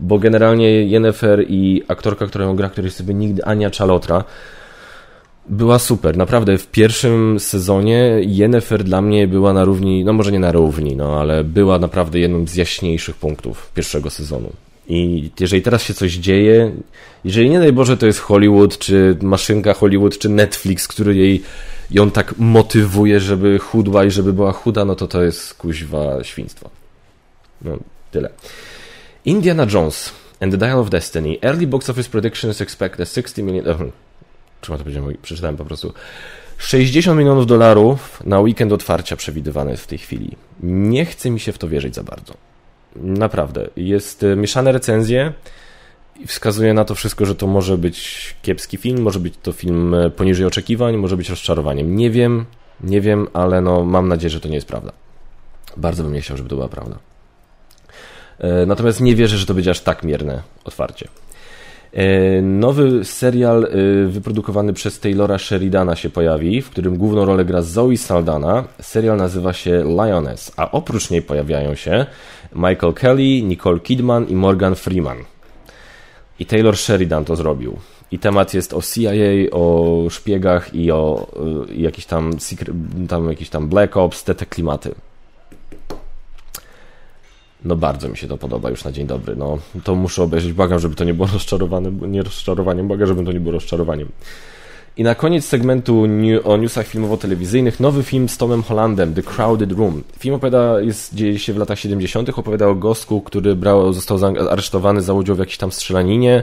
Bo 0.00 0.18
generalnie 0.18 0.86
Yennefer 0.86 1.44
i 1.48 1.82
aktorka, 1.88 2.26
która 2.26 2.44
ją 2.44 2.56
gra, 2.56 2.68
której 2.68 2.90
sobie 2.90 3.14
nigdy, 3.14 3.44
Ania 3.44 3.70
Czalotra, 3.70 4.24
była 5.48 5.78
super. 5.78 6.16
Naprawdę 6.16 6.58
w 6.58 6.66
pierwszym 6.66 7.40
sezonie 7.40 8.20
Yennefer 8.20 8.84
dla 8.84 9.02
mnie 9.02 9.28
była 9.28 9.52
na 9.52 9.64
równi, 9.64 10.04
no 10.04 10.12
może 10.12 10.32
nie 10.32 10.38
na 10.38 10.52
równi, 10.52 10.96
no 10.96 11.20
ale 11.20 11.44
była 11.44 11.78
naprawdę 11.78 12.18
jednym 12.18 12.48
z 12.48 12.54
jaśniejszych 12.54 13.16
punktów 13.16 13.70
pierwszego 13.74 14.10
sezonu. 14.10 14.52
I 14.88 15.30
jeżeli 15.40 15.62
teraz 15.62 15.82
się 15.82 15.94
coś 15.94 16.12
dzieje, 16.12 16.72
jeżeli 17.24 17.50
nie 17.50 17.58
daj 17.58 17.72
Boże 17.72 17.96
to 17.96 18.06
jest 18.06 18.18
Hollywood, 18.18 18.78
czy 18.78 19.16
maszynka 19.22 19.74
Hollywood, 19.74 20.18
czy 20.18 20.28
Netflix, 20.28 20.88
który 20.88 21.16
jej 21.16 21.42
ją 21.90 22.10
tak 22.10 22.34
motywuje, 22.38 23.20
żeby 23.20 23.58
chudła 23.58 24.04
i 24.04 24.10
żeby 24.10 24.32
była 24.32 24.52
chuda, 24.52 24.84
no 24.84 24.94
to 24.94 25.08
to 25.08 25.22
jest 25.22 25.54
kuźwa 25.54 26.24
świństwo. 26.24 26.70
No, 27.62 27.78
tyle. 28.10 28.30
Indiana 29.24 29.66
Jones 29.72 30.12
and 30.40 30.52
the 30.52 30.58
Dial 30.58 30.78
of 30.78 30.90
Destiny. 30.90 31.38
Early 31.42 31.66
box 31.66 31.90
office 31.90 32.10
predictions 32.10 32.60
expect 32.60 33.00
a 33.00 33.04
60 33.04 33.38
million... 33.38 33.90
Trzeba 34.60 34.78
to 34.78 34.84
powiedzieć, 34.84 35.18
przeczytałem 35.22 35.56
po 35.56 35.64
prostu. 35.64 35.92
60 36.58 37.18
milionów 37.18 37.46
dolarów 37.46 38.22
na 38.24 38.40
weekend 38.40 38.72
otwarcia 38.72 39.16
przewidywane 39.16 39.76
w 39.76 39.86
tej 39.86 39.98
chwili. 39.98 40.36
Nie 40.62 41.04
chce 41.04 41.30
mi 41.30 41.40
się 41.40 41.52
w 41.52 41.58
to 41.58 41.68
wierzyć 41.68 41.94
za 41.94 42.02
bardzo. 42.02 42.34
Naprawdę. 42.96 43.68
Jest 43.76 44.22
e, 44.22 44.36
mieszane 44.36 44.72
recenzje 44.72 45.32
i 46.20 46.26
wskazuje 46.26 46.74
na 46.74 46.84
to 46.84 46.94
wszystko, 46.94 47.26
że 47.26 47.34
to 47.34 47.46
może 47.46 47.78
być 47.78 48.36
kiepski 48.42 48.76
film, 48.76 49.02
może 49.02 49.20
być 49.20 49.34
to 49.42 49.52
film 49.52 49.94
e, 49.94 50.10
poniżej 50.10 50.46
oczekiwań, 50.46 50.96
może 50.96 51.16
być 51.16 51.30
rozczarowaniem. 51.30 51.96
Nie 51.96 52.10
wiem, 52.10 52.44
nie 52.80 53.00
wiem, 53.00 53.26
ale 53.32 53.60
no 53.60 53.84
mam 53.84 54.08
nadzieję, 54.08 54.30
że 54.30 54.40
to 54.40 54.48
nie 54.48 54.54
jest 54.54 54.68
prawda. 54.68 54.92
Bardzo 55.76 56.02
bym 56.02 56.12
nie 56.12 56.20
chciał, 56.20 56.36
żeby 56.36 56.48
to 56.48 56.56
była 56.56 56.68
prawda. 56.68 56.98
E, 58.38 58.66
natomiast 58.66 59.00
nie 59.00 59.16
wierzę, 59.16 59.38
że 59.38 59.46
to 59.46 59.54
będzie 59.54 59.70
aż 59.70 59.80
tak 59.80 60.02
mierne 60.02 60.42
otwarcie. 60.64 61.08
Nowy 62.42 63.04
serial 63.04 63.68
wyprodukowany 64.06 64.72
przez 64.72 65.00
Taylora 65.00 65.38
Sheridana 65.38 65.96
się 65.96 66.10
pojawi, 66.10 66.62
w 66.62 66.70
którym 66.70 66.96
główną 66.96 67.24
rolę 67.24 67.44
gra 67.44 67.62
Zoe 67.62 67.96
Saldana. 67.96 68.64
Serial 68.80 69.16
nazywa 69.16 69.52
się 69.52 69.84
Lioness, 69.84 70.52
a 70.56 70.70
oprócz 70.70 71.10
niej 71.10 71.22
pojawiają 71.22 71.74
się 71.74 72.06
Michael 72.52 72.92
Kelly, 72.92 73.42
Nicole 73.42 73.80
Kidman 73.80 74.28
i 74.28 74.34
Morgan 74.34 74.74
Freeman. 74.74 75.18
I 76.38 76.46
Taylor 76.46 76.76
Sheridan 76.76 77.24
to 77.24 77.36
zrobił. 77.36 77.78
I 78.10 78.18
temat 78.18 78.54
jest 78.54 78.74
o 78.74 78.82
CIA, 78.82 79.50
o 79.52 80.04
szpiegach 80.10 80.74
i 80.74 80.90
o 80.90 81.26
y, 81.70 81.74
jakiś 81.74 82.06
tam, 82.06 82.32
tam 83.08 83.28
jakiś 83.28 83.48
tam 83.48 83.68
Black 83.68 83.96
Ops, 83.96 84.24
te, 84.24 84.34
te 84.34 84.46
klimaty. 84.46 84.94
No 87.64 87.76
bardzo 87.76 88.08
mi 88.08 88.16
się 88.16 88.28
to 88.28 88.38
podoba 88.38 88.70
już 88.70 88.84
na 88.84 88.92
dzień 88.92 89.06
dobry. 89.06 89.36
No 89.36 89.58
to 89.84 89.94
muszę 89.94 90.22
obejrzeć. 90.22 90.52
Błagam, 90.52 90.78
żeby 90.78 90.94
to 90.94 91.04
nie 91.04 91.14
było 91.14 91.28
rozczarowane, 91.32 91.90
nie 91.90 92.22
rozczarowaniem. 92.22 92.88
Błagam, 92.88 93.08
żeby 93.08 93.24
to 93.24 93.32
nie 93.32 93.40
było 93.40 93.52
rozczarowaniem. 93.52 94.08
I 94.98 95.04
na 95.04 95.14
koniec 95.14 95.44
segmentu 95.44 96.06
new, 96.06 96.46
o 96.46 96.56
newsach 96.56 96.86
filmowo-telewizyjnych 96.86 97.80
nowy 97.80 98.02
film 98.02 98.28
z 98.28 98.36
Tomem 98.36 98.62
Hollandem, 98.62 99.14
The 99.14 99.22
Crowded 99.22 99.72
Room. 99.72 100.02
Film 100.18 100.34
opowiada, 100.34 100.80
jest, 100.80 101.14
dzieje 101.14 101.38
się 101.38 101.52
w 101.52 101.56
latach 101.56 101.78
70., 101.78 102.38
opowiada 102.38 102.66
o 102.66 102.74
gostku, 102.74 103.20
który 103.20 103.56
brał, 103.56 103.92
został 103.92 104.18
aresztowany 104.50 105.02
za 105.02 105.12
udział 105.12 105.36
w 105.36 105.38
jakiejś 105.38 105.58
tam 105.58 105.72
strzelaninie. 105.72 106.42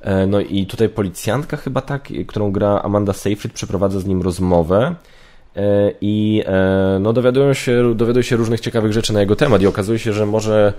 E, 0.00 0.26
no 0.26 0.40
i 0.40 0.66
tutaj 0.66 0.88
policjantka 0.88 1.56
chyba 1.56 1.80
tak, 1.80 2.08
którą 2.26 2.52
gra 2.52 2.80
Amanda 2.82 3.12
Seyfried, 3.12 3.52
przeprowadza 3.52 4.00
z 4.00 4.06
nim 4.06 4.22
rozmowę. 4.22 4.94
E, 5.56 5.92
i 6.00 6.42
e, 6.46 6.98
no, 7.00 7.12
dowiadują 7.12 7.54
się, 7.54 7.94
dowiadują 7.94 8.22
się 8.22 8.36
różnych 8.36 8.60
ciekawych 8.60 8.92
rzeczy 8.92 9.12
na 9.12 9.20
jego 9.20 9.36
temat 9.36 9.62
i 9.62 9.66
okazuje 9.66 9.98
się, 9.98 10.12
że 10.12 10.26
może 10.26 10.72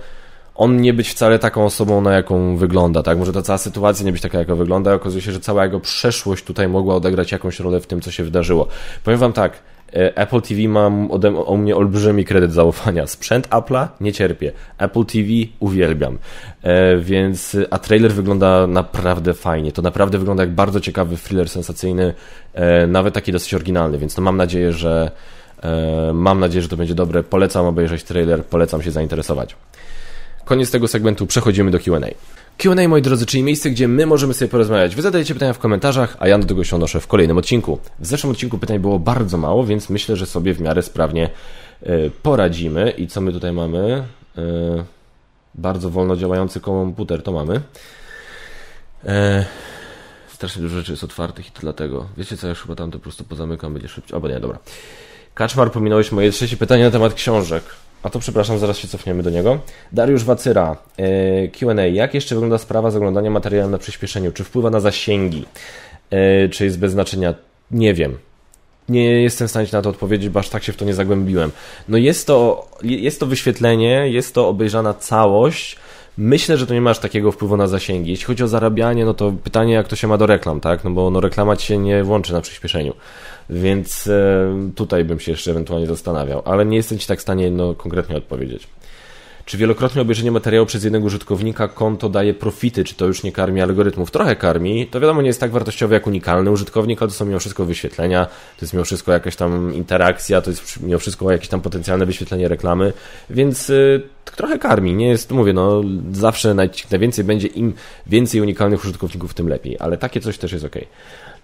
on 0.60 0.80
nie 0.80 0.94
być 0.94 1.08
wcale 1.08 1.38
taką 1.38 1.64
osobą, 1.64 2.00
na 2.00 2.12
jaką 2.12 2.56
wygląda, 2.56 3.02
tak? 3.02 3.18
Może 3.18 3.32
ta 3.32 3.42
cała 3.42 3.58
sytuacja 3.58 4.06
nie 4.06 4.12
być 4.12 4.22
taka, 4.22 4.38
jaka 4.38 4.54
wygląda, 4.54 4.94
okazuje 4.94 5.22
się, 5.22 5.32
że 5.32 5.40
cała 5.40 5.64
jego 5.64 5.80
przeszłość 5.80 6.44
tutaj 6.44 6.68
mogła 6.68 6.94
odegrać 6.94 7.32
jakąś 7.32 7.60
rolę 7.60 7.80
w 7.80 7.86
tym, 7.86 8.00
co 8.00 8.10
się 8.10 8.24
wydarzyło. 8.24 8.68
Powiem 9.04 9.20
wam 9.20 9.32
tak, 9.32 9.52
E, 9.92 10.16
Apple 10.16 10.40
TV 10.40 10.60
ode 11.10 11.44
o 11.46 11.56
mnie 11.56 11.76
olbrzymi 11.76 12.24
kredyt 12.24 12.52
zaufania. 12.52 13.06
Sprzęt 13.06 13.48
Apple'a 13.48 13.88
nie 14.00 14.12
cierpię. 14.12 14.52
Apple 14.78 15.04
TV 15.04 15.28
uwielbiam. 15.60 16.18
E, 16.62 16.96
więc, 16.96 17.56
a 17.70 17.78
trailer 17.78 18.12
wygląda 18.12 18.66
naprawdę 18.66 19.34
fajnie. 19.34 19.72
To 19.72 19.82
naprawdę 19.82 20.18
wygląda 20.18 20.42
jak 20.42 20.52
bardzo 20.52 20.80
ciekawy 20.80 21.16
thriller 21.16 21.48
sensacyjny, 21.48 22.14
e, 22.54 22.86
nawet 22.86 23.14
taki 23.14 23.32
dosyć 23.32 23.54
oryginalny, 23.54 23.98
więc 23.98 24.16
no 24.16 24.22
mam 24.22 24.36
nadzieję, 24.36 24.72
że 24.72 25.10
e, 25.62 26.12
mam 26.14 26.40
nadzieję, 26.40 26.62
że 26.62 26.68
to 26.68 26.76
będzie 26.76 26.94
dobre. 26.94 27.22
Polecam 27.22 27.66
obejrzeć 27.66 28.04
trailer, 28.04 28.44
polecam 28.44 28.82
się 28.82 28.90
zainteresować. 28.90 29.56
Koniec 30.44 30.70
tego 30.70 30.88
segmentu, 30.88 31.26
przechodzimy 31.26 31.70
do 31.70 31.78
Q&A. 31.78 32.08
Q&A, 32.58 32.88
moi 32.88 33.02
drodzy, 33.02 33.26
czyli 33.26 33.42
miejsce, 33.42 33.70
gdzie 33.70 33.88
my 33.88 34.06
możemy 34.06 34.34
sobie 34.34 34.48
porozmawiać. 34.48 34.96
Wy 34.96 35.02
zadajecie 35.02 35.34
pytania 35.34 35.52
w 35.52 35.58
komentarzach, 35.58 36.16
a 36.18 36.28
ja 36.28 36.38
do 36.38 36.46
tego 36.46 36.64
się 36.64 36.76
odnoszę 36.76 37.00
w 37.00 37.06
kolejnym 37.06 37.38
odcinku. 37.38 37.78
W 37.98 38.06
zeszłym 38.06 38.30
odcinku 38.30 38.58
pytań 38.58 38.78
było 38.78 38.98
bardzo 38.98 39.38
mało, 39.38 39.64
więc 39.64 39.90
myślę, 39.90 40.16
że 40.16 40.26
sobie 40.26 40.54
w 40.54 40.60
miarę 40.60 40.82
sprawnie 40.82 41.30
e, 41.82 42.10
poradzimy. 42.22 42.90
I 42.90 43.06
co 43.06 43.20
my 43.20 43.32
tutaj 43.32 43.52
mamy? 43.52 44.04
E, 44.38 44.84
bardzo 45.54 45.90
wolno 45.90 46.16
działający 46.16 46.60
komputer 46.60 47.22
to 47.22 47.32
mamy. 47.32 47.60
E, 49.06 49.44
strasznie 50.28 50.62
dużo 50.62 50.76
rzeczy 50.76 50.92
jest 50.92 51.04
otwartych 51.04 51.48
i 51.48 51.50
to 51.50 51.60
dlatego. 51.60 52.06
Wiecie 52.16 52.36
co, 52.36 52.48
ja 52.48 52.54
chyba 52.54 52.74
tam 52.74 52.90
to 52.90 52.98
po 52.98 53.02
prostu 53.02 53.24
pozamykam, 53.24 53.72
będzie 53.72 53.88
szybciej. 53.88 54.14
Albo 54.14 54.28
nie, 54.28 54.40
dobra. 54.40 54.58
Kaczmar, 55.34 55.72
pominąłeś 55.72 56.12
moje 56.12 56.30
trzecie 56.30 56.56
pytanie 56.56 56.84
na 56.84 56.90
temat 56.90 57.14
książek. 57.14 57.64
A 58.02 58.10
to 58.10 58.18
przepraszam, 58.18 58.58
zaraz 58.58 58.78
się 58.78 58.88
cofniemy 58.88 59.22
do 59.22 59.30
niego. 59.30 59.58
Dariusz 59.92 60.24
Wacyra, 60.24 60.76
e, 60.96 61.48
QA. 61.48 61.86
Jak 61.92 62.14
jeszcze 62.14 62.34
wygląda 62.34 62.58
sprawa 62.58 62.90
z 62.90 62.96
oglądaniem 62.96 63.32
materiału 63.32 63.70
na 63.70 63.78
przyspieszeniu? 63.78 64.32
Czy 64.32 64.44
wpływa 64.44 64.70
na 64.70 64.80
zasięgi? 64.80 65.44
E, 66.10 66.48
czy 66.48 66.64
jest 66.64 66.78
bez 66.78 66.92
znaczenia? 66.92 67.34
Nie 67.70 67.94
wiem. 67.94 68.18
Nie 68.88 69.22
jestem 69.22 69.48
w 69.48 69.50
stanie 69.50 69.68
na 69.72 69.82
to 69.82 69.90
odpowiedzieć, 69.90 70.28
bo 70.28 70.40
aż 70.40 70.48
tak 70.48 70.62
się 70.64 70.72
w 70.72 70.76
to 70.76 70.84
nie 70.84 70.94
zagłębiłem. 70.94 71.50
No 71.88 71.98
jest 71.98 72.26
to, 72.26 72.68
jest 72.82 73.20
to 73.20 73.26
wyświetlenie, 73.26 74.08
jest 74.08 74.34
to 74.34 74.48
obejrzana 74.48 74.94
całość. 74.94 75.76
Myślę, 76.18 76.56
że 76.56 76.66
to 76.66 76.74
nie 76.74 76.80
masz 76.80 76.98
takiego 76.98 77.32
wpływu 77.32 77.56
na 77.56 77.66
zasięgi. 77.66 78.10
Jeśli 78.10 78.26
chodzi 78.26 78.44
o 78.44 78.48
zarabianie, 78.48 79.04
no 79.04 79.14
to 79.14 79.32
pytanie, 79.44 79.74
jak 79.74 79.88
to 79.88 79.96
się 79.96 80.06
ma 80.06 80.18
do 80.18 80.26
reklam, 80.26 80.60
tak? 80.60 80.84
No 80.84 80.90
bo 80.90 81.10
no 81.10 81.20
reklama 81.20 81.56
ci 81.56 81.66
się 81.66 81.78
nie 81.78 82.04
włączy 82.04 82.32
na 82.32 82.40
przyspieszeniu. 82.40 82.94
Więc 83.50 84.06
e, 84.06 84.70
tutaj 84.74 85.04
bym 85.04 85.20
się 85.20 85.32
jeszcze 85.32 85.50
ewentualnie 85.50 85.86
zastanawiał, 85.86 86.42
ale 86.44 86.66
nie 86.66 86.76
jestem 86.76 86.98
Ci 86.98 87.06
tak 87.06 87.18
w 87.18 87.22
stanie 87.22 87.50
no, 87.50 87.74
konkretnie 87.74 88.16
odpowiedzieć. 88.16 88.68
Czy 89.44 89.58
wielokrotnie 89.58 90.02
obejrzenie 90.02 90.30
materiału 90.30 90.66
przez 90.66 90.84
jednego 90.84 91.06
użytkownika 91.06 91.68
konto 91.68 92.08
daje 92.08 92.34
profity, 92.34 92.84
czy 92.84 92.94
to 92.94 93.06
już 93.06 93.22
nie 93.22 93.32
karmi 93.32 93.60
algorytmów? 93.60 94.10
Trochę 94.10 94.36
karmi. 94.36 94.86
To 94.86 95.00
wiadomo 95.00 95.22
nie 95.22 95.26
jest 95.26 95.40
tak 95.40 95.50
wartościowe 95.50 95.94
jak 95.94 96.06
unikalny 96.06 96.50
użytkownik, 96.50 97.02
ale 97.02 97.08
to 97.08 97.14
są 97.14 97.24
mimo 97.24 97.38
wszystko 97.38 97.64
wyświetlenia, 97.64 98.26
to 98.26 98.64
jest 98.64 98.72
mimo 98.72 98.84
wszystko 98.84 99.12
jakaś 99.12 99.36
tam 99.36 99.74
interakcja, 99.74 100.40
to 100.40 100.50
jest 100.50 100.80
mimo 100.80 100.98
wszystko 100.98 101.32
jakieś 101.32 101.48
tam 101.48 101.60
potencjalne 101.60 102.06
wyświetlenie 102.06 102.48
reklamy, 102.48 102.92
więc 103.30 103.70
y, 103.70 104.02
trochę 104.36 104.58
karmi. 104.58 104.94
Nie 104.94 105.08
jest, 105.08 105.30
mówię, 105.30 105.52
no 105.52 105.82
zawsze 106.12 106.54
najwięcej 106.90 107.24
będzie 107.24 107.48
im 107.48 107.72
więcej 108.06 108.40
unikalnych 108.40 108.84
użytkowników, 108.84 109.34
tym 109.34 109.48
lepiej, 109.48 109.76
ale 109.80 109.96
takie 109.98 110.20
coś 110.20 110.38
też 110.38 110.52
jest 110.52 110.64
ok. 110.64 110.76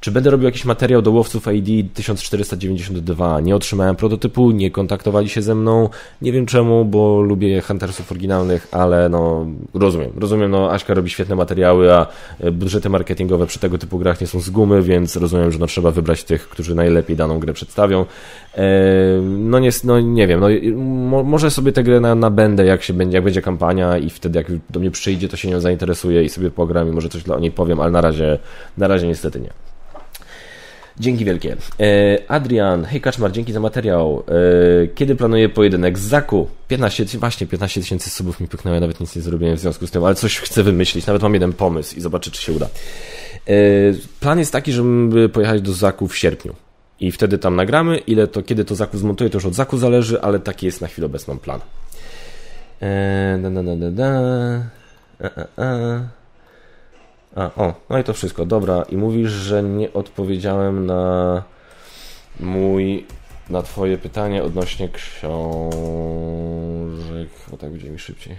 Czy 0.01 0.11
będę 0.11 0.31
robił 0.31 0.45
jakiś 0.45 0.65
materiał 0.65 1.03
do 1.03 1.11
łowców 1.11 1.47
ID 1.55 1.95
1492? 1.95 3.41
Nie 3.41 3.57
otrzymałem 3.57 3.97
prototypu, 3.97 4.51
nie 4.51 4.71
kontaktowali 4.71 5.29
się 5.29 5.43
ze 5.43 5.55
mną. 5.55 5.89
Nie 6.23 6.33
wiem 6.33 6.47
czemu, 6.47 6.85
bo 6.85 7.23
lubię 7.23 7.61
Huntersów 7.61 8.13
oryginalnych, 8.13 8.69
ale 8.73 9.09
no 9.09 9.47
rozumiem. 9.75 10.11
Rozumiem, 10.17 10.51
no 10.51 10.73
Aśka 10.73 10.95
robi 10.95 11.11
świetne 11.11 11.37
materiały, 11.37 11.95
a 11.95 12.07
e, 12.41 12.51
budżety 12.51 12.89
marketingowe 12.89 13.47
przy 13.47 13.59
tego 13.59 13.79
typu 13.79 13.99
grach 13.99 14.21
nie 14.21 14.27
są 14.27 14.41
z 14.41 14.51
gumy, 14.51 14.83
więc 14.83 15.17
rozumiem, 15.17 15.53
że 15.53 15.59
no 15.59 15.67
trzeba 15.67 15.91
wybrać 15.91 16.25
tych, 16.25 16.49
którzy 16.49 16.75
najlepiej 16.75 17.17
daną 17.17 17.39
grę 17.39 17.53
przedstawią. 17.53 18.07
E, 18.55 18.65
no 19.23 19.59
nie, 19.59 19.71
no 19.85 20.01
nie 20.01 20.27
wiem, 20.27 20.41
no 20.41 21.23
może 21.23 21.51
sobie 21.51 21.73
tę 21.73 21.83
grę 21.83 22.01
na, 22.01 22.15
nabędę, 22.15 22.65
jak 22.65 22.83
się 22.83 22.93
będzie, 22.93 23.17
jak 23.17 23.25
będzie 23.25 23.43
kampania 23.43 23.99
i 23.99 24.11
wtedy 24.11 24.39
jak 24.39 24.47
do 24.71 24.81
mnie 24.81 24.91
przyjdzie, 24.91 25.29
to 25.29 25.37
się 25.37 25.51
nią 25.51 25.61
zainteresuje 25.61 26.25
i 26.25 26.29
sobie 26.29 26.51
pogram 26.51 26.89
i 26.89 26.93
może 26.93 27.09
coś 27.09 27.29
o 27.29 27.39
niej 27.39 27.51
powiem, 27.51 27.81
ale 27.81 27.91
na 27.91 28.01
razie, 28.01 28.39
na 28.79 28.89
razie 28.89 29.07
niestety 29.07 29.41
nie. 29.41 29.51
Dzięki 31.01 31.25
wielkie. 31.25 31.57
E, 31.81 32.19
Adrian, 32.29 32.85
hej 32.85 33.01
Kaczmar, 33.01 33.33
dzięki 33.33 33.53
za 33.53 33.61
materiał. 33.61 34.23
E, 34.83 34.87
kiedy 34.87 35.17
planuję 35.17 35.49
pojedynek 35.49 35.99
z 35.99 36.03
Zaku? 36.03 36.49
15, 36.69 37.05
właśnie 37.19 37.47
15 37.47 37.81
tysięcy 37.81 38.11
subów 38.11 38.41
mi 38.41 38.49
pyknęło, 38.49 38.75
ja 38.75 38.81
nawet 38.81 39.01
nic 39.01 39.17
nie 39.17 39.23
zrobiłem 39.23 39.57
w 39.57 39.61
związku 39.61 39.87
z 39.87 39.91
tym, 39.91 40.05
ale 40.05 40.15
coś 40.15 40.39
chcę 40.39 40.63
wymyślić, 40.63 41.07
nawet 41.07 41.23
mam 41.23 41.35
jeden 41.35 41.53
pomysł 41.53 41.97
i 41.97 42.01
zobaczę, 42.01 42.31
czy 42.31 42.43
się 42.43 42.53
uda. 42.53 42.67
E, 43.47 43.53
plan 44.21 44.39
jest 44.39 44.53
taki, 44.53 44.73
żeby 44.73 45.29
pojechać 45.29 45.61
do 45.61 45.73
Zaku 45.73 46.09
w 46.09 46.17
sierpniu. 46.17 46.55
I 47.01 47.13
wtedy 47.13 47.39
tam 47.39 47.57
nagramy. 47.57 47.99
Ile 47.99 48.29
to, 48.29 48.43
kiedy 48.43 48.65
to 48.65 48.75
Zaku 48.75 48.99
zmontuje, 48.99 49.31
to 49.31 49.37
już 49.37 49.47
od 49.47 49.55
Zaku 49.55 49.79
zależy, 49.79 50.21
ale 50.23 50.39
taki 50.39 50.67
jest 50.67 50.81
na 50.81 50.89
chwilę 50.89 51.07
obecną 51.07 51.39
plan. 51.39 51.61
Da, 53.43 53.51
da, 53.51 53.63
da, 53.63 53.77
da, 53.77 53.91
da. 53.91 54.11
A, 55.21 55.41
a, 55.57 55.65
a. 55.65 56.01
A, 57.37 57.51
o, 57.57 57.75
no 57.91 57.99
i 57.99 58.05
to 58.05 58.15
wszystko, 58.15 58.47
dobra. 58.47 58.83
I 58.83 58.97
mówisz, 58.97 59.31
że 59.31 59.63
nie 59.63 59.93
odpowiedziałem 59.93 60.87
na 60.87 61.43
mój, 62.41 63.07
na 63.49 63.63
twoje 63.63 63.99
pytanie 63.99 64.43
odnośnie 64.43 64.89
książek, 64.89 65.29
bo 67.51 67.57
tak 67.57 67.71
będzie 67.71 67.91
mi 67.91 67.99
szybciej. 67.99 68.39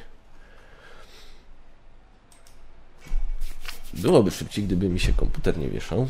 Byłoby 3.94 4.32
szybciej, 4.32 4.64
gdyby 4.64 4.90
mi 4.90 5.00
się 5.00 5.14
komputer 5.14 5.58
nie 5.58 5.70
wieszał. 5.70 6.08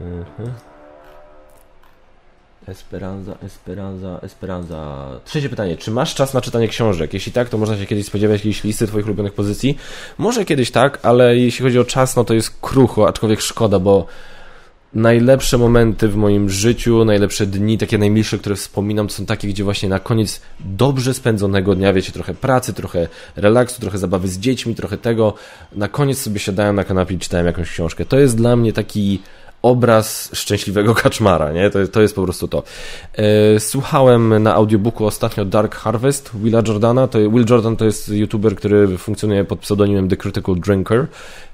Mhm. 0.00 0.71
Esperanza, 2.66 3.38
Esperanza, 3.42 4.20
Esperanza. 4.22 5.08
Trzecie 5.24 5.48
pytanie. 5.48 5.76
Czy 5.76 5.90
masz 5.90 6.14
czas 6.14 6.34
na 6.34 6.40
czytanie 6.40 6.68
książek? 6.68 7.14
Jeśli 7.14 7.32
tak, 7.32 7.48
to 7.48 7.58
można 7.58 7.78
się 7.78 7.86
kiedyś 7.86 8.06
spodziewać 8.06 8.40
jakiejś 8.40 8.64
listy 8.64 8.86
Twoich 8.86 9.06
ulubionych 9.06 9.34
pozycji. 9.34 9.78
Może 10.18 10.44
kiedyś 10.44 10.70
tak, 10.70 10.98
ale 11.02 11.36
jeśli 11.36 11.62
chodzi 11.62 11.78
o 11.78 11.84
czas, 11.84 12.16
no 12.16 12.24
to 12.24 12.34
jest 12.34 12.60
krucho, 12.60 13.08
aczkolwiek 13.08 13.40
szkoda, 13.40 13.78
bo 13.78 14.06
najlepsze 14.94 15.58
momenty 15.58 16.08
w 16.08 16.16
moim 16.16 16.50
życiu, 16.50 17.04
najlepsze 17.04 17.46
dni, 17.46 17.78
takie 17.78 17.98
najmilsze, 17.98 18.38
które 18.38 18.56
wspominam, 18.56 19.08
to 19.08 19.14
są 19.14 19.26
takie, 19.26 19.48
gdzie 19.48 19.64
właśnie 19.64 19.88
na 19.88 19.98
koniec 19.98 20.40
dobrze 20.60 21.14
spędzonego 21.14 21.74
dnia, 21.74 21.92
wiecie, 21.92 22.12
trochę 22.12 22.34
pracy, 22.34 22.72
trochę 22.72 23.08
relaksu, 23.36 23.80
trochę 23.80 23.98
zabawy 23.98 24.28
z 24.28 24.38
dziećmi, 24.38 24.74
trochę 24.74 24.98
tego, 24.98 25.34
na 25.72 25.88
koniec 25.88 26.18
sobie 26.18 26.40
siadałem 26.40 26.76
na 26.76 26.84
kanapie 26.84 27.14
i 27.14 27.18
czytałem 27.18 27.46
jakąś 27.46 27.70
książkę. 27.70 28.04
To 28.04 28.18
jest 28.18 28.36
dla 28.36 28.56
mnie 28.56 28.72
taki 28.72 29.22
obraz 29.62 30.30
szczęśliwego 30.32 30.94
kaczmara, 30.94 31.52
nie? 31.52 31.70
To, 31.70 31.88
to 31.88 32.02
jest 32.02 32.14
po 32.14 32.22
prostu 32.22 32.48
to. 32.48 32.62
E, 33.14 33.60
słuchałem 33.60 34.42
na 34.42 34.54
audiobooku 34.54 35.06
ostatnio 35.06 35.44
Dark 35.44 35.74
Harvest 35.74 36.30
Willa 36.34 36.62
Jordana. 36.68 37.08
To, 37.08 37.18
Will 37.18 37.44
Jordan 37.50 37.76
to 37.76 37.84
jest 37.84 38.08
youtuber, 38.08 38.56
który 38.56 38.98
funkcjonuje 38.98 39.44
pod 39.44 39.58
pseudonimem 39.58 40.08
The 40.08 40.16
Critical 40.16 40.54
Drinker 40.54 41.06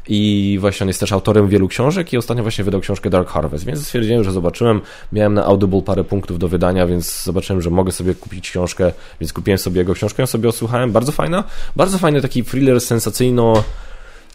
i 0.09 0.56
właśnie 0.61 0.84
on 0.84 0.88
jest 0.88 1.00
też 1.00 1.12
autorem 1.12 1.48
wielu 1.48 1.68
książek 1.68 2.12
i 2.12 2.16
ostatnio 2.16 2.42
właśnie 2.42 2.64
wydał 2.64 2.80
książkę 2.80 3.11
Dark 3.11 3.28
Harvest, 3.28 3.64
więc 3.64 3.82
stwierdziłem, 3.82 4.24
że 4.24 4.32
zobaczyłem. 4.32 4.80
Miałem 5.12 5.34
na 5.34 5.44
Audible 5.44 5.82
parę 5.82 6.04
punktów 6.04 6.38
do 6.38 6.48
wydania, 6.48 6.86
więc 6.86 7.22
zobaczyłem, 7.22 7.62
że 7.62 7.70
mogę 7.70 7.92
sobie 7.92 8.14
kupić 8.14 8.50
książkę, 8.50 8.92
więc 9.20 9.32
kupiłem 9.32 9.59
sobie 9.59 9.78
jego 9.78 9.94
książkę, 9.94 10.22
ją 10.22 10.26
sobie 10.26 10.48
odsłuchałem. 10.48 10.92
Bardzo 10.92 11.12
fajna, 11.12 11.44
bardzo 11.76 11.98
fajny 11.98 12.22
taki 12.22 12.44
thriller 12.44 12.80
sensacyjno 12.80 13.64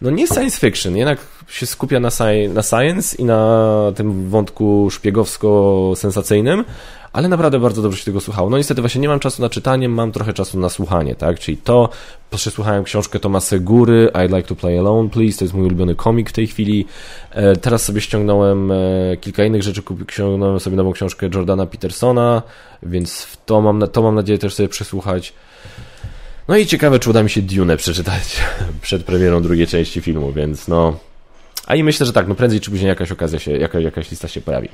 no 0.01 0.11
nie 0.11 0.27
science 0.27 0.59
fiction, 0.59 0.97
jednak 0.97 1.19
się 1.47 1.65
skupia 1.65 1.99
na, 1.99 2.09
sci 2.09 2.49
na 2.53 2.63
science 2.63 3.15
i 3.17 3.25
na 3.25 3.91
tym 3.95 4.29
wątku 4.29 4.89
szpiegowsko-sensacyjnym, 4.91 6.63
ale 7.13 7.27
naprawdę 7.27 7.59
bardzo 7.59 7.81
dobrze 7.81 7.97
się 7.97 8.05
tego 8.05 8.21
słuchało. 8.21 8.49
No 8.49 8.57
niestety 8.57 8.81
właśnie 8.81 9.01
nie 9.01 9.07
mam 9.07 9.19
czasu 9.19 9.41
na 9.41 9.49
czytanie, 9.49 9.89
mam 9.89 10.11
trochę 10.11 10.33
czasu 10.33 10.59
na 10.59 10.69
słuchanie, 10.69 11.15
tak? 11.15 11.39
Czyli 11.39 11.57
to, 11.57 11.89
przesłuchałem 12.31 12.83
książkę 12.83 13.19
Tomasa 13.19 13.59
Góry, 13.59 14.09
I'd 14.13 14.35
Like 14.35 14.47
to 14.47 14.55
Play 14.55 14.79
Alone, 14.79 15.09
Please, 15.09 15.37
to 15.37 15.45
jest 15.45 15.53
mój 15.53 15.65
ulubiony 15.65 15.95
komik 15.95 16.29
w 16.29 16.33
tej 16.33 16.47
chwili. 16.47 16.85
E, 17.31 17.55
teraz 17.55 17.83
sobie 17.83 18.01
ściągnąłem 18.01 18.71
e, 18.71 18.75
kilka 19.21 19.45
innych 19.45 19.63
rzeczy, 19.63 19.81
ściągnąłem 20.09 20.59
sobie 20.59 20.77
nową 20.77 20.91
książkę 20.91 21.29
Jordana 21.33 21.65
Petersona, 21.65 22.41
więc 22.83 23.27
to 23.45 23.61
mam, 23.61 23.83
to 23.91 24.01
mam 24.01 24.15
nadzieję 24.15 24.39
też 24.39 24.53
sobie 24.53 24.69
przesłuchać. 24.69 25.33
No 26.47 26.57
i 26.57 26.65
ciekawe, 26.65 26.99
czy 26.99 27.09
uda 27.09 27.23
mi 27.23 27.29
się 27.29 27.41
Dune 27.41 27.77
przeczytać 27.77 28.41
przed 28.81 29.03
premierą 29.03 29.41
drugiej 29.41 29.67
części 29.67 30.01
filmu, 30.01 30.31
więc 30.31 30.67
no... 30.67 30.97
A 31.67 31.75
i 31.75 31.83
myślę, 31.83 32.05
że 32.05 32.13
tak, 32.13 32.27
no 32.27 32.35
prędzej 32.35 32.59
czy 32.59 32.71
później 32.71 32.87
jakaś 32.87 33.11
okazja 33.11 33.39
się, 33.39 33.51
jakaś, 33.51 33.83
jakaś 33.83 34.11
lista 34.11 34.27
się 34.27 34.41
pojawi. 34.41 34.69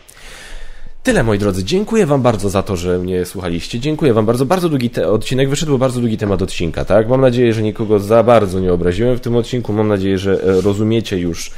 Tyle, 1.04 1.24
moi 1.24 1.40
drodzy. 1.40 1.64
Dziękuję 1.64 2.06
Wam 2.06 2.22
bardzo 2.22 2.50
za 2.50 2.64
to, 2.64 2.76
że 2.76 3.00
mnie 3.00 3.26
słuchaliście. 3.26 3.80
Dziękuję 3.80 4.14
Wam 4.14 4.26
bardzo. 4.26 4.46
Bardzo 4.46 4.70
długi 4.70 4.92
odcinek 5.06 5.50
wyszedł, 5.50 5.78
bardzo 5.78 6.00
długi 6.00 6.18
temat 6.18 6.42
odcinka, 6.42 6.86
tak? 6.86 7.10
Mam 7.10 7.22
nadzieję, 7.22 7.54
że 7.54 7.62
nikogo 7.64 8.00
za 8.00 8.24
bardzo 8.24 8.60
nie 8.60 8.74
obraziłem 8.74 9.18
w 9.18 9.22
tym 9.22 9.36
odcinku. 9.36 9.74
Mam 9.74 9.88
nadzieję, 9.88 10.18
że 10.18 10.44
e, 10.44 10.62
rozumiecie 10.62 11.18
już, 11.18 11.52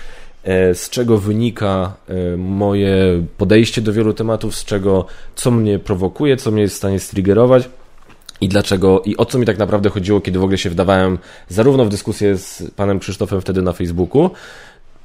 e, 0.44 0.76
z 0.76 0.90
czego 0.90 1.18
wynika 1.18 1.94
e, 2.08 2.38
moje 2.38 3.24
podejście 3.38 3.82
do 3.82 3.94
wielu 3.94 4.14
tematów, 4.14 4.56
z 4.56 4.66
czego, 4.66 5.06
co 5.36 5.52
mnie 5.52 5.80
prowokuje, 5.80 6.38
co 6.38 6.52
mnie 6.52 6.62
jest 6.62 6.76
w 6.76 6.78
stanie 6.78 7.00
striggerować 7.00 7.70
i 8.42 8.50
dlaczego, 8.50 9.02
i 9.06 9.18
o 9.18 9.26
co 9.26 9.40
mi 9.40 9.46
tak 9.46 9.58
naprawdę 9.58 9.90
chodziło, 9.90 10.22
kiedy 10.22 10.40
w 10.40 10.44
ogóle 10.44 10.58
się 10.58 10.70
wdawałem 10.70 11.18
zarówno 11.50 11.86
w 11.86 11.90
dyskusję 11.90 12.38
z 12.38 12.64
panem 12.76 13.00
Krzysztofem 13.00 13.42
wtedy 13.42 13.62
na 13.62 13.74
Facebooku, 13.74 14.30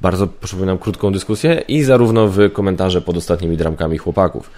bardzo 0.01 0.27
przypominam 0.27 0.79
krótką 0.79 1.13
dyskusję, 1.13 1.63
i 1.69 1.83
zarówno 1.83 2.29
w 2.29 2.53
komentarze 2.53 3.03
pod 3.03 3.17
ostatnimi 3.17 3.57
dramkami 3.57 3.99
chłopaków. 3.99 4.51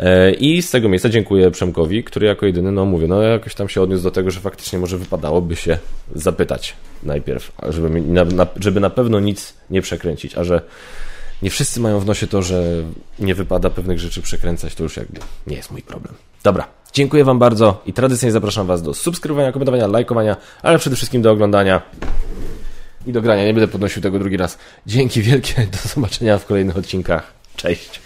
E, 0.00 0.32
I 0.32 0.62
z 0.62 0.70
tego 0.70 0.88
miejsca 0.88 1.08
dziękuję 1.08 1.50
Przemkowi, 1.50 2.04
który 2.04 2.26
jako 2.26 2.46
jedyny, 2.46 2.72
no 2.72 2.84
mówię, 2.84 3.06
no 3.06 3.22
jakoś 3.22 3.54
tam 3.54 3.68
się 3.68 3.82
odniósł 3.82 4.02
do 4.02 4.10
tego, 4.10 4.30
że 4.30 4.40
faktycznie 4.40 4.78
może 4.78 4.98
wypadałoby 4.98 5.56
się 5.56 5.78
zapytać 6.14 6.76
najpierw, 7.02 7.52
żeby 7.68 8.00
na, 8.00 8.46
żeby 8.56 8.80
na 8.80 8.90
pewno 8.90 9.20
nic 9.20 9.54
nie 9.70 9.82
przekręcić, 9.82 10.38
a 10.38 10.44
że 10.44 10.60
nie 11.42 11.50
wszyscy 11.50 11.80
mają 11.80 12.00
w 12.00 12.06
nosie 12.06 12.26
to, 12.26 12.42
że 12.42 12.64
nie 13.18 13.34
wypada 13.34 13.70
pewnych 13.70 13.98
rzeczy 13.98 14.22
przekręcać, 14.22 14.74
to 14.74 14.82
już 14.82 14.96
jakby 14.96 15.20
nie 15.46 15.56
jest 15.56 15.70
mój 15.70 15.82
problem. 15.82 16.14
Dobra, 16.42 16.68
dziękuję 16.92 17.24
Wam 17.24 17.38
bardzo 17.38 17.82
i 17.86 17.92
tradycyjnie 17.92 18.32
zapraszam 18.32 18.66
Was 18.66 18.82
do 18.82 18.94
subskrybowania, 18.94 19.52
komentowania, 19.52 19.86
lajkowania, 19.86 20.36
ale 20.62 20.78
przede 20.78 20.96
wszystkim 20.96 21.22
do 21.22 21.30
oglądania 21.30 21.82
i 23.06 23.12
do 23.12 23.22
grania. 23.22 23.44
Nie 23.44 23.54
będę 23.54 23.68
podnosił 23.68 24.02
tego 24.02 24.18
drugi 24.18 24.36
raz. 24.36 24.58
Dzięki 24.86 25.22
wielkie, 25.22 25.66
do 25.66 25.88
zobaczenia 25.88 26.38
w 26.38 26.46
kolejnych 26.46 26.76
odcinkach. 26.76 27.32
Cześć. 27.56 28.00